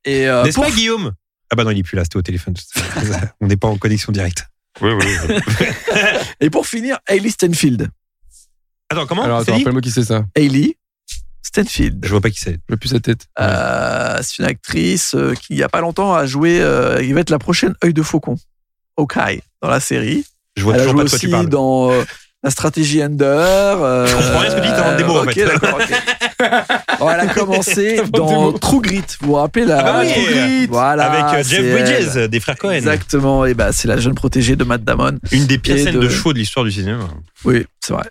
[0.07, 1.12] Et euh, N'est-ce pour- pas, Guillaume?
[1.51, 2.55] Ah bah non, il est plus là, c'était au téléphone.
[3.41, 4.47] On n'est pas en connexion directe.
[4.81, 5.35] Oui, oui.
[6.41, 7.89] Et pour finir, Hailey Stenfield.
[8.89, 10.24] Attends, comment Alors, c'est attends, rappelle-moi qui c'est ça.
[10.35, 10.77] Hailey
[11.43, 12.05] Stenfield.
[12.05, 12.53] Je vois pas qui c'est.
[12.53, 13.27] Je vois plus sa tête.
[13.41, 16.61] Euh, c'est une actrice euh, qui, il y a pas longtemps, a joué.
[16.61, 18.37] euh, il va être la prochaine œil de faucon.
[18.97, 20.25] Hawkeye dans la série.
[20.57, 21.49] Je vois Elle a toujours joué pas de quoi aussi tu parles.
[21.49, 22.05] dans euh,
[22.43, 23.25] la stratégie Ender.
[23.25, 25.45] euh, Je comprends rien ce que tu dis, t'inventes des mots, en ok, fait.
[25.47, 26.03] d'accord, ok.
[27.01, 28.53] Bon, elle a commencé T'inventes des dans mots.
[28.59, 29.03] True Grit.
[29.21, 31.11] Vous vous rappelez la Ah bah oui, True Grit Voilà.
[31.11, 31.83] avec euh, c'est Jeff elle.
[32.15, 32.73] Bridges, des frères Cohen.
[32.73, 33.47] Exactement.
[33.47, 35.19] Et bah, c'est la jeune protégée de Matt Damon.
[35.33, 37.09] Une des pires Et scènes de- de chevaux de l'histoire du cinéma.
[37.45, 38.05] Oui, c'est vrai.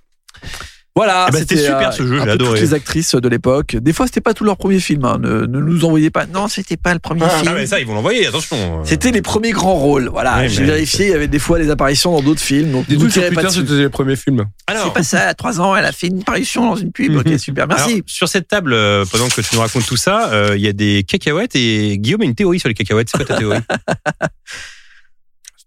[0.95, 2.59] Voilà, Eh ben, c'était super, euh, ce jeu, j'ai adoré.
[2.59, 3.77] Toutes les actrices de l'époque.
[3.77, 5.05] Des fois, c'était pas tout leur premier film.
[5.05, 5.17] hein.
[5.19, 6.25] Ne, ne nous envoyez pas.
[6.25, 7.53] Non, c'était pas le premier Ah, film.
[7.55, 8.83] mais ça, ils vont l'envoyer, attention.
[8.83, 10.09] C'était les premiers grands rôles.
[10.09, 11.05] Voilà, Ouais, j'ai vérifié.
[11.05, 12.71] Il y avait des fois des apparitions dans d'autres films.
[12.71, 13.67] Donc, Des ne vous trucs sur tirez pas Twitter, dessus.
[13.69, 14.45] c'était les premiers films.
[14.67, 15.27] Alors, C'est pas ça.
[15.27, 17.15] À trois ans, elle a fait une parution dans une pub.
[17.15, 17.37] Ok, Mhm.
[17.37, 17.63] super.
[17.65, 18.03] alors, Merci.
[18.05, 20.73] sur cette table, euh, pendant que tu nous racontes tout ça, euh, il y a
[20.73, 23.07] des cacahuètes et Guillaume a une théorie sur les cacahuètes.
[23.11, 23.59] C'est quoi ta théorie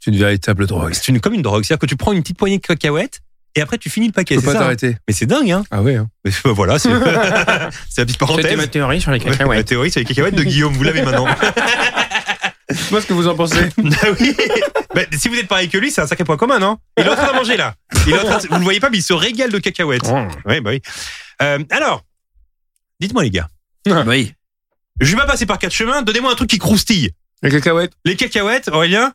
[0.04, 0.92] C'est une véritable drogue.
[0.94, 1.64] C'est une, comme une drogue.
[1.64, 3.20] C'est-à-dire que tu prends une petite poignée de cacahuètes
[3.54, 4.36] et après tu finis le paquet.
[4.36, 4.96] Tu peux c'est pas ça, hein t'arrêter.
[5.08, 5.96] Mais c'est dingue, hein Ah ouais.
[5.96, 6.08] hein.
[6.24, 8.56] Mais, euh, Voilà, c'est c'est la petite C'était parenthèse.
[8.56, 9.66] ma théorie sur les Ouais, La cacahuètes.
[9.66, 10.72] théorie, c'est les cacahuètes de Guillaume.
[10.72, 11.26] Vous l'avez maintenant.
[12.70, 13.68] Dites-moi ce que vous en pensez.
[14.02, 14.34] Ah oui.
[14.94, 16.78] Bah, si vous êtes pareil que lui, c'est un sacré point commun, non?
[16.98, 17.74] Il est en train de manger là.
[18.06, 20.10] Il est en train de- Vous le voyez pas, mais il se régale de cacahuètes.
[20.46, 20.82] Oui, bah oui.
[21.42, 22.04] Euh, alors,
[23.00, 23.48] dites-moi les gars.
[24.06, 24.32] Oui.
[25.00, 26.02] Je vais pas passer par quatre chemins.
[26.02, 27.10] Donnez-moi un truc qui croustille.
[27.42, 27.92] Les cacahuètes.
[28.04, 29.12] Les cacahuètes, Aurélien?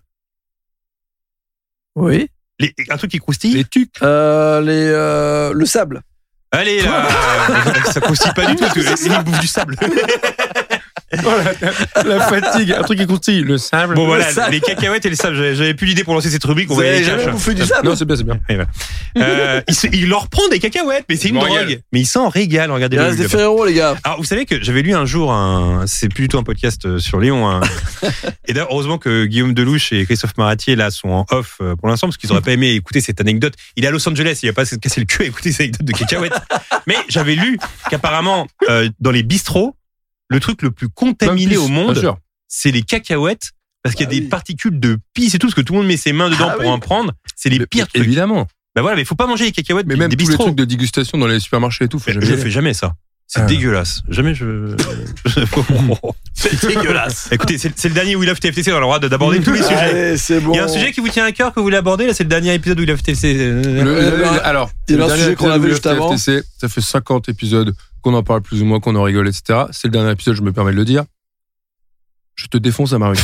[1.96, 2.30] Oui.
[2.60, 3.54] Les- un truc qui croustille.
[3.54, 3.96] Les tucs.
[4.02, 6.02] Euh, les, euh, le sable.
[6.52, 7.08] Allez là.
[7.92, 9.76] ça croustille pas du tout parce que il bouffe du sable.
[11.14, 11.30] Oh,
[11.96, 12.74] la, la fatigue.
[12.74, 13.42] Un truc qui croustille.
[13.42, 13.96] Le sable.
[13.96, 14.52] Bon Le voilà, sable.
[14.52, 15.36] les cacahuètes et le sable.
[15.56, 16.70] J'avais plus l'idée pour lancer cette rubrique.
[16.72, 18.38] On va y avez aller jamais bouffé du sable Non, c'est bien, c'est bien.
[19.18, 21.50] Euh, il, se- il leur prend des cacahuètes, mais c'est une drogue.
[21.52, 21.80] régale.
[21.94, 22.72] Mais il s'en régale.
[22.72, 23.96] Regardez Il reste des Ferrero, les gars.
[24.04, 26.86] Alors, vous savez que j'avais lu un jour un, c'est plus du tout un podcast
[26.86, 27.48] euh, sur Léon.
[27.50, 27.62] hein.
[28.48, 31.88] et d'ailleurs, heureusement que Guillaume Delouche et Christophe Maratier, là, sont en off euh, pour
[31.88, 33.54] l'instant, parce qu'ils auraient pas aimé écouter cette anecdote.
[33.78, 35.62] Il est à Los Angeles, il va pas se casser le cul à écouter cette
[35.62, 36.34] anecdote de cacahuètes.
[36.86, 37.58] Mais j'avais lu
[37.90, 39.76] qu'apparemment, euh, dans les bistrots,
[40.30, 42.16] le truc le plus contaminé au monde,
[42.48, 43.52] c'est les cacahuètes.
[43.84, 44.28] Parce qu'il y a Ah des oui.
[44.28, 46.56] particules de pisse et tout, parce que tout le monde met ses mains dedans Ah
[46.56, 46.68] pour oui.
[46.70, 47.14] en prendre.
[47.38, 48.04] C'est les Mais- pires trucs.
[48.04, 48.46] Évidemment.
[48.76, 50.44] Bah voilà, mais faut pas manger les cacahuètes Mais même des tous les bistrots.
[50.46, 51.98] trucs de dégustation dans les supermarchés et tout.
[52.00, 52.96] Faut Je jamais je fais jamais ça.
[53.28, 53.46] C'est Ah.
[53.46, 54.02] dégueulasse.
[54.10, 54.76] Jamais je.
[56.34, 57.30] C'est dégueulasse.
[57.32, 59.52] Écoutez, c'est c'est le dernier We Love TFTC, on a le droit de- d'aborder tous
[59.54, 59.76] les sujets.
[59.76, 60.54] Allez, bon.
[60.54, 62.14] Il y a un sujet qui vous tient à cœur que vous voulez aborder, là,
[62.14, 63.34] c'est le dernier épisode We Love TFTC.
[63.34, 65.74] Le- le- le- alors, il y a le un dernier sujet qu'on épisode avait de
[65.74, 66.10] juste avant.
[66.16, 67.74] TFTC, ça fait 50 épisodes
[68.08, 69.66] qu'on en parle plus ou moins, qu'on en rigole, etc.
[69.72, 71.04] C'est le dernier épisode, je me permets de le dire.
[72.36, 73.20] Je te défonce à Marie.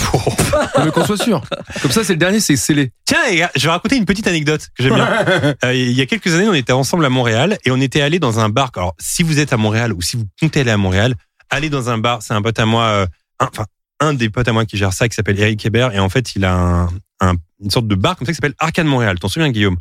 [0.83, 1.41] mais qu'on soit sûr.
[1.81, 2.91] Comme ça, c'est le dernier, c'est scellé.
[3.05, 5.07] Tiens, les gars, je vais raconter une petite anecdote que j'aime bien.
[5.63, 8.19] Euh, il y a quelques années, on était ensemble à Montréal et on était allé
[8.19, 8.71] dans un bar.
[8.75, 11.13] Alors, si vous êtes à Montréal ou si vous comptez aller à Montréal,
[11.49, 12.21] allez dans un bar.
[12.23, 13.05] C'est un pote à moi, euh,
[13.39, 13.65] un- enfin,
[13.99, 15.93] un des potes à moi qui gère ça, qui s'appelle Eric Hébert.
[15.93, 16.85] Et en fait, il a un,
[17.21, 19.19] un- une sorte de bar comme ça qui s'appelle Arcade Montréal.
[19.19, 19.77] T'en souviens, Guillaume?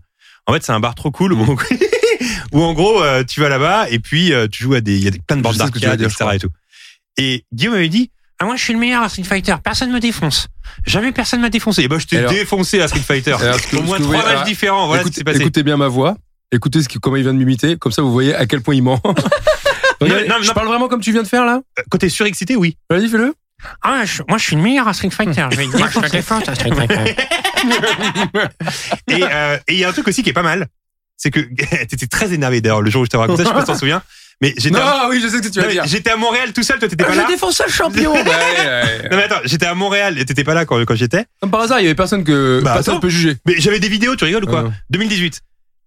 [0.46, 1.58] En fait, c'est un bar trop cool où,
[2.52, 5.04] où en gros, euh, tu vas là-bas et puis euh, tu joues à des, il
[5.04, 6.24] y a des, plein de vas d'arcade, etc.
[6.34, 6.48] Et, tout.
[7.16, 9.54] et Guillaume m'avait dit, Ah, moi, je suis le meilleur à Street Fighter.
[9.62, 10.48] Personne me défonce.
[10.86, 11.82] jamais personne m'a défoncé.
[11.82, 13.36] Et ben, je t'ai Alors- défoncé à Street Fighter.
[13.70, 14.86] Que- Au moins trois voyez- matchs alors, différents.
[14.86, 15.40] Voilà ce qui Écoutez- s'est passé.
[15.40, 16.16] Écoutez bien ma voix.
[16.50, 17.76] Écoutez ce qui- comment il vient de m'imiter.
[17.76, 19.00] Comme ça, vous voyez à quel point il ment.
[20.00, 20.54] Regardez, non, je non.
[20.54, 21.60] parle vraiment comme tu viens de faire là
[21.90, 22.76] Côté surexcité, oui.
[22.90, 23.34] Vas-y, fais-le.
[23.82, 25.46] Ah, je- moi, je suis le meilleur à Street Fighter.
[25.52, 27.14] Je vais te dire, je te défonce à Street Fighter.
[29.08, 30.66] Et euh, et il y a un truc aussi qui est pas mal,
[31.23, 31.40] c'est que
[31.86, 33.66] t'étais très énervé d'ailleurs le jour où je t'ai raconté ça, je sais pas si
[33.73, 34.03] t'en souviens,
[34.40, 35.05] mais j'étais à...
[35.05, 35.85] Non, oui, je sais que tu vas dire.
[35.86, 37.27] j'étais à Montréal tout seul, toi t'étais pas là.
[37.28, 38.12] Défoncé le champion.
[38.15, 39.09] Ouais, ouais.
[39.11, 41.27] Non mais attends, j'étais à Montréal et t'étais pas là quand, quand j'étais.
[41.40, 43.36] Comme par hasard, il y avait personne que Bah, personne peut juger.
[43.47, 44.73] Mais j'avais des vidéos, tu rigoles ou quoi Ah non.
[44.90, 45.40] 2018.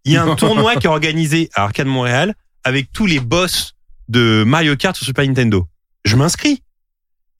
[0.05, 2.33] Il y a un tournoi qui est organisé à Arcade Montréal
[2.63, 3.73] avec tous les boss
[4.07, 5.67] de Mario Kart sur Super Nintendo.
[6.05, 6.61] Je m'inscris.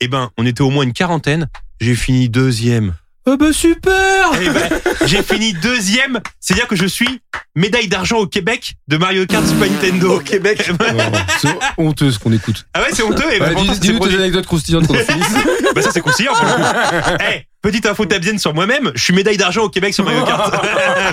[0.02, 1.48] Eh ben, on était au moins une quarantaine.
[1.80, 2.94] J'ai fini deuxième.
[3.28, 4.32] Ah bah super.
[4.40, 4.70] Eh ben,
[5.06, 6.20] j'ai fini deuxième.
[6.40, 7.22] C'est-à-dire que je suis
[7.56, 10.18] médaille d'argent au Québec de Mario Kart Super Nintendo.
[10.18, 10.62] Au Québec.
[11.42, 12.66] C'est honteux ce qu'on écoute.
[12.76, 13.24] ah ouais, c'est honteux.
[13.34, 15.28] Et ben, Ouais, pourtant, dis- c'est Dis-nous tes anecdotes croustillantes qu'on finisse.
[15.76, 16.12] Bah ça c'est le coup.
[17.34, 20.52] Eh, petite info tabzienne sur moi-même, je suis médaille d'argent au Québec sur Mario Kart.
[20.52, 20.62] bah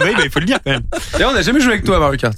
[0.04, 0.82] oui, bah, il faut le dire quand même.
[1.14, 2.36] D'ailleurs, on n'a jamais joué avec toi à Mario Kart.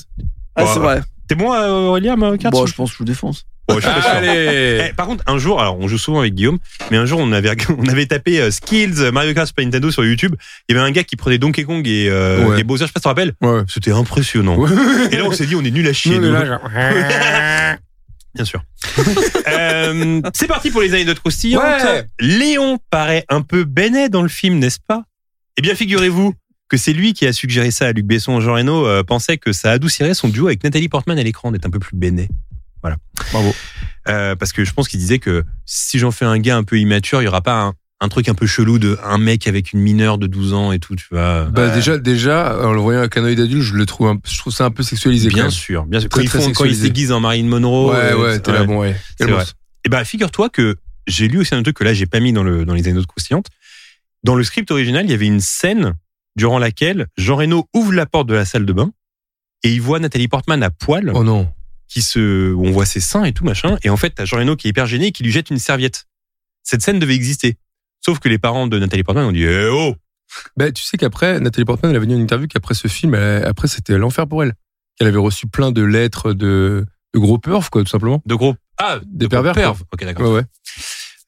[0.57, 1.03] Ah, Bon, c'est vrai.
[1.29, 3.47] T'es bon euh, Aurélien à Mario Kart Bon, je pense que je vous défonce.
[3.67, 4.11] Bon, je suis pas sûr.
[4.11, 4.89] Allez.
[4.91, 6.59] Eh, par contre, un jour, alors on joue souvent avec Guillaume,
[6.91, 10.05] mais un jour on avait on avait tapé euh, skills Mario Kart Super Nintendo sur
[10.05, 10.35] YouTube.
[10.69, 12.57] Il y avait un gars qui prenait Donkey Kong et euh, Ouais.
[12.59, 13.33] les Bowser, je sais pas si tu te rappelles.
[13.41, 13.63] Ouais.
[13.69, 14.57] C'était impressionnant.
[14.57, 14.71] Ouais.
[15.13, 16.19] Et là on s'est dit on est nul à chier.
[16.19, 16.31] Nous.
[18.35, 18.63] Bien sûr.
[19.47, 21.63] Euh, c'est parti pour les anecdotes croustillantes.
[21.63, 22.05] Ouais.
[22.19, 25.03] Léon paraît un peu bénet dans le film, n'est-ce pas?
[25.57, 26.35] Eh bien, figurez-vous
[26.69, 28.41] que c'est lui qui a suggéré ça à Luc Besson.
[28.41, 31.67] Jean Reno euh, pensait que ça adoucirait son duo avec Nathalie Portman à l'écran d'être
[31.67, 32.29] un peu plus bénet.
[32.83, 32.97] Voilà.
[33.33, 33.55] Bravo.
[34.09, 36.79] Euh, parce que je pense qu'il disait que si j'en fais un gars un peu
[36.79, 39.73] immature, il y aura pas un, un truc un peu chelou de un mec avec
[39.73, 41.45] une mineure de 12 ans et tout, tu vois.
[41.47, 44.39] Bah déjà, déjà, en le voyant avec un œil d'adulte, je le trouve, un- je
[44.39, 45.29] trouve ça un peu sexualisé.
[45.31, 46.09] bien sûr, bien sûr.
[46.11, 47.93] Quand Très, ils, font, quand ils en Marilyn Monroe.
[47.93, 48.95] Ouais, euh, ouais, t'es là, bon, ouais.
[49.87, 50.77] Et ben, figure-toi que
[51.07, 53.07] j'ai lu aussi un truc que là, j'ai pas mis dans, le, dans les anecdotes
[53.07, 53.47] croustillantes.
[54.25, 55.95] Dans le script original, il y avait une scène
[56.37, 58.93] durant laquelle Jean Reno ouvre la porte de la salle de bain
[59.63, 61.51] et il voit Nathalie Portman à poil, Oh non.
[61.89, 63.79] qui se, on voit ses seins et tout machin.
[63.83, 65.59] Et en fait, t'as Jean Reno qui est hyper gêné et qui lui jette une
[65.59, 66.05] serviette.
[66.63, 67.57] Cette scène devait exister.
[68.05, 69.95] Sauf que les parents de Nathalie Portman ont dit, eh oh!
[70.57, 73.45] Bah, tu sais qu'après, Nathalie Portman, elle avait dit en interview qu'après ce film, elle-
[73.45, 74.55] après, c'était l'enfer pour elle.
[74.97, 76.85] Qu'elle avait reçu plein de lettres de,
[77.15, 78.23] de gros perfs, quoi, tout simplement.
[78.27, 79.71] De gros, ah, Des de pervers.
[79.93, 80.31] Ok, d'accord.
[80.31, 80.45] Ouais, ouais.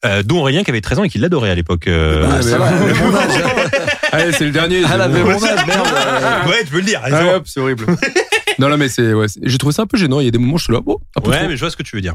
[0.05, 1.87] Euh, dont Aurélien qui avait 13 ans et qui l'adorait à l'époque.
[1.87, 2.39] euh, Bah,
[4.31, 4.83] c'est le dernier.
[4.83, 5.31] C'est avait bon.
[5.31, 5.87] mon âge, merde.
[6.47, 7.01] ouais, tu peux le dire.
[7.03, 7.33] Allez, raison.
[7.35, 7.85] hop, c'est horrible.
[8.59, 10.19] non, non, mais c'est, ouais, j'ai trouvé ça un peu gênant.
[10.19, 11.47] Il y a des moments, où je suis là, bon, un peu Ouais, trop.
[11.47, 12.13] mais je vois ce que tu veux dire.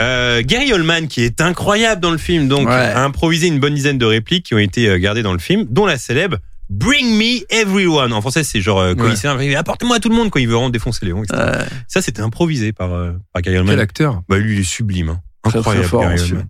[0.00, 2.74] Euh, Gary Oldman, qui est incroyable dans le film, donc Ouais.
[2.74, 5.66] a improvisé une bonne dizaine de répliques qui ont été euh, gardées dans le film,
[5.68, 6.38] dont la célèbre
[6.70, 8.14] Bring me everyone.
[8.14, 9.46] En français, c'est genre euh, quand Ouais.
[9.46, 11.22] il apportez-moi tout le monde quand il veut vraiment défoncer Léon.
[11.24, 11.42] etc.
[11.42, 11.64] Ouais.
[11.88, 14.22] Ça, c'était improvisé par, euh, par Gary Quel acteur.
[14.30, 15.10] Bah, lui, il est sublime.
[15.10, 15.20] hein.
[15.42, 16.36] Très, très Incroyable, fort, Gary monsieur.
[16.36, 16.48] Oldman.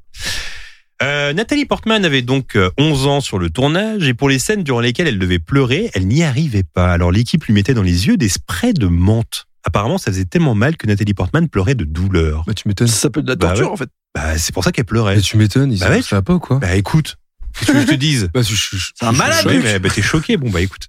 [1.02, 4.62] Euh, Nathalie Portman avait donc euh, 11 ans sur le tournage et pour les scènes
[4.62, 6.92] durant lesquelles elle devait pleurer, elle n'y arrivait pas.
[6.92, 9.46] Alors l'équipe lui mettait dans les yeux des sprays de menthe.
[9.64, 12.44] Apparemment, ça faisait tellement mal que Nathalie Portman pleurait de douleur.
[12.46, 12.88] Bah, tu m'étonnes.
[12.88, 13.72] Ça peut être de la Bah torture, ouais.
[13.72, 13.88] en fait.
[14.14, 15.16] Bah, c'est pour ça qu'elle pleurait.
[15.16, 15.72] Bah, tu m'étonnes.
[15.72, 16.58] Ils Bah ouais, ça pas ou quoi?
[16.58, 17.16] Bah écoute,
[17.58, 20.36] qu'est-ce que je te dise Bah, C'est un malade, Ouais, mais bah, t'es choqué.
[20.36, 20.88] Bon bah écoute.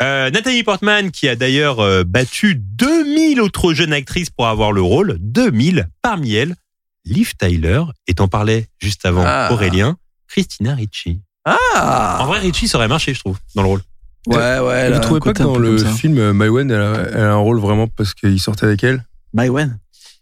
[0.00, 4.82] Euh, Nathalie Portman qui a d'ailleurs euh, battu 2000 autres jeunes actrices pour avoir le
[4.82, 6.56] rôle, 2000 parmi elles,
[7.04, 9.48] Liv Tyler et t'en parlais juste avant Ah.
[9.52, 9.96] Aurélien,
[10.28, 11.20] Christina Ricci.
[11.44, 13.80] En Ah vrai Ricci ça aurait marché je trouve dans le rôle.
[14.28, 14.74] Ouais, ouais.
[14.74, 17.36] elle Vous trouvez pas que dans le film, euh, Maïwen, elle, a- elle a un
[17.36, 19.04] rôle vraiment parce qu'il sortait avec elle?
[19.34, 19.78] Maïwen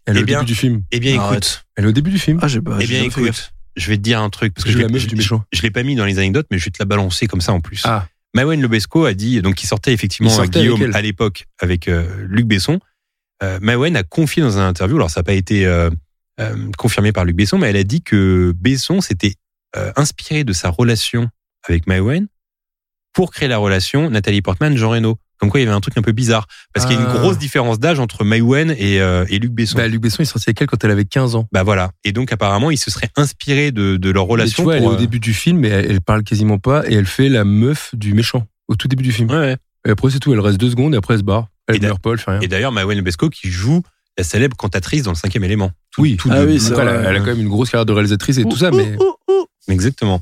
[0.07, 0.81] Elle est Eh au bien, début du film.
[0.91, 1.33] Eh bien Arrête.
[1.37, 2.39] écoute, Elle est au début du film.
[2.41, 2.77] Ah, j'ai pas.
[2.79, 4.93] eh bien écoute, je vais te dire un truc parce que Je je la l'ai
[4.93, 5.43] meuf du méchant.
[5.53, 7.53] je l'ai pas mis dans les anecdotes mais je vais te la balancer comme ça
[7.53, 7.81] en plus.
[7.85, 8.07] Ah.
[8.33, 11.45] Maïwen Lebesco a dit, donc qui sortait effectivement Il à sortait avec Guillaume à l'époque
[11.59, 12.79] avec euh, Luc Besson.
[13.43, 15.89] Euh, Maïwen a confié dans un interview, alors ça n'a pas été euh,
[16.39, 19.35] euh, confirmé par Luc Besson, mais elle a dit que Besson s'était
[19.75, 21.27] euh, inspiré de sa relation
[21.67, 22.27] avec Maïwen
[23.13, 25.17] pour créer la relation Nathalie Portman-Jean Reno.
[25.37, 26.45] Comme quoi il y avait un truc un peu bizarre.
[26.71, 27.17] Parce qu'il y a une Ah.
[27.17, 29.75] grosse différence d'âge entre Maïwen et, euh, et Luc Besson.
[29.77, 31.47] Bah, Luc Besson, il sortait avec elle quand elle avait 15 ans?
[31.51, 31.89] Bah voilà.
[32.03, 34.57] Et donc apparemment, il se serait inspiré de, de leur Mais relation.
[34.57, 36.93] tu vois, elle est au début du film, mais elle, elle parle quasiment pas et
[36.93, 39.31] elle fait la meuf du méchant au tout début du film.
[39.31, 39.57] Ouais, ouais.
[39.87, 40.31] Et après, c'est tout.
[40.31, 41.47] Elle reste deux secondes et après, elle se barre.
[41.67, 42.39] Elle meurt pas, elle fait rien.
[42.41, 43.81] Et d'ailleurs, Maïwen Lebesco qui joue
[44.21, 45.71] la célèbre cantatrice dans le cinquième élément.
[45.91, 47.03] Tout- oui, tout Ah de- oui, elle, a, vrai.
[47.09, 48.95] elle a quand même une grosse carrière de réalisatrice et tout ça, mais
[49.67, 50.21] Exactement.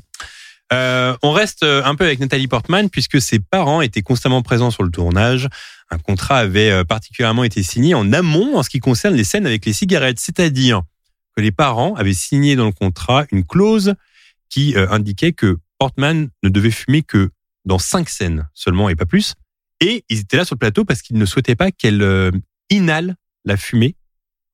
[0.72, 4.84] Euh, on reste un peu avec Nathalie Portman puisque ses parents étaient constamment présents sur
[4.84, 5.48] le tournage.
[5.90, 9.46] Un contrat avait euh, particulièrement été signé en amont en ce qui concerne les scènes
[9.46, 10.82] avec les cigarettes, c'est-à-dire
[11.36, 13.94] que les parents avaient signé dans le contrat une clause
[14.48, 17.30] qui euh, indiquait que Portman ne devait fumer que
[17.64, 19.34] dans cinq scènes seulement et pas plus.
[19.80, 22.30] Et ils étaient là sur le plateau parce qu'ils ne souhaitaient pas qu'elle euh,
[22.68, 23.96] inhale la fumée.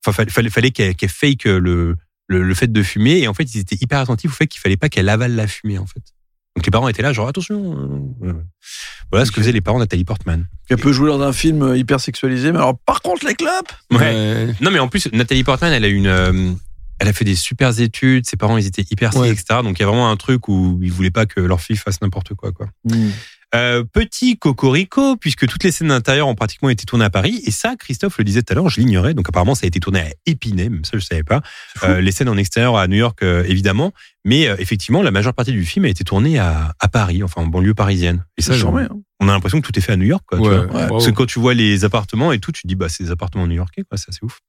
[0.05, 1.95] Enfin, fallait, fallait, fallait qu'elle fake le,
[2.27, 3.19] le, le fait de fumer.
[3.19, 5.47] Et en fait, ils étaient hyper attentifs au fait qu'il fallait pas qu'elle avale la
[5.47, 6.01] fumée, en fait.
[6.55, 7.77] Donc les parents étaient là, genre attention.
[8.23, 8.33] euh, euh.
[9.11, 10.47] Voilà ce que faisaient les parents de Nathalie Portman.
[10.69, 13.71] Elle peut jouer dans un film euh, hyper sexualisé, mais alors par contre, les clopes
[13.91, 13.99] Ouais.
[13.99, 14.55] Ouais.
[14.61, 16.51] Non, mais en plus, Nathalie Portman, elle a une, euh,
[16.99, 19.29] elle a fait des super études, ses parents ils étaient hyper Ouais.
[19.29, 19.61] etc.
[19.63, 22.01] Donc il y a vraiment un truc où ils voulaient pas que leur fille fasse
[22.01, 22.67] n'importe quoi, quoi.
[22.85, 23.09] Mm.
[23.55, 27.41] Euh, petit cocorico, puisque toutes les scènes d'intérieur ont pratiquement été tournées à Paris.
[27.45, 29.13] Et ça, Christophe le disait tout à l'heure, je l'ignorais.
[29.13, 31.41] Donc apparemment, ça a été tourné à Épinay, même ça, je savais pas.
[31.83, 33.93] Euh, les scènes en extérieur à New York, euh, évidemment.
[34.25, 37.47] Mais effectivement, la majeure partie du film a été tournée à, à Paris, enfin en
[37.47, 38.25] banlieue parisienne.
[38.37, 38.89] Et ça, genre, hein.
[39.19, 40.39] on a l'impression que tout est fait à New York, quoi.
[40.39, 40.87] tu Ouais.
[40.89, 43.11] Parce que quand tu vois les appartements et tout, tu te dis, bah, c'est des
[43.11, 43.97] appartements new-yorkais, quoi.
[43.97, 44.39] Ça, c'est ouf.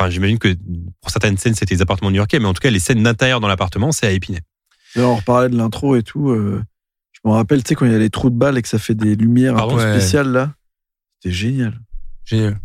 [0.00, 0.56] Enfin, j'imagine que
[1.02, 3.48] pour certaines scènes, c'était des appartements new-yorkais, mais en tout cas, les scènes d'intérieur dans
[3.48, 4.40] l'appartement, c'est à Épinay.
[4.96, 6.30] D'ailleurs, on reparlait de l'intro et tout.
[6.30, 6.62] euh,
[7.12, 8.68] je me rappelle, tu sais, quand il y a les trous de balles et que
[8.68, 10.00] ça fait des lumières Pardon un peu Ouais.
[10.00, 10.54] spéciales, là.
[11.22, 11.78] C'était génial.
[12.24, 12.58] Génial.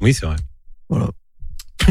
[0.00, 0.36] Oui, c'est vrai.
[0.88, 1.10] Voilà.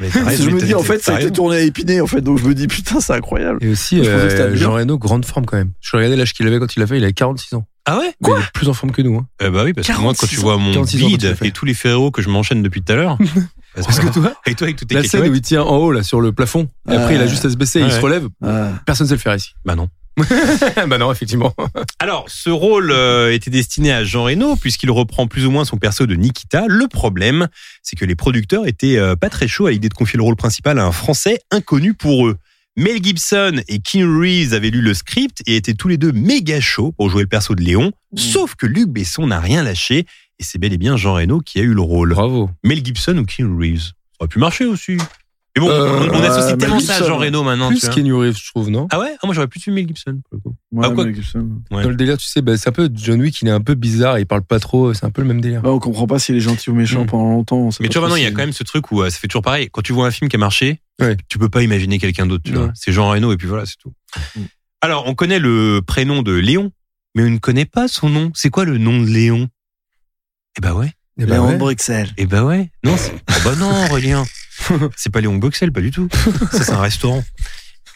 [0.00, 2.20] mais je me dis, en fait, ça a été tourné à Épinay, en fait.
[2.20, 3.58] Donc, je me dis, putain, c'est incroyable.
[3.60, 4.78] Et aussi, Je euh, New Jean York.
[4.82, 5.72] Reno, grande forme quand même.
[5.80, 7.66] Je regardais l'âge qu'il avait quand il l'a fait, il avait 46 ans.
[7.86, 8.14] Ah ouais?
[8.20, 9.16] Mais il est plus en forme que nous.
[9.16, 9.26] Hein.
[9.42, 11.16] Euh, bah oui, parce que moi, quand tu 46 vois mon 46 ans quand tu
[11.16, 13.18] bide et tous les ferros que je m'enchaîne depuis tout à l'heure.
[13.74, 15.92] Parce que toi, Et toi, avec toutes tes la scène où il tient en haut,
[15.92, 18.00] là, sur le plafond, et après il a juste à se baisser, et il se
[18.00, 18.28] relève,
[18.86, 19.54] personne ne sait le faire ici.
[19.64, 19.88] Bah non.
[20.88, 21.54] bah non, effectivement.
[21.98, 25.78] Alors, ce rôle euh, était destiné à Jean Reno puisqu'il reprend plus ou moins son
[25.78, 26.64] perso de Nikita.
[26.68, 27.48] Le problème,
[27.82, 30.36] c'est que les producteurs étaient euh, pas très chauds à l'idée de confier le rôle
[30.36, 32.36] principal à un Français inconnu pour eux.
[32.76, 36.58] Mel Gibson et Keanu Reeves avaient lu le script et étaient tous les deux méga
[36.60, 37.92] chauds pour jouer le perso de Léon.
[38.16, 40.06] Sauf que Luc Besson n'a rien lâché
[40.42, 42.10] et c'est bel et bien Jean Reno qui a eu le rôle.
[42.14, 42.50] Bravo.
[42.64, 43.80] Mel Gibson ou Keanu Reeves?
[43.86, 44.96] Ça aurait pu marcher aussi.
[45.54, 47.68] Mais bon, Euh, on, on associe tellement ça à Jean Reno maintenant.
[47.68, 47.86] Plus.
[47.90, 48.88] Kenny Reeves, je trouve, non?
[48.90, 49.12] Ah ouais?
[49.22, 50.56] Ah, Moi j'aurais plus vu Mel Gibson pour le coup.
[50.72, 51.04] Ouais, Ah, quoi?
[51.04, 51.46] Mel Gibson.
[51.70, 51.82] Ouais.
[51.82, 53.74] Dans le délire, tu sais, bah, c'est un peu John Wick, il est un peu
[53.74, 55.60] bizarre, il parle pas trop, c'est un peu le même délire.
[55.62, 57.06] Bah, on comprend pas s'il est gentil ou méchant Mm.
[57.06, 57.68] pendant longtemps.
[57.80, 59.18] Mais pas tu vois, maintenant, il y a quand même ce truc où euh, ça
[59.18, 59.68] fait toujours pareil.
[59.70, 61.16] Quand tu vois un film qui a marché, Ouais.
[61.28, 62.44] tu peux pas imaginer quelqu'un d'autre.
[62.44, 62.70] tu vois.
[62.74, 63.92] C'est Jean Reno et puis voilà, c'est tout.
[64.36, 64.40] Mm.
[64.80, 66.72] Alors, on connaît le prénom de Léon,
[67.14, 68.30] mais on ne connaît pas son nom.
[68.34, 69.48] C'est quoi le nom de Léon?
[70.58, 70.92] Eh ben ouais.
[71.18, 71.56] Eh ben Léon ouais.
[71.56, 72.10] Bruxelles.
[72.16, 72.70] Eh ben ouais.
[72.84, 73.12] Non, c'est...
[73.26, 74.24] Ah bah non, Aurélien.
[74.96, 76.08] c'est pas Léon Bruxelles, pas du tout.
[76.52, 77.22] Ça, c'est un restaurant.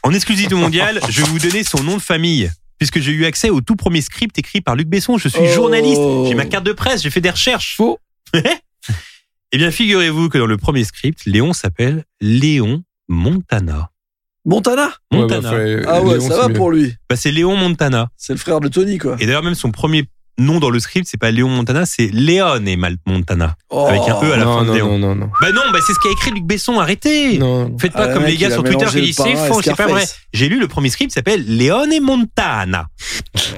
[0.02, 2.50] En exclusivité mondiale, je vais vous donner son nom de famille.
[2.78, 5.16] Puisque j'ai eu accès au tout premier script écrit par Luc Besson.
[5.16, 5.46] Je suis Oh.
[5.54, 6.00] journaliste.
[6.28, 7.02] J'ai ma carte de presse.
[7.02, 7.74] J'ai fait des recherches.
[7.76, 7.98] Faux.
[9.52, 13.90] Eh bien, figurez-vous que dans le premier script, Léon s'appelle Léon Montana.
[14.44, 14.90] Montana?
[15.12, 15.50] Ouais, Montana.
[15.52, 16.54] bah, Ah ouais, Léon, ça c'est va mieux.
[16.54, 16.94] pour lui.
[17.08, 18.08] Bah, c'est Léon Montana.
[18.16, 19.16] C'est le frère de Tony, quoi.
[19.20, 20.08] Et d'ailleurs, même son premier
[20.38, 23.56] nom dans le script, c'est pas Léon Montana, c'est Léon et Mal- Montana.
[23.70, 23.86] Oh.
[23.88, 24.98] Avec un E à la non, fin de non, Léon.
[24.98, 25.30] non, non, non.
[25.40, 27.74] Bah non, bah c'est ce qu'a écrit Luc Besson, arrêtez Non.
[27.78, 30.04] Faites pas Ah, comme les gars sur Twitter qui disent c'est faux, c'est pas vrai.
[30.32, 32.86] J'ai lu le premier script, s'appelle Léon et Montana.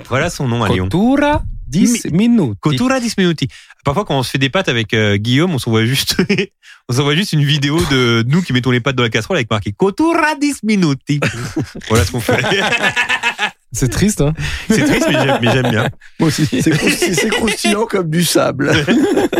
[0.08, 0.84] Voilà son nom à Léon.
[0.88, 2.54] Cultura 10 minutes.
[2.60, 3.46] Cotura 10 minuti.
[3.84, 6.16] Parfois, quand on se fait des pâtes avec euh, Guillaume, on s'envoie juste,
[6.88, 9.50] on s'envoie juste une vidéo de nous qui mettons les pâtes dans la casserole avec
[9.50, 11.20] marqué Cotura 10 minuti.
[11.88, 12.38] voilà ce qu'on fait.
[13.72, 14.32] C'est triste, hein
[14.70, 15.88] C'est triste, mais j'aime, mais j'aime bien.
[16.18, 16.46] Moi aussi.
[16.62, 18.70] C'est croustillant, comme du sable.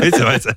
[0.00, 0.52] Oui, c'est vrai, ça.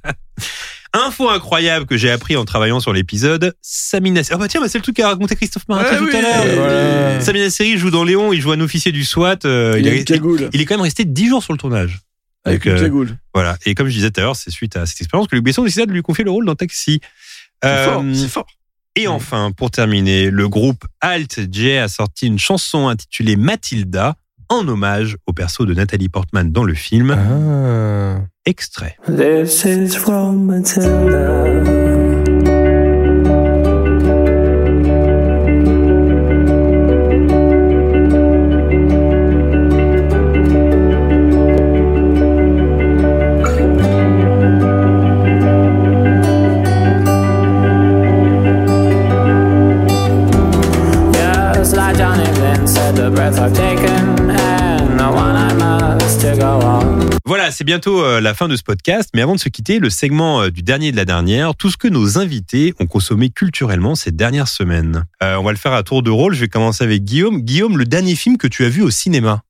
[0.94, 3.56] Info incroyable que j'ai appris en travaillant sur l'épisode.
[3.62, 6.16] Samina Ah bah tiens, bah c'est le truc qu'a raconté Christophe Martin Ouais, tout oui.
[6.16, 6.56] à l'heure.
[6.56, 7.22] Voilà.
[7.22, 9.38] Samina Seri joue dans Léon, il joue un officier du SWAT.
[9.46, 10.10] euh, Il est,
[10.54, 12.00] il est quand même resté 10 jours sur le tournage.
[12.44, 13.18] Avec Donc, une euh, cagoule.
[13.34, 13.58] Voilà.
[13.66, 15.64] Et comme je disais tout à l'heure, c'est suite à cette expérience que Luc Besson
[15.64, 17.00] décida de lui confier le rôle dans Taxi.
[17.64, 18.48] C'est Euh, fort, c'est fort.
[18.96, 24.16] Et enfin, pour terminer, le groupe Alt J a sorti une chanson intitulée Mathilda
[24.50, 27.12] en hommage au perso de Nathalie Portman dans le film.
[27.12, 28.22] Ah.
[28.46, 28.98] Extrait.
[29.08, 32.11] This is from Matilda.
[57.52, 59.90] Voilà, c'est bientôt euh, la fin de ce podcast, mais avant de se quitter, le
[59.90, 63.94] segment euh, du dernier de la dernière, tout ce que nos invités ont consommé culturellement
[63.94, 65.04] ces dernières semaines.
[65.22, 67.42] Euh, on va le faire à tour de rôle, je vais commencer avec Guillaume.
[67.42, 69.44] Guillaume, le dernier film que tu as vu au cinéma?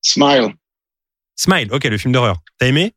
[0.00, 0.54] Smile.
[1.36, 2.38] Smile, ok, le film d'horreur.
[2.58, 2.94] T'as aimé?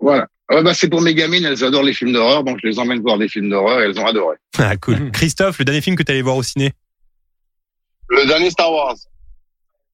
[0.00, 0.26] Voilà.
[0.50, 3.02] Ouais, bah, c'est pour mes gamines, elles adorent les films d'horreur, donc je les emmène
[3.02, 4.38] voir des films d'horreur et elles ont adoré.
[4.56, 5.10] Ah, cool.
[5.12, 6.72] Christophe, le dernier film que t'es allé voir au ciné?
[8.08, 8.96] Le dernier Star Wars.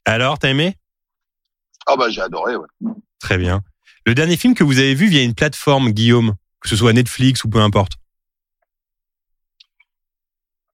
[0.05, 0.77] Alors, t'as aimé?
[1.91, 2.67] Ah bah j'ai adoré, ouais.
[3.21, 3.63] Très bien.
[4.07, 7.45] Le dernier film que vous avez vu via une plateforme, Guillaume, que ce soit Netflix
[7.45, 7.93] ou peu importe?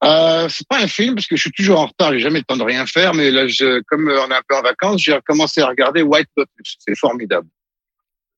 [0.02, 2.44] Euh, c'est pas un film parce que je suis toujours en retard, j'ai jamais le
[2.44, 5.00] temps de rien faire, mais là, je, comme euh, on est un peu en vacances,
[5.02, 6.76] j'ai commencé à regarder White Lotus.
[6.78, 7.48] C'est formidable.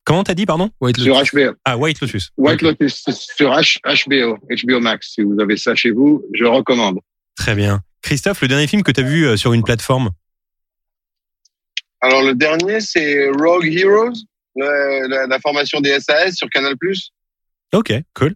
[0.04, 0.70] Comment t'as dit, pardon?
[0.80, 1.32] White Sur Lotus.
[1.34, 1.56] HBO.
[1.64, 2.30] Ah, White Lotus.
[2.36, 2.62] White Ok.
[2.62, 5.14] Lotus, c'est sur H- HBO, HBO Max.
[5.14, 7.00] Si vous avez ça chez vous, je recommande.
[7.34, 7.80] Très bien.
[8.02, 10.10] Christophe, le dernier film que t'as vu euh, sur une plateforme?
[12.06, 14.14] Alors le dernier c'est Rogue Heroes,
[14.54, 16.74] la, la formation des SAS sur Canal+.
[17.72, 18.34] Ok, cool.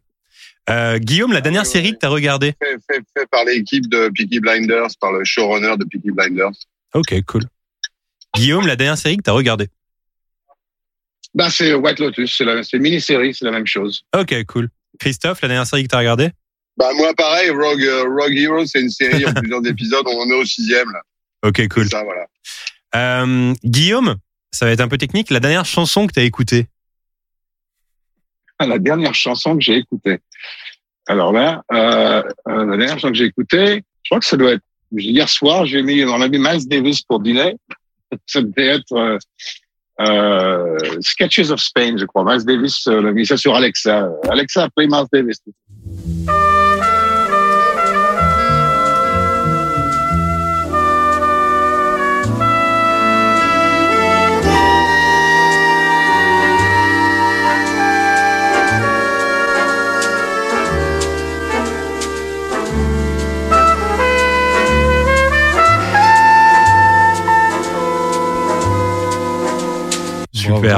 [0.69, 1.93] Euh, Guillaume, la dernière ouais, série ouais.
[1.93, 2.55] que t'as regardée?
[2.61, 6.51] Fait, fait, fait par l'équipe de Peaky Blinders, par le showrunner de Peaky Blinders.
[6.95, 7.43] Ok, cool.
[8.35, 9.69] Guillaume, la dernière série que t'as regardée?
[11.33, 14.03] Ben, c'est White Lotus, c'est une mini-série, c'est la même chose.
[14.17, 14.69] Ok, cool.
[14.99, 16.31] Christophe, la dernière série que t'as regardée?
[16.77, 20.05] Bah, moi, pareil, Rogue, euh, Rogue Hero, c'est une série en plusieurs épisodes.
[20.07, 21.03] On en est au sixième, là.
[21.43, 21.89] Ok, cool.
[21.89, 22.27] Ça, voilà.
[22.95, 24.17] Euh, Guillaume,
[24.51, 25.31] ça va être un peu technique.
[25.31, 26.67] La dernière chanson que t'as écoutée
[28.59, 30.19] La dernière chanson que j'ai écoutée.
[31.07, 34.53] Alors là, euh, euh, la dernière chanson que j'ai écoutée, je crois que ça doit
[34.53, 34.63] être
[34.93, 37.57] hier soir, j'ai mis, on a mis Miles Davis pour dîner.
[38.27, 39.19] Ça devait être euh,
[40.01, 42.25] euh, Sketches of Spain, je crois.
[42.25, 44.09] Miles Davis l'a mis ça sur Alexa.
[44.29, 45.41] Alexa pris Miles Davis.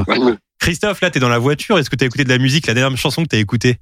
[0.01, 0.36] Super.
[0.59, 1.78] Christophe, là, t'es dans la voiture.
[1.78, 3.78] Est-ce que t'as écouté de la musique La dernière chanson que t'as écoutée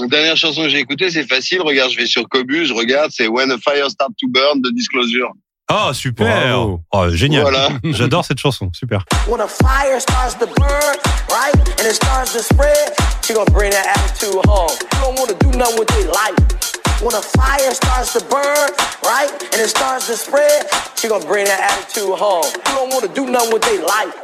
[0.00, 1.60] La dernière chanson que j'ai écoutée, c'est facile.
[1.60, 4.70] Regarde, je vais sur Cobus, je regarde, c'est When a Fire Start to Burn de
[4.70, 5.30] Disclosure.
[5.72, 6.56] Oh, super.
[6.90, 7.68] Oh, génial Voilà.
[7.84, 9.04] J'adore cette chanson, super.
[9.28, 10.96] When a fire starts to burn,
[11.30, 12.92] right, and it starts to spread,
[13.24, 14.70] she gonna bring that attitude home.
[14.92, 16.79] You don't wanna do nothing with life.
[17.02, 18.68] When a fire starts to burn,
[19.04, 20.66] right, and it starts to spread,
[20.98, 22.44] she gonna bring that attitude home.
[22.44, 24.14] You don't wanna do nothing with their life.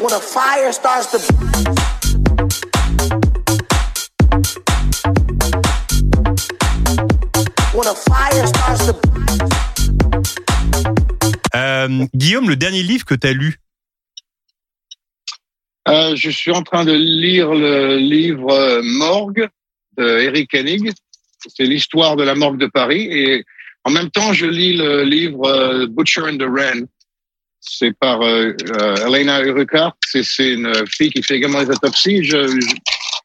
[0.00, 1.18] When a fire starts to
[7.74, 8.94] When a fire starts to
[11.54, 13.60] Euh, Guillaume, le dernier livre que t'as lu?
[15.88, 19.50] Euh, je suis en train de lire le livre Morgue
[19.98, 20.94] de Eric Hennig.
[21.48, 23.06] C'est l'histoire de la morgue de Paris.
[23.10, 23.44] Et
[23.84, 26.86] en même temps, je lis le livre euh, Butcher and the Wren.
[27.60, 29.96] C'est par euh, euh, Elena Urquhart.
[30.06, 32.22] C'est une fille qui fait également des autopsies.
[32.22, 32.46] Je,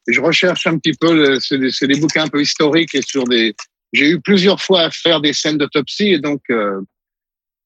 [0.08, 1.38] je, recherche un petit peu.
[1.40, 3.54] C'est des, des bouquins un peu historiques et sur des.
[3.92, 6.80] J'ai eu plusieurs fois à faire des scènes d'autopsie et donc euh,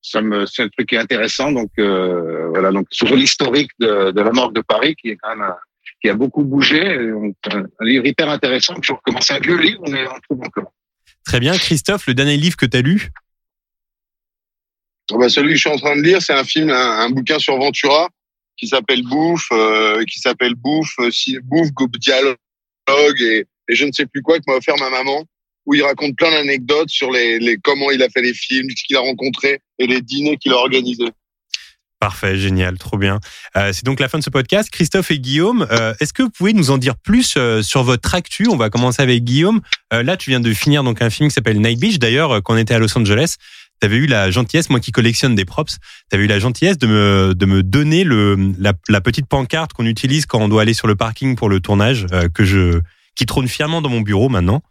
[0.02, 4.10] ça me c'est un truc qui est intéressant donc euh, voilà donc sur l'historique de,
[4.10, 5.56] de la morgue de Paris qui est quand même un-
[6.04, 9.82] qui a beaucoup bougé un, un livre hyper intéressant que je recommence un vieux livre
[9.88, 10.72] mais on trouve encore
[11.24, 11.56] Très bien.
[11.56, 13.10] Christophe, le dernier livre que t'as lu?
[15.10, 17.08] Oh, bah, celui que je suis en train de lire, c'est un film, un, un
[17.08, 18.10] bouquin sur Ventura
[18.58, 22.36] qui s'appelle Bouffe, euh, qui s'appelle Bouffe, euh, si, Bouffe, Groupe Dialogue
[23.20, 25.24] et, et je ne sais plus quoi que m'a offert ma maman,
[25.64, 28.84] où il raconte plein d'anecdotes sur les, les comment il a fait les films, ce
[28.84, 31.08] qu'il a rencontré et les dîners qu'il a organisés.
[32.04, 33.18] Parfait, génial, trop bien.
[33.56, 34.68] Euh, c'est donc la fin de ce podcast.
[34.68, 38.14] Christophe et Guillaume, euh, est-ce que vous pouvez nous en dire plus euh, sur votre
[38.14, 38.46] actu?
[38.46, 39.62] On va commencer avec Guillaume.
[39.94, 41.98] Euh, là, tu viens de finir donc un film qui s'appelle Night Beach.
[41.98, 43.36] D'ailleurs, euh, quand on était à Los Angeles,
[43.80, 45.78] tu avais eu la gentillesse, moi qui collectionne des props,
[46.10, 49.72] tu avais eu la gentillesse de me, de me donner le, la, la petite pancarte
[49.72, 52.80] qu'on utilise quand on doit aller sur le parking pour le tournage, euh, que je,
[53.14, 54.62] qui trône fièrement dans mon bureau maintenant.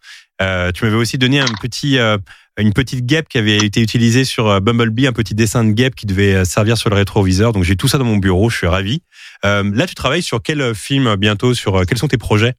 [0.44, 2.18] Euh, tu m'avais aussi donné euh,
[2.58, 5.96] une petite guêpe qui avait été utilisée sur euh, Bumblebee, un petit dessin de guêpe
[5.96, 7.54] qui devait servir sur le rétroviseur.
[7.54, 9.02] Donc j'ai tout ça dans mon bureau, je suis ravi.
[9.44, 11.54] Là, tu travailles sur quel film bientôt?
[11.54, 12.54] Sur quels sont tes projets?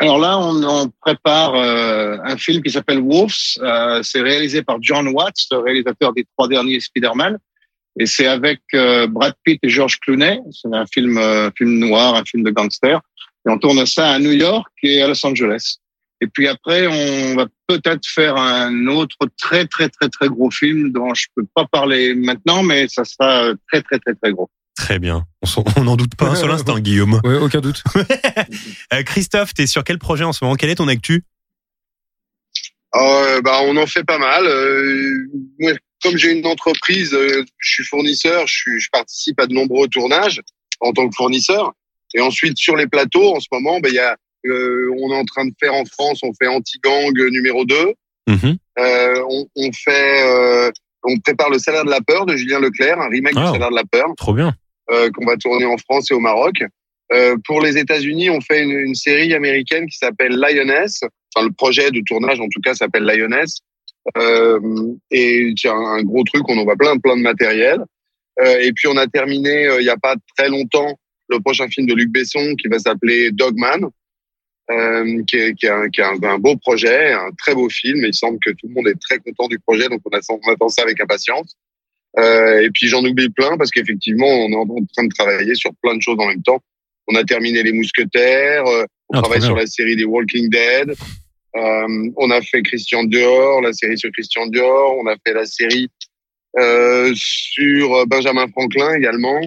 [0.00, 3.58] Alors là on, prépare un film qui s'appelle Wolves.
[4.02, 7.38] C'est réalisé par John Watts le réalisateur des trois derniers Spider-Man.
[8.00, 10.40] Et c'est avec Brad Pitt et George Clooney.
[10.50, 11.20] C'est un film
[11.56, 13.00] film noir un film de gangster.
[13.46, 15.78] Et on tourne ça à New York et à Los Angeles
[16.24, 20.90] et puis après on va peut-être faire un autre très très très très gros film
[20.92, 24.98] dont je peux pas parler maintenant mais ça sera très très très très gros Très
[24.98, 25.24] bien.
[25.76, 27.20] On n'en doute pas un seul instant, Guillaume.
[27.22, 27.82] Ouais, aucun doute.
[28.92, 30.56] Euh, Christophe, t'es sur quel projet en ce moment?
[30.56, 31.24] Quel est ton actu?
[32.94, 34.46] Euh, bah, on en fait pas mal.
[34.46, 35.28] Euh,
[36.02, 39.88] comme j'ai une entreprise, euh, je suis fournisseur, je, suis, je participe à de nombreux
[39.88, 40.40] tournages
[40.80, 41.72] en tant que fournisseur.
[42.14, 45.16] Et ensuite, sur les plateaux, en ce moment, bah, il y a, euh, on est
[45.16, 47.76] en train de faire en France, on fait Anti-Gang numéro 2.
[48.28, 48.56] Mhm.
[48.78, 50.70] Euh, on, on fait, euh,
[51.04, 53.46] on prépare le salaire de la peur de Julien Leclerc, un remake Ah.
[53.46, 54.52] du salaire de la peur Trop bien.
[54.90, 56.54] euh, qu'on va tourner en France et au Maroc.
[57.44, 61.02] Pour les États-Unis, on fait une, une série américaine qui s'appelle Lioness.
[61.36, 63.58] Enfin, le projet de tournage, en tout cas, s'appelle Lioness.
[65.10, 67.78] Et c'est un, un gros truc, on envoie plein, plein de matériel.
[68.60, 70.98] Et puis, on a terminé, il y a pas très longtemps,
[71.28, 73.88] le prochain film de Luc Besson qui va s'appeler Dogman,
[74.70, 78.04] euh, qui est, qui un, qui un, un beau projet, un très beau film.
[78.04, 80.52] Il semble que tout le monde est très content du projet, donc on, a, on
[80.52, 81.56] attend ça avec impatience.
[82.18, 85.72] Euh, et puis j'en oublie plein parce qu'effectivement, on est en train de travailler sur
[85.82, 86.60] plein de choses en même temps.
[87.08, 90.94] On a terminé Les Mousquetaires, euh, On Ah, travaille sur la série des Walking Dead.
[91.56, 94.96] Euh, on a fait Christian Dior, la série sur Christian Dior.
[94.98, 95.88] On a fait la série
[96.58, 99.40] euh, sur Benjamin Franklin également.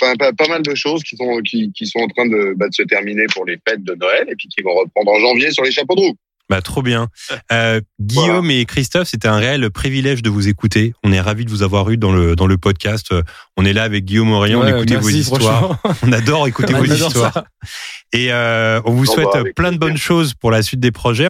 [0.00, 2.68] Enfin, pas, pas mal de choses qui sont qui, qui sont en train de, bah,
[2.68, 5.50] de se terminer pour les fêtes de Noël et puis qui vont reprendre en janvier
[5.50, 6.16] sur les chapeaux de roue.
[6.50, 7.08] Bah, trop bien.
[7.52, 10.94] Euh, Guillaume et Christophe, c'était un réel privilège de vous écouter.
[11.04, 13.12] On est ravis de vous avoir eu dans le, dans le podcast.
[13.58, 15.78] On est là avec Guillaume Aurélien, Ouais, on écoutait vos histoires.
[16.02, 17.32] On adore écouter On vos adore histoires.
[17.34, 17.44] ça.
[18.14, 21.28] Et euh, on vous souhaite bah, plein de bonnes choses pour la suite des projets.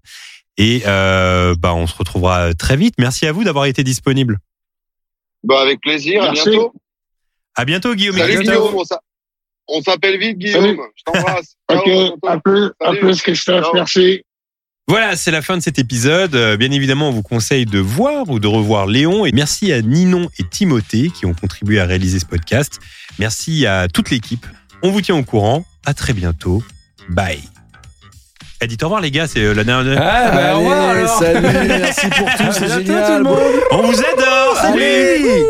[0.57, 2.95] Et euh, bah, on se retrouvera très vite.
[2.99, 4.39] Merci à vous d'avoir été disponible.
[5.43, 6.23] Bah, avec plaisir.
[6.23, 6.41] Merci.
[6.41, 6.73] À bientôt.
[7.59, 8.17] À bientôt, Guillaume.
[8.17, 8.55] Salut Christophe.
[8.57, 8.75] Guillaume.
[8.77, 9.01] On s'a-
[9.69, 10.63] On s'appelle vite Guillaume.
[10.65, 10.79] Salut.
[10.97, 11.55] Je t'embrasse.
[11.71, 11.89] Ok,
[12.27, 13.01] à plus, à Salut.
[13.01, 13.75] plus Christophe, Ciao.
[13.75, 14.23] merci.
[14.87, 16.35] Voilà, c'est la fin de cet épisode.
[16.35, 19.27] Euh, Bien évidemment, on vous conseille de voir ou de revoir Léon.
[19.27, 22.79] Et merci à Ninon et Timothée qui ont contribué à réaliser ce podcast.
[23.19, 24.47] Merci à toute l'équipe.
[24.83, 25.67] On vous tient au courant.
[25.85, 26.63] À très bientôt.
[27.11, 27.43] Bye.
[28.63, 29.27] Eh, dites au revoir, les gars.
[29.27, 30.01] C'est euh, la dernière.
[30.01, 31.19] Ah, bah, au revoir, Allez, alors.
[31.19, 32.85] salut, merci pour tout, À c'est génial.
[33.07, 33.61] tout le monde.
[33.73, 34.57] On vous adore.
[34.57, 35.45] Salut.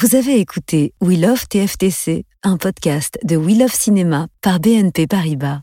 [0.00, 5.60] Vous avez écouté We Love TFTC, un podcast de We Love Cinéma par BNP Paribas.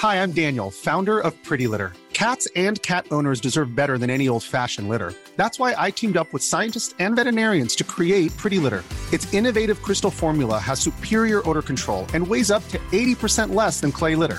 [0.00, 1.92] Hi, I'm Daniel, founder of Pretty Litter.
[2.12, 5.14] Cats and cat owners deserve better than any old fashioned litter.
[5.36, 8.84] That's why I teamed up with scientists and veterinarians to create Pretty Litter.
[9.12, 13.90] Its innovative crystal formula has superior odor control and weighs up to 80% less than
[13.90, 14.38] clay litter.